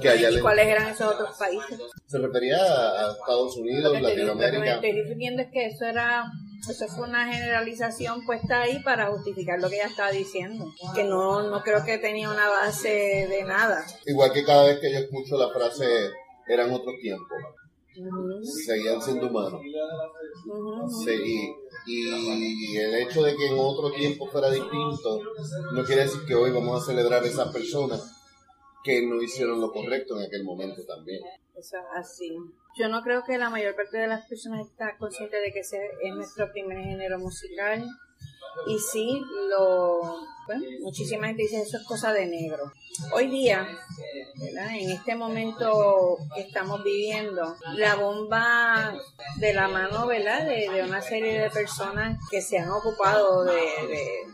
Que 0.01 0.09
allá 0.09 0.31
¿Y 0.31 0.35
les- 0.35 0.43
cuáles 0.43 0.67
eran 0.67 0.89
esos 0.89 1.13
otros 1.15 1.37
países? 1.37 1.79
se 2.07 2.19
refería 2.19 2.57
a, 2.57 3.13
Estados 3.13 3.57
Unidos, 3.57 3.93
te, 3.93 4.01
lo 4.01 4.07
que 4.09 4.15
Latinoamérica. 4.15 4.75
estoy 4.77 4.93
refiriendo 4.93 5.43
es 5.43 5.51
que 5.51 5.67
eso 5.67 5.85
era 5.85 6.25
eso 6.69 6.87
fue 6.89 7.07
una 7.09 7.31
generalización 7.31 8.25
puesta 8.25 8.63
ahí 8.63 8.83
para 8.83 9.11
justificar 9.11 9.61
lo 9.61 9.69
que 9.69 9.77
ella 9.77 9.89
estaba 9.89 10.11
diciendo 10.11 10.73
que 10.95 11.05
no 11.05 11.43
no 11.51 11.63
creo 11.63 11.85
que 11.85 11.99
tenía 11.99 12.31
una 12.31 12.49
base 12.49 13.27
de 13.29 13.45
nada 13.45 13.85
Igual 14.07 14.33
que 14.33 14.45
cada 14.45 14.65
vez 14.65 14.79
que 14.79 14.91
yo 14.93 14.99
escucho 15.01 15.37
la 15.37 15.51
frase 15.53 15.85
eran 16.49 16.73
otros 16.73 16.95
tiempos. 17.03 17.39
seguían 18.65 19.03
siendo 19.03 19.27
humanos. 19.29 19.61
Y, 21.87 22.77
el 22.77 22.95
hecho 22.95 23.23
de 23.23 23.37
que 23.37 23.47
en 23.47 23.59
otro 23.59 23.91
tiempo 23.93 24.27
fuera 24.27 24.51
distinto 24.51 25.21
no 25.73 25.85
quiere 25.85 26.03
decir 26.03 26.21
que 26.27 26.35
hoy 26.35 26.51
vamos 26.51 26.83
a 26.83 26.87
celebrar 26.87 27.23
a 27.23 27.27
esas 27.27 27.53
personas 27.53 28.21
que 28.83 29.03
no 29.07 29.21
hicieron 29.23 29.61
lo 29.61 29.73
correcto 29.73 30.19
en 30.19 30.27
aquel 30.27 30.45
momento 30.45 30.85
también. 30.85 31.23
Eso 31.57 31.77
es 31.79 31.85
así. 31.97 32.37
Yo 32.77 32.89
no 32.89 33.03
creo 33.03 33.23
que 33.25 33.39
la 33.39 33.51
mayor 33.51 33.75
parte 33.77 33.99
de 33.99 34.07
las 34.07 34.27
personas 34.27 34.67
está 34.67 34.97
consciente 34.99 35.37
de 35.37 35.53
que 35.53 35.61
ese 35.61 35.79
es 36.03 36.15
nuestro 36.15 36.51
primer 36.53 36.79
género 36.85 37.19
musical 37.19 37.87
y 38.67 38.79
sí, 38.79 39.23
lo, 39.51 40.21
bueno, 40.47 40.65
muchísima 40.81 41.27
gente 41.29 41.43
dice 41.43 41.63
eso 41.63 41.79
es 41.79 41.85
cosa 41.85 42.13
de 42.13 42.27
negro. 42.27 42.73
Hoy 43.13 43.27
día, 43.27 43.67
en 44.41 44.91
este 44.91 45.17
momento 45.17 46.17
que 46.35 46.43
estamos 46.43 46.85
viviendo, 46.85 47.57
la 47.75 47.97
bomba 47.97 48.95
de 49.39 49.53
la 49.53 49.67
mano 49.67 50.07
¿verdad? 50.07 50.47
De, 50.47 50.83
una 50.83 51.01
serie 51.01 51.41
de 51.41 51.51
personas 51.51 52.19
que 52.31 52.41
se 52.41 52.59
han 52.59 52.71
ocupado 52.71 53.45
de, 53.45 53.69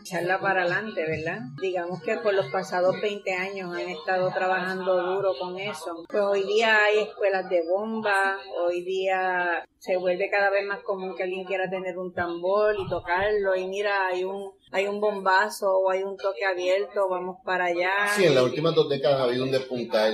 echarla 0.01 0.39
para 0.39 0.61
adelante, 0.61 1.05
¿verdad? 1.05 1.39
Digamos 1.59 2.01
que 2.03 2.17
por 2.17 2.33
los 2.33 2.47
pasados 2.51 2.99
20 3.01 3.33
años 3.33 3.75
han 3.75 3.89
estado 3.89 4.31
trabajando 4.31 5.01
duro 5.01 5.33
con 5.39 5.57
eso. 5.57 6.03
Pues 6.07 6.21
hoy 6.21 6.43
día 6.43 6.83
hay 6.85 6.99
escuelas 6.99 7.49
de 7.49 7.63
bomba, 7.67 8.37
hoy 8.63 8.83
día 8.83 9.65
se 9.79 9.97
vuelve 9.97 10.29
cada 10.29 10.51
vez 10.51 10.65
más 10.67 10.81
común 10.83 11.15
que 11.15 11.23
alguien 11.23 11.45
quiera 11.45 11.69
tener 11.69 11.97
un 11.97 12.13
tambor 12.13 12.75
y 12.77 12.87
tocarlo 12.87 13.55
y 13.55 13.65
mira, 13.65 14.00
hay 14.07 14.23
un 14.23 14.51
hay 14.71 14.87
un 14.87 15.01
bombazo 15.01 15.69
o 15.69 15.91
hay 15.91 16.03
un 16.03 16.15
toque 16.17 16.45
abierto, 16.45 17.09
vamos 17.09 17.37
para 17.43 17.65
allá. 17.65 18.07
Sí, 18.15 18.25
en 18.25 18.35
las 18.35 18.43
últimas 18.45 18.73
dos 18.73 18.87
décadas 18.87 19.19
ha 19.19 19.23
habido 19.23 19.43
un 19.43 19.51
despuntar. 19.51 20.13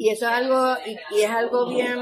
Y 0.00 0.10
eso 0.10 0.26
es 0.26 0.32
algo, 0.32 0.76
y, 0.86 1.22
es 1.22 1.30
algo 1.30 1.68
bien, 1.68 1.98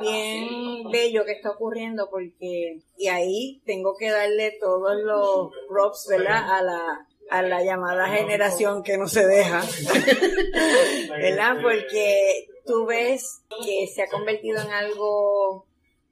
bien 0.00 0.90
bello 0.90 1.24
que 1.26 1.32
está 1.32 1.50
ocurriendo 1.50 2.08
porque, 2.10 2.78
y 2.96 3.08
ahí 3.08 3.60
tengo 3.66 3.94
que 3.98 4.10
darle 4.10 4.56
todos 4.58 4.96
los 5.02 5.50
props, 5.68 6.06
¿verdad? 6.08 6.50
A 6.50 6.62
la, 6.62 7.06
a 7.28 7.42
la 7.42 7.62
llamada 7.62 8.08
generación 8.08 8.82
que 8.82 8.96
no 8.96 9.06
se 9.06 9.26
deja, 9.26 9.60
¿verdad? 11.10 11.56
Porque 11.60 12.46
tú 12.64 12.86
ves 12.86 13.42
que 13.62 13.86
se 13.86 14.02
ha 14.02 14.08
convertido 14.08 14.62
en 14.62 14.70
algo 14.70 15.66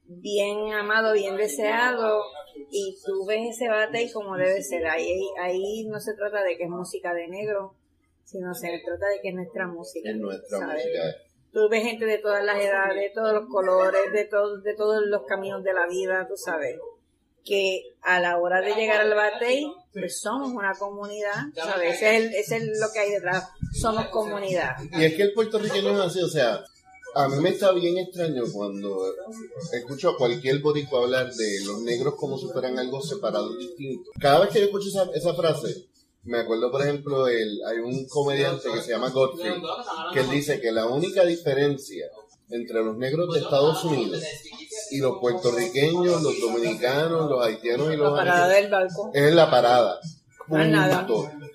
bien 0.06 0.74
amado, 0.74 1.14
bien 1.14 1.36
deseado, 1.36 2.22
y 2.70 2.96
tú 3.04 3.24
ves 3.26 3.56
ese 3.56 3.68
bate 3.68 4.10
como 4.12 4.36
debe 4.36 4.62
ser. 4.62 4.86
Ahí, 4.86 5.20
ahí 5.40 5.84
no 5.86 6.00
se 6.00 6.14
trata 6.14 6.42
de 6.42 6.56
que 6.56 6.64
es 6.64 6.70
música 6.70 7.14
de 7.14 7.28
negro, 7.28 7.74
sino 8.24 8.54
se 8.54 8.68
trata 8.84 9.08
de 9.08 9.20
que 9.20 9.28
es 9.28 9.34
nuestra 9.34 9.66
música. 9.66 10.10
Es 10.10 10.16
nuestra 10.16 10.66
música. 10.66 11.02
Tú 11.52 11.68
ves 11.68 11.84
gente 11.84 12.04
de 12.04 12.18
todas 12.18 12.44
las 12.44 12.60
edades, 12.60 12.96
de 12.96 13.10
todos 13.14 13.32
los 13.32 13.48
colores, 13.48 14.12
de, 14.12 14.24
todos 14.24 14.62
de 14.62 14.74
todos 14.74 15.02
los 15.06 15.22
caminos 15.26 15.62
de 15.62 15.72
la 15.72 15.86
vida, 15.86 16.26
tú 16.26 16.34
sabes. 16.36 16.76
Que 17.44 17.94
a 18.02 18.20
la 18.20 18.38
hora 18.38 18.60
de 18.60 18.74
llegar 18.74 19.02
al 19.02 19.14
batey, 19.14 19.70
pues 19.92 20.20
somos 20.20 20.50
una 20.50 20.72
comunidad, 20.72 21.34
¿sabes? 21.54 22.02
Ese 22.02 22.16
es, 22.40 22.50
es 22.50 22.80
lo 22.80 22.86
que 22.92 23.00
hay 23.00 23.10
detrás. 23.10 23.48
Somos 23.72 24.06
comunidad. 24.08 24.76
Y 24.92 25.04
es 25.04 25.14
que 25.14 25.22
el 25.22 25.32
puertorriqueño 25.32 25.92
es 25.92 26.00
así, 26.00 26.22
o 26.22 26.28
sea, 26.28 26.64
a 27.14 27.28
mí 27.28 27.36
me 27.40 27.50
está 27.50 27.72
bien 27.72 27.98
extraño 27.98 28.44
cuando 28.52 29.14
escucho 29.72 30.10
a 30.10 30.16
cualquier 30.16 30.60
boricua 30.60 31.02
hablar 31.02 31.32
de 31.32 31.64
los 31.64 31.80
negros 31.82 32.14
como 32.16 32.38
si 32.38 32.46
fueran 32.46 32.78
algo 32.78 33.00
separado 33.00 33.52
y 33.54 33.66
distinto. 33.66 34.10
Cada 34.18 34.40
vez 34.40 34.50
que 34.50 34.60
yo 34.60 34.64
escucho 34.66 34.88
esa, 34.88 35.04
esa 35.14 35.34
frase, 35.34 35.86
me 36.24 36.38
acuerdo, 36.38 36.70
por 36.70 36.82
ejemplo, 36.82 37.28
el, 37.28 37.60
hay 37.66 37.78
un 37.78 38.06
comediante 38.08 38.70
que 38.72 38.80
se 38.80 38.92
llama 38.92 39.10
Godfrey, 39.10 39.54
que 40.12 40.20
él 40.20 40.30
dice 40.30 40.60
que 40.60 40.72
la 40.72 40.86
única 40.86 41.24
diferencia 41.24 42.06
entre 42.50 42.82
los 42.82 42.96
negros 42.96 43.32
de 43.34 43.40
Estados 43.40 43.84
Unidos 43.84 44.22
y 44.90 44.98
los 44.98 45.18
puertorriqueños, 45.18 46.22
los 46.22 46.40
dominicanos, 46.40 47.30
los 47.30 47.44
haitianos 47.44 47.92
y 47.92 47.96
los 47.96 48.12
la 48.12 48.16
parada 48.16 48.48
del 48.48 48.70
barco. 48.70 49.10
es 49.12 49.34
la 49.34 49.50
parada. 49.50 50.00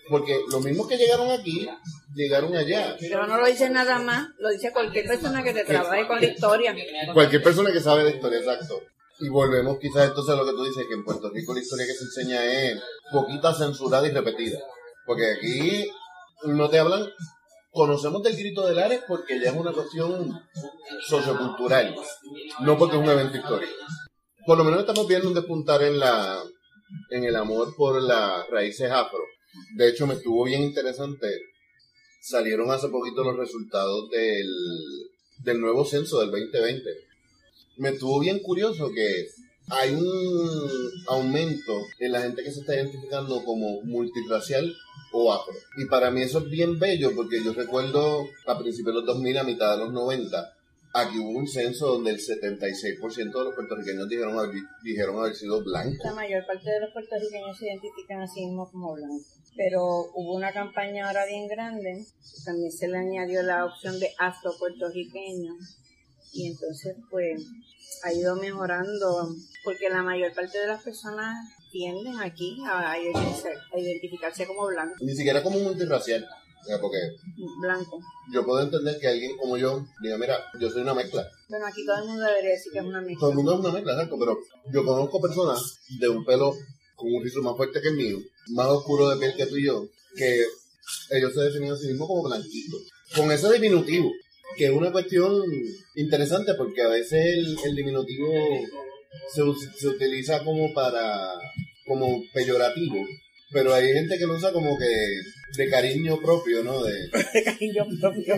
Porque 0.10 0.42
los 0.52 0.64
mismos 0.64 0.88
que 0.88 0.98
llegaron 0.98 1.30
aquí, 1.30 1.70
llegaron 2.16 2.56
allá. 2.56 2.96
Pero 3.00 3.28
no 3.28 3.38
lo 3.38 3.46
dice 3.46 3.70
nada 3.70 4.00
más, 4.00 4.28
lo 4.40 4.50
dice 4.50 4.72
cualquier 4.72 5.06
persona 5.06 5.44
que 5.44 5.54
te 5.54 5.64
trabaje 5.64 6.08
con 6.08 6.20
la 6.20 6.26
historia. 6.26 6.76
Cualquier 7.14 7.44
persona 7.44 7.72
que 7.72 7.80
sabe 7.80 8.04
de 8.04 8.12
historia, 8.12 8.40
exacto. 8.40 8.82
Y 9.20 9.30
volvemos 9.30 9.78
quizás 9.80 10.08
entonces 10.08 10.34
a 10.34 10.38
lo 10.38 10.46
que 10.46 10.52
tú 10.52 10.64
dices, 10.64 10.86
que 10.88 10.94
en 10.94 11.04
Puerto 11.04 11.30
Rico 11.30 11.54
la 11.54 11.60
historia 11.60 11.86
que 11.86 11.94
se 11.94 12.06
enseña 12.06 12.44
es 12.44 12.82
poquita 13.12 13.54
censurada 13.54 14.08
y 14.08 14.12
repetida. 14.12 14.60
Porque 15.06 15.34
aquí 15.34 15.92
no 16.46 16.70
te 16.70 16.80
hablan, 16.80 17.06
conocemos 17.72 18.24
del 18.24 18.38
grito 18.38 18.66
de 18.66 18.76
Lares 18.76 19.02
porque 19.08 19.40
ya 19.40 19.50
es 19.50 19.56
una 19.56 19.74
cuestión 19.74 20.42
sociocultural, 21.08 21.96
no 22.62 22.78
porque 22.78 22.96
es 22.96 23.02
un 23.02 23.10
evento 23.10 23.38
histórico. 23.38 23.74
Por 24.46 24.58
lo 24.58 24.64
menos 24.64 24.80
estamos 24.80 25.08
viendo 25.08 25.28
un 25.28 25.34
despuntar 25.34 25.84
en 25.84 26.00
la 26.00 26.42
en 27.10 27.24
el 27.24 27.36
amor 27.36 27.76
por 27.76 28.02
las 28.02 28.48
raíces 28.50 28.92
afro. 28.92 29.20
De 29.76 29.90
hecho, 29.90 30.08
me 30.08 30.16
estuvo 30.16 30.44
bien 30.46 30.62
interesante 30.62 31.28
salieron 32.22 32.72
hace 32.72 32.90
poquito 32.90 33.24
los 33.24 33.38
resultados 33.38 34.10
del, 34.10 34.48
del 35.44 35.62
nuevo 35.62 35.86
censo 35.86 36.20
del 36.20 36.32
2020. 36.32 36.90
Me 37.78 37.90
estuvo 37.90 38.20
bien 38.20 38.40
curioso 38.40 38.92
que 38.94 39.28
hay 39.70 39.94
un 39.94 40.92
aumento 41.08 41.74
en 42.00 42.12
la 42.12 42.22
gente 42.22 42.44
que 42.44 42.52
se 42.52 42.62
está 42.62 42.76
identificando 42.76 43.44
como 43.46 43.82
multirracial 43.84 44.76
o 45.14 45.32
afro. 45.32 45.54
Y 45.78 45.86
para 45.86 46.12
mí 46.12 46.22
eso 46.22 46.40
es 46.40 46.50
bien 46.50 46.80
bello 46.80 47.16
porque 47.16 47.44
yo 47.44 47.54
recuerdo 47.54 48.28
a 48.48 48.58
principios 48.58 48.96
de 48.96 49.02
los 49.02 49.06
2000, 49.06 49.38
a 49.38 49.44
mitad 49.44 49.78
de 49.78 49.86
los 49.86 49.94
90, 49.94 50.54
aquí 51.02 51.20
hubo 51.20 51.38
un 51.38 51.48
censo 51.48 51.88
donde 51.88 52.12
el 52.12 52.20
76% 52.20 53.16
de 53.16 53.44
los 53.44 53.56
puertorriqueños 53.56 54.08
dijeron 54.08 54.38
haber, 54.38 54.56
dijeron 54.84 55.20
haber 55.20 55.36
sido 55.36 55.64
blancos. 55.64 56.00
La 56.04 56.14
mayor 56.14 56.46
parte 56.46 56.70
de 56.70 56.80
los 56.82 56.92
puertorriqueños 56.92 57.58
se 57.58 57.66
identifican 57.66 58.22
así 58.22 58.46
mismo 58.46 58.70
como 58.72 58.94
blancos 58.94 59.40
pero 59.60 59.84
hubo 60.14 60.36
una 60.36 60.54
campaña 60.54 61.08
ahora 61.08 61.26
bien 61.26 61.50
grande, 61.50 62.06
también 62.46 62.72
se 62.72 62.88
le 62.88 62.98
añadió 62.98 63.44
la 63.44 63.66
opción 63.66 64.00
de 64.00 64.10
afro 64.18 64.54
puertorriqueño 64.58 65.54
y 66.32 66.48
entonces 66.48 66.96
pues 67.10 67.46
ha 68.06 68.14
ido 68.14 68.38
mejorando 68.38 69.36
porque 69.66 69.90
la 69.90 70.02
mayor 70.02 70.34
parte 70.34 70.60
de 70.60 70.68
las 70.68 70.82
personas 70.82 71.36
tienden 71.74 72.20
aquí 72.22 72.58
a, 72.66 72.96
identificarse 73.78 74.48
como 74.48 74.68
blanco. 74.68 74.96
Ni 75.02 75.14
siquiera 75.14 75.44
como 75.44 75.60
multirracial. 75.60 76.26
Porque 76.82 76.98
blanco. 77.62 78.00
Yo 78.32 78.46
puedo 78.46 78.62
entender 78.62 79.00
que 79.00 79.08
alguien 79.08 79.38
como 79.38 79.58
yo 79.58 79.86
diga, 80.02 80.18
mira, 80.18 80.44
yo 80.60 80.70
soy 80.70 80.82
una 80.82 80.94
mezcla. 80.94 81.28
Bueno, 81.48 81.66
aquí 81.66 81.86
todo 81.86 81.98
el 81.98 82.06
mundo 82.06 82.24
debería 82.24 82.52
decir 82.52 82.72
que 82.72 82.80
es 82.80 82.86
una 82.86 83.02
mezcla. 83.02 83.20
Todo 83.20 83.30
el 83.32 83.36
mundo 83.38 83.54
es 83.54 83.60
una 83.60 83.72
mezcla, 83.72 83.94
exacto, 83.94 84.18
pero 84.20 84.38
yo 84.72 84.86
conozco 84.86 85.22
personas 85.22 85.80
de 86.00 86.10
un 86.10 86.26
pelo 86.26 86.56
con 86.96 87.14
un 87.14 87.24
rizo 87.24 87.42
más 87.42 87.56
fuerte 87.56 87.82
que 87.82 87.88
el 87.88 87.96
mío, 87.96 88.18
más 88.50 88.68
oscuro 88.68 89.10
de 89.10 89.18
piel 89.18 89.36
que 89.36 89.46
tú 89.46 89.58
y 89.58 89.66
yo, 89.66 89.88
que 90.16 90.44
ellos 91.12 91.34
se 91.34 91.42
definen 91.42 91.72
a 91.72 91.78
sí 91.78 91.88
mismos 91.88 92.08
como 92.08 92.24
blanquitos. 92.24 92.82
Con 93.16 93.32
ese 93.32 93.52
diminutivo, 93.54 94.12
que 94.56 94.66
es 94.66 94.72
una 94.72 94.92
cuestión 94.92 95.44
interesante 95.96 96.54
porque 96.56 96.82
a 96.82 96.90
veces 96.90 97.58
el, 97.64 97.76
diminutivo 97.76 98.32
se, 99.34 99.42
se, 99.78 99.88
utiliza 99.88 100.44
como 100.44 100.74
para, 100.74 101.34
como 101.88 102.22
peyorativo, 102.34 102.98
pero 103.52 103.74
hay 103.74 103.94
gente 103.94 104.18
que 104.18 104.28
lo 104.28 104.36
usa 104.36 104.52
como 104.52 104.78
que 104.78 104.86
de 105.56 105.70
cariño 105.70 106.20
propio, 106.22 106.64
¿no? 106.64 106.84
De, 106.84 106.94
de 107.34 107.44
cariño 107.44 107.86
propio. 108.00 108.36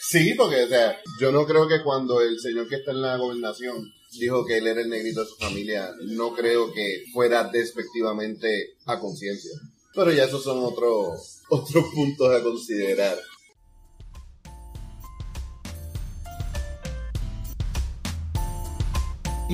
sí, 0.00 0.34
porque, 0.34 0.62
o 0.62 0.68
sea, 0.68 0.98
yo 1.20 1.32
no 1.32 1.46
creo 1.46 1.68
que 1.68 1.82
cuando 1.82 2.20
el 2.20 2.38
señor 2.40 2.68
que 2.68 2.76
está 2.76 2.92
en 2.92 3.02
la 3.02 3.16
gobernación 3.16 3.92
dijo 4.18 4.44
que 4.44 4.58
él 4.58 4.66
era 4.66 4.80
el 4.80 4.88
negrito 4.88 5.22
de 5.22 5.28
su 5.28 5.36
familia, 5.36 5.90
no 6.02 6.34
creo 6.34 6.72
que 6.72 7.04
fuera 7.12 7.50
despectivamente 7.52 8.76
a 8.86 8.98
conciencia. 8.98 9.52
Pero 9.94 10.12
ya 10.12 10.24
esos 10.24 10.42
son 10.42 10.64
otros 10.64 11.42
otros 11.48 11.84
puntos 11.94 12.34
a 12.34 12.42
considerar. 12.42 13.16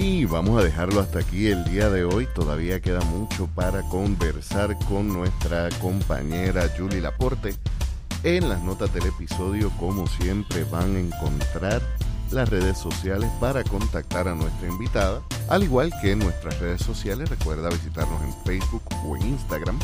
Y 0.03 0.25
vamos 0.25 0.59
a 0.59 0.65
dejarlo 0.65 1.03
hasta 1.03 1.19
aquí 1.19 1.49
el 1.49 1.63
día 1.65 1.91
de 1.91 2.05
hoy. 2.05 2.27
Todavía 2.35 2.81
queda 2.81 3.03
mucho 3.03 3.49
para 3.55 3.83
conversar 3.83 4.75
con 4.89 5.09
nuestra 5.09 5.69
compañera 5.79 6.71
Julie 6.75 7.03
Laporte. 7.03 7.55
En 8.23 8.49
las 8.49 8.63
notas 8.63 8.95
del 8.95 9.05
episodio, 9.05 9.71
como 9.79 10.07
siempre, 10.07 10.65
van 10.65 10.97
a 10.97 11.01
encontrar 11.01 11.83
las 12.31 12.49
redes 12.49 12.79
sociales 12.79 13.29
para 13.41 13.63
contactar 13.63 14.27
a 14.27 14.35
nuestra 14.35 14.69
invitada, 14.69 15.21
al 15.51 15.65
igual 15.65 15.93
que 16.01 16.13
en 16.13 16.21
nuestras 16.21 16.59
redes 16.61 16.81
sociales. 16.81 17.29
Recuerda 17.29 17.69
visitarnos 17.69 18.23
en 18.23 18.33
Facebook 18.47 18.83
o 19.05 19.19
en 19.19 19.27
Instagram 19.29 19.79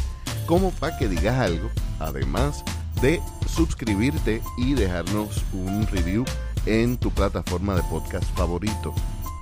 como 0.46 0.70
para 0.70 0.96
que 0.96 1.08
digas 1.08 1.38
algo, 1.38 1.68
además 2.00 2.64
de 3.02 3.20
suscribirte 3.46 4.40
y 4.56 4.72
dejarnos 4.72 5.44
un 5.52 5.86
review 5.88 6.24
en 6.64 6.96
tu 6.96 7.10
plataforma 7.10 7.74
de 7.76 7.82
podcast 7.82 8.24
favorito. 8.34 8.94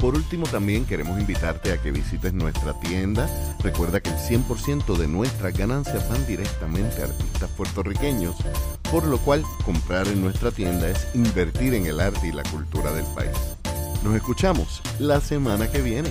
Por 0.04 0.16
último, 0.16 0.46
también 0.46 0.84
queremos 0.84 1.18
invitarte 1.18 1.72
a 1.72 1.80
que 1.80 1.90
visites 1.90 2.34
nuestra 2.34 2.78
tienda. 2.78 3.26
Recuerda 3.60 4.00
que 4.00 4.10
el 4.10 4.16
100% 4.16 4.98
de 4.98 5.08
nuestras 5.08 5.56
ganancias 5.56 6.06
van 6.10 6.26
directamente 6.26 7.00
a 7.00 7.06
artistas 7.06 7.50
puertorriqueños, 7.52 8.36
por 8.90 9.06
lo 9.06 9.16
cual 9.16 9.42
comprar 9.64 10.06
en 10.08 10.20
nuestra 10.20 10.50
tienda 10.50 10.90
es 10.90 11.08
invertir 11.14 11.72
en 11.72 11.86
el 11.86 12.00
arte 12.00 12.28
y 12.28 12.32
la 12.32 12.42
cultura 12.42 12.92
del 12.92 13.06
país. 13.14 13.32
Nos 14.04 14.14
escuchamos 14.14 14.82
la 14.98 15.22
semana 15.22 15.72
que 15.72 15.80
viene. 15.80 16.10